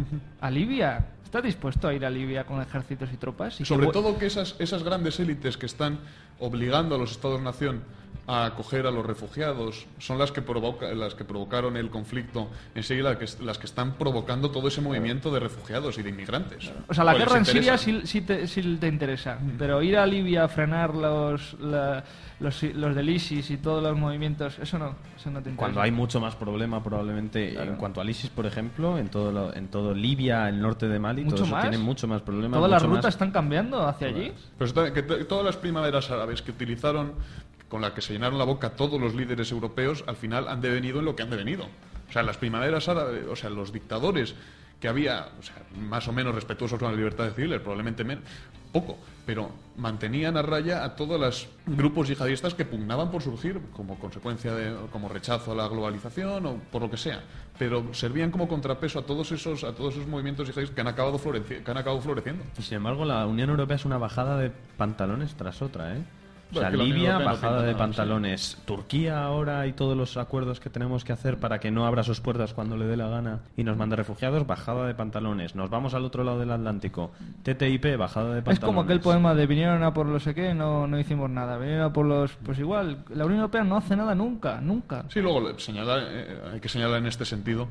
a 0.41 0.51
Libia. 0.51 1.07
¿Estás 1.25 1.43
dispuesto 1.43 1.89
a 1.89 1.95
ir 1.95 2.05
a 2.05 2.11
Libia 2.11 2.45
con 2.45 2.61
ejércitos 2.61 3.09
y 3.13 3.17
tropas? 3.17 3.61
Y 3.61 3.65
Sobre 3.65 3.89
todo 3.89 4.17
que 4.19 4.27
esas, 4.27 4.57
esas 4.59 4.83
grandes 4.83 5.19
élites 5.21 5.57
que 5.57 5.67
están 5.67 5.99
obligando 6.39 6.95
a 6.95 6.99
los 6.99 7.13
Estados-nación 7.13 7.83
a 8.29 8.45
acoger 8.47 8.87
a 8.87 8.91
los 8.91 9.07
refugiados 9.07 9.87
son 9.99 10.19
las 10.19 10.33
que, 10.33 10.43
provoca, 10.43 10.93
las 10.95 11.15
que 11.15 11.25
provocaron 11.25 11.77
el 11.77 11.91
conflicto, 11.91 12.49
enseguida 12.75 13.15
las 13.15 13.19
que, 13.37 13.45
las 13.45 13.59
que 13.59 13.67
están 13.67 13.95
provocando 13.95 14.51
todo 14.51 14.67
ese 14.67 14.81
movimiento 14.81 15.31
de 15.31 15.39
refugiados 15.41 15.97
y 15.99 16.03
de 16.03 16.11
inmigrantes. 16.11 16.73
O 16.89 16.95
sea, 16.95 17.05
la 17.05 17.13
Pues 17.13 17.25
guerra 17.25 17.39
en 17.39 17.45
Siria 17.47 17.79
sí, 17.79 18.01
sí 18.05 18.23
te, 18.23 18.49
sí 18.49 18.79
te 18.81 18.89
interesa, 18.89 19.39
pero 19.59 19.81
ir 19.81 19.97
a 19.97 20.05
Libia 20.07 20.45
a 20.45 20.49
frenar 20.49 20.95
los, 20.95 21.55
la- 21.61 22.03
los, 22.41 22.63
los 22.65 22.95
del 22.95 23.09
ISIS 23.09 23.51
y 23.51 23.57
todos 23.59 23.83
los 23.83 23.97
movimientos, 23.97 24.59
eso 24.59 24.79
no, 24.79 24.97
eso 25.17 25.31
no 25.31 25.41
te 25.41 25.51
interesa. 25.51 25.57
Cuando 25.57 25.81
hay 25.81 25.91
mucho 25.93 26.21
más 26.21 26.35
problema, 26.35 26.83
probablemente, 26.83 27.55
en 27.63 27.77
cuanto 27.77 28.01
al 28.01 28.11
ISIS, 28.11 28.29
por 28.31 28.45
ejemplo, 28.45 28.99
en 28.99 29.09
todo, 29.09 29.31
lo- 29.31 29.55
en 29.55 29.69
todo 29.69 29.95
Libia, 29.95 30.49
el 30.49 30.61
norte 30.61 30.89
de 30.89 30.99
Mali, 30.99 31.23
¿Mucho 31.25 31.37
todo 31.45 31.47
eso 31.47 31.57
tiene 31.61 31.79
mucho 31.79 32.09
más 32.09 32.23
problemas. 32.23 32.59
Todas 32.59 32.71
las 32.73 32.83
rutas 32.83 33.05
más- 33.05 33.15
están 33.15 33.31
cambiando 33.31 33.87
hacia 33.87 34.09
allí. 34.09 34.33
Pero 34.59 34.67
está- 34.69 34.93
que 34.93 35.03
todas 35.03 35.45
las 35.47 35.57
primaveras 35.57 36.11
árabes 36.11 36.43
que 36.43 36.51
utilizaron, 36.51 37.13
con 37.69 37.83
las 37.83 37.93
que 37.93 38.01
se 38.01 38.13
llenaron 38.13 38.39
la 38.39 38.45
boca 38.45 38.71
todos 38.71 39.01
los 39.01 39.15
líderes 39.15 39.51
europeos, 39.51 40.05
al 40.07 40.17
final 40.17 40.49
han 40.49 40.61
devenido 40.61 41.01
en 41.01 41.05
lo 41.05 41.17
que 41.17 41.23
han 41.23 41.31
devenido. 41.31 41.67
O 42.09 42.13
sea, 42.13 42.23
las 42.23 42.37
primaveras 42.37 42.89
árabes, 42.89 43.27
o 43.27 43.37
sea, 43.37 43.51
los 43.51 43.73
dictadores 43.73 44.35
que 44.81 44.89
había, 44.89 45.29
o 45.39 45.43
sea, 45.43 45.57
más 45.77 46.07
o 46.07 46.13
menos 46.13 46.35
respetuosos 46.35 46.79
con 46.79 46.89
las 46.89 46.97
libertades 46.97 47.35
civiles, 47.35 47.61
probablemente 47.61 48.05
poco, 48.73 48.99
pero 49.25 49.51
mantenían 49.77 50.37
a 50.37 50.43
raya 50.43 50.85
a 50.85 50.97
todos 50.97 51.19
los 51.19 51.49
grupos 51.65 52.09
yihadistas 52.09 52.53
que 52.53 52.67
pugnaban 52.67 53.11
por 53.11 53.23
surgir 53.23 53.59
como 53.73 53.99
consecuencia 53.99 54.55
de, 54.55 54.77
como 54.93 55.09
rechazo 55.09 55.53
a 55.53 55.55
la 55.55 55.69
globalización 55.69 56.45
o 56.45 56.57
por 56.71 56.83
lo 56.83 56.91
que 56.91 56.99
sea, 56.99 57.23
pero 57.59 57.95
servían 57.95 58.31
como 58.31 58.49
contrapeso 58.49 58.99
a 58.99 59.07
todos 59.07 59.33
esos, 59.33 59.65
a 59.65 59.75
todos 59.75 59.95
esos 59.95 60.07
movimientos 60.07 60.47
yihadistas 60.49 60.75
que 60.75 60.81
han 60.83 60.89
acabado, 60.89 61.19
que 61.19 61.71
han 61.71 61.79
acabado 61.79 62.03
floreciendo. 62.03 62.45
Y 62.59 62.63
sin 62.63 62.77
embargo, 62.77 63.07
la 63.07 63.27
Unión 63.27 63.49
Europea 63.49 63.77
es 63.77 63.85
una 63.87 63.99
bajada 63.99 64.37
de 64.37 64.51
pantalones 64.77 65.35
tras 65.37 65.63
otra, 65.63 65.97
¿eh? 65.97 66.03
O 66.55 66.59
sea, 66.59 66.71
Libia, 66.71 67.19
bajada 67.19 67.63
de 67.63 67.75
pantalones. 67.75 68.59
Turquía 68.65 69.25
ahora 69.25 69.67
y 69.67 69.73
todos 69.73 69.97
los 69.97 70.17
acuerdos 70.17 70.61
que 70.61 70.71
tenemos 70.71 71.05
que 71.05 71.13
hacer 71.13 71.39
para 71.39 71.59
que 71.59 71.71
no 71.71 71.87
abra 71.87 72.03
sus 72.03 72.21
puertas 72.21 72.55
cuando 72.55 72.77
le 72.77 72.87
dé 72.87 72.97
la 72.97 73.09
gana 73.09 73.41
y 73.57 73.65
nos 73.65 73.77
mande 73.77 73.97
refugiados, 73.97 74.47
bajada 74.47 74.87
de 74.87 74.95
pantalones. 74.95 75.55
Nos 75.55 75.71
vamos 75.71 75.95
al 75.95 76.05
otro 76.05 76.25
lado 76.25 76.39
del 76.39 76.53
Atlántico. 76.53 77.13
TTIP, 77.43 77.97
bajada 77.97 78.35
de 78.35 78.43
pantalones. 78.43 78.59
Es 78.59 78.65
como 78.65 78.81
aquel 78.83 79.01
poema 79.01 79.35
de 79.35 79.47
vinieron 79.47 79.83
a 79.83 79.93
por 79.93 80.07
lo 80.07 80.21
sé 80.21 80.35
qué, 80.35 80.55
no, 80.55 80.87
no 80.87 80.99
hicimos 80.99 81.31
nada. 81.31 81.59
Vinieron 81.59 81.85
a 81.85 81.93
por 81.93 82.07
los... 82.07 82.33
Pues 82.45 82.59
igual, 82.59 83.05
la 83.11 83.25
Unión 83.25 83.41
Europea 83.41 83.65
no 83.65 83.77
hace 83.77 83.97
nada 83.97 84.15
nunca, 84.15 84.61
nunca. 84.61 85.05
Sí, 85.09 85.21
luego 85.21 85.59
señalar, 85.59 86.01
eh, 86.09 86.41
hay 86.53 86.61
que 86.61 86.69
señalar 86.69 86.99
en 86.99 87.07
este 87.07 87.25
sentido 87.25 87.69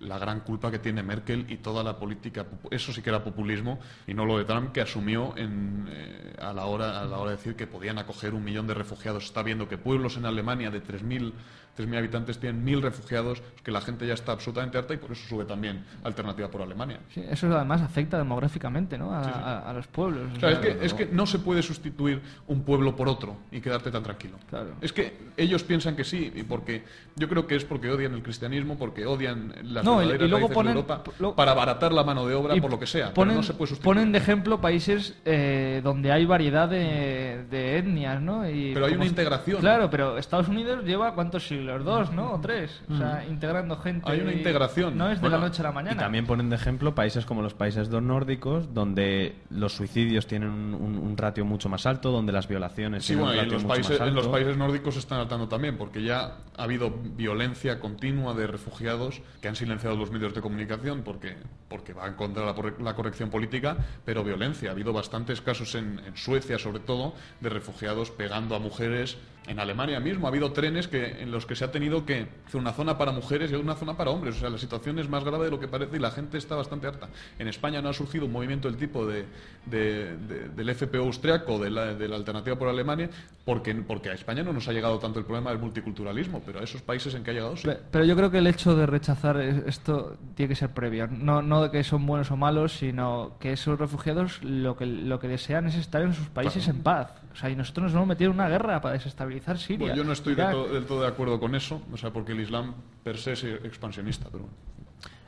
la 0.00 0.18
gran 0.18 0.40
culpa 0.40 0.70
que 0.70 0.78
tiene 0.78 1.02
Merkel 1.02 1.46
y 1.48 1.56
toda 1.56 1.82
la 1.82 1.98
política, 1.98 2.44
eso 2.70 2.92
sí 2.92 3.00
que 3.02 3.10
era 3.10 3.24
populismo, 3.24 3.78
y 4.06 4.14
no 4.14 4.24
lo 4.26 4.36
de 4.38 4.44
Trump, 4.44 4.72
que 4.72 4.80
asumió 4.82 5.34
en, 5.36 5.86
eh, 5.90 6.34
a, 6.40 6.52
la 6.52 6.66
hora, 6.66 7.00
a 7.00 7.04
la 7.04 7.16
hora 7.18 7.30
de 7.30 7.36
decir 7.38 7.56
que 7.56 7.66
podían 7.66 7.98
acoger 7.98 8.34
un 8.34 8.44
millón 8.44 8.66
de 8.66 8.74
refugiados. 8.74 9.24
Está 9.24 9.42
viendo 9.42 9.68
que 9.68 9.78
pueblos 9.78 10.16
en 10.16 10.26
Alemania 10.26 10.70
de 10.70 10.82
3.000 10.82 11.32
3.000 11.76 11.98
habitantes 11.98 12.38
tienen 12.40 12.64
1.000 12.64 12.80
refugiados, 12.80 13.42
que 13.62 13.70
la 13.70 13.82
gente 13.82 14.06
ya 14.06 14.14
está 14.14 14.32
absolutamente 14.32 14.78
harta 14.78 14.94
y 14.94 14.96
por 14.96 15.12
eso 15.12 15.28
sube 15.28 15.44
también 15.44 15.84
Alternativa 16.04 16.50
por 16.50 16.62
Alemania. 16.62 17.00
Sí, 17.12 17.22
eso 17.28 17.54
además 17.54 17.82
afecta 17.82 18.16
demográficamente 18.16 18.96
¿no? 18.96 19.12
a, 19.14 19.22
Sí, 19.24 19.30
sí. 19.30 19.38
a- 19.42 19.58
a 19.58 19.72
los 19.74 19.86
pueblos. 19.86 20.32
O 20.36 20.40
sea, 20.40 20.52
es 20.52 20.58
sea, 20.58 20.74
que, 20.78 20.86
es 20.86 20.94
que 20.94 21.04
no 21.12 21.26
se 21.26 21.38
puede 21.38 21.62
sustituir 21.62 22.22
un 22.46 22.62
pueblo 22.62 22.96
por 22.96 23.08
otro 23.10 23.36
y 23.52 23.60
quedarte 23.60 23.90
tan 23.90 24.02
tranquilo. 24.02 24.38
Claro. 24.48 24.70
Es 24.80 24.90
que 24.94 25.18
ellos 25.36 25.64
piensan 25.64 25.96
que 25.96 26.04
sí, 26.04 26.32
y 26.34 26.44
porque 26.44 26.82
yo 27.14 27.28
creo 27.28 27.46
que 27.46 27.56
es 27.56 27.64
porque 27.66 27.90
odian 27.90 28.14
el 28.14 28.22
cristianismo, 28.22 28.78
porque 28.78 29.04
odian 29.04 29.52
las 29.64 29.84
No, 29.86 30.02
y- 30.02 30.06
y 30.24 30.28
luego 30.28 30.48
ponen- 30.50 30.84
lo- 31.18 31.34
para 31.34 31.52
abaratar 31.52 31.92
la 31.92 32.04
mano 32.04 32.26
de 32.26 32.34
obra 32.34 32.54
Y 32.56 32.60
por 32.60 32.70
lo 32.70 32.78
que 32.78 32.86
sea. 32.86 33.14
Ponen, 33.14 33.36
pero 33.36 33.40
no 33.40 33.42
se 33.42 33.52
puede 33.54 33.76
ponen 33.76 34.12
de 34.12 34.18
ejemplo 34.18 34.60
países 34.60 35.14
eh, 35.24 35.80
donde 35.82 36.12
hay 36.12 36.26
variedad 36.26 36.68
de, 36.68 37.44
de 37.50 37.78
etnias, 37.78 38.20
¿no? 38.20 38.48
Y 38.48 38.72
Pero 38.74 38.86
hay 38.86 38.94
una 38.94 39.06
integración. 39.06 39.60
Claro, 39.60 39.88
pero 39.90 40.18
Estados 40.18 40.48
Unidos 40.48 40.84
lleva 40.84 41.14
cuántos 41.14 41.46
siglos, 41.46 41.84
dos, 41.84 42.12
¿no? 42.12 42.32
O 42.34 42.40
tres. 42.40 42.82
O 42.90 42.96
sea, 42.96 43.24
integrando 43.28 43.76
gente. 43.76 44.10
Hay 44.10 44.20
una 44.20 44.32
y- 44.32 44.36
integración. 44.38 44.96
No 44.96 45.08
es 45.10 45.16
de 45.18 45.20
Bueno, 45.22 45.38
la 45.38 45.46
noche 45.48 45.60
a 45.62 45.64
la 45.64 45.70
Y 45.70 45.74
mañana. 45.74 45.96
también 46.02 46.26
ponen 46.26 46.50
de 46.50 46.56
ejemplo 46.56 46.94
países 46.94 47.24
como 47.26 47.42
los 47.42 47.54
países 47.54 47.88
dos 47.88 48.02
nórdicos, 48.02 48.72
donde 48.74 49.36
los 49.50 49.72
suicidios 49.74 50.26
tienen 50.26 50.50
un, 50.50 50.74
un- 50.74 50.98
un 50.98 51.16
ratio 51.16 51.44
mucho 51.44 51.68
más 51.68 51.86
alto, 51.86 52.10
donde 52.10 52.32
las 52.32 52.48
violaciones 52.48 53.04
Sí, 53.04 53.08
tienen 53.14 53.24
bueno, 53.26 53.40
y 53.42 53.44
en 53.44 53.52
los, 53.52 53.62
mucho 53.62 53.74
países, 53.74 53.98
más 54.00 54.08
en 54.08 54.14
los 54.14 54.24
alto. 54.24 54.32
países 54.32 54.56
nórdicos 54.56 54.94
se 54.94 55.00
están 55.00 55.18
notando 55.18 55.48
también, 55.48 55.76
porque 55.76 56.02
ya 56.02 56.32
ha 56.56 56.62
habido 56.62 56.90
violencia 56.90 57.80
continua 57.80 58.34
de 58.34 58.46
refugiados 58.46 59.20
que 59.40 59.48
han 59.48 59.56
silenciado 59.76 59.96
los 59.96 60.10
medios 60.10 60.34
de 60.34 60.40
comunicación 60.40 61.02
porque, 61.02 61.36
porque 61.68 61.92
va 61.92 62.06
en 62.06 62.14
contra 62.14 62.42
de 62.42 62.48
la, 62.48 62.54
corre- 62.54 62.82
la 62.82 62.94
corrección 62.94 63.30
política, 63.30 63.76
pero 64.04 64.24
violencia. 64.24 64.70
Ha 64.70 64.72
habido 64.72 64.92
bastantes 64.92 65.40
casos 65.40 65.74
en 65.74 66.00
Suecia, 66.14 66.58
sobre 66.58 66.80
todo, 66.80 67.14
de 67.40 67.48
refugiados 67.50 68.10
pegando 68.10 68.54
a 68.56 68.58
mujeres. 68.58 69.18
En 69.46 69.60
Alemania 69.60 70.00
mismo 70.00 70.26
ha 70.26 70.30
habido 70.30 70.50
trenes 70.52 70.88
que, 70.88 71.22
en 71.22 71.30
los 71.30 71.46
que 71.46 71.54
se 71.54 71.64
ha 71.64 71.70
tenido 71.70 72.04
que 72.04 72.26
hacer 72.46 72.60
una 72.60 72.72
zona 72.72 72.98
para 72.98 73.12
mujeres 73.12 73.50
y 73.52 73.54
una 73.54 73.74
zona 73.76 73.96
para 73.96 74.10
hombres. 74.10 74.36
O 74.36 74.40
sea, 74.40 74.50
la 74.50 74.58
situación 74.58 74.98
es 74.98 75.08
más 75.08 75.22
grave 75.24 75.44
de 75.44 75.50
lo 75.52 75.60
que 75.60 75.68
parece 75.68 75.96
y 75.96 76.00
la 76.00 76.10
gente 76.10 76.36
está 76.38 76.56
bastante 76.56 76.86
harta. 76.88 77.08
En 77.38 77.46
España 77.46 77.80
no 77.80 77.88
ha 77.88 77.92
surgido 77.92 78.26
un 78.26 78.32
movimiento 78.32 78.68
del 78.68 78.76
tipo 78.76 79.06
de, 79.06 79.24
de- 79.66 80.16
de- 80.16 80.48
del 80.48 80.74
FPO 80.74 80.98
austriaco, 80.98 81.58
de 81.60 81.70
la, 81.70 81.94
de 81.94 82.08
la 82.08 82.16
alternativa 82.16 82.56
por 82.58 82.68
Alemania, 82.68 83.08
porque, 83.44 83.72
porque 83.74 84.10
a 84.10 84.14
España 84.14 84.42
no 84.42 84.52
nos 84.52 84.66
ha 84.66 84.72
llegado 84.72 84.98
tanto 84.98 85.20
el 85.20 85.24
problema 85.24 85.50
del 85.50 85.60
multiculturalismo, 85.60 86.42
pero 86.44 86.58
a 86.58 86.62
esos 86.64 86.82
países 86.82 87.14
en 87.14 87.22
que 87.22 87.30
ha 87.30 87.34
llegado 87.34 87.56
sí. 87.56 87.68
Pero 87.92 88.04
yo 88.04 88.16
creo 88.16 88.30
que 88.32 88.38
el 88.38 88.46
hecho 88.48 88.74
de 88.74 88.86
rechazar 88.86 89.36
es- 89.40 89.62
esto 89.66 90.16
tiene 90.34 90.48
que 90.48 90.56
ser 90.56 90.70
previo. 90.70 91.06
No, 91.06 91.40
no 91.42 91.62
de 91.62 91.70
que 91.70 91.84
son 91.84 92.04
buenos 92.04 92.30
o 92.32 92.36
malos, 92.36 92.72
sino 92.72 93.36
que 93.38 93.52
esos 93.52 93.78
refugiados 93.78 94.42
lo 94.42 94.76
que, 94.76 94.86
lo 94.86 95.20
que 95.20 95.28
desean 95.28 95.66
es 95.68 95.76
estar 95.76 96.02
en 96.02 96.14
sus 96.14 96.26
países 96.28 96.64
Claro. 96.64 96.78
en 96.78 96.82
paz. 96.82 97.08
O 97.36 97.38
sea, 97.38 97.50
y 97.50 97.54
nosotros 97.56 97.84
nos 97.84 97.92
hemos 97.94 98.06
metido 98.06 98.30
en 98.30 98.36
una 98.38 98.48
guerra 98.48 98.80
para 98.80 98.94
desestabilizar 98.94 99.58
Siria. 99.58 99.78
Bueno, 99.88 99.94
yo 99.96 100.04
no 100.04 100.12
estoy 100.12 100.34
de 100.34 100.40
Irak. 100.40 100.52
to- 100.52 100.68
del 100.68 100.86
todo 100.86 101.02
de 101.02 101.08
acuerdo 101.08 101.38
con 101.38 101.54
eso, 101.54 101.82
o 101.92 101.96
sea, 101.98 102.10
porque 102.10 102.32
el 102.32 102.40
Islam 102.40 102.72
per 103.04 103.18
se 103.18 103.32
es 103.32 103.44
expansionista, 103.44 104.26
pero 104.32 104.44
bueno. 104.44 104.54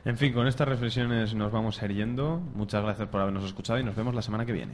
En 0.05 0.17
fin, 0.17 0.33
con 0.33 0.47
estas 0.47 0.67
reflexiones 0.67 1.35
nos 1.35 1.51
vamos 1.51 1.79
a 1.81 1.85
ir 1.85 1.93
yendo. 1.93 2.41
Muchas 2.55 2.81
gracias 2.83 3.07
por 3.09 3.21
habernos 3.21 3.43
escuchado 3.43 3.77
y 3.79 3.83
nos 3.83 3.95
vemos 3.95 4.15
la 4.15 4.21
semana 4.23 4.45
que 4.45 4.53
viene. 4.53 4.73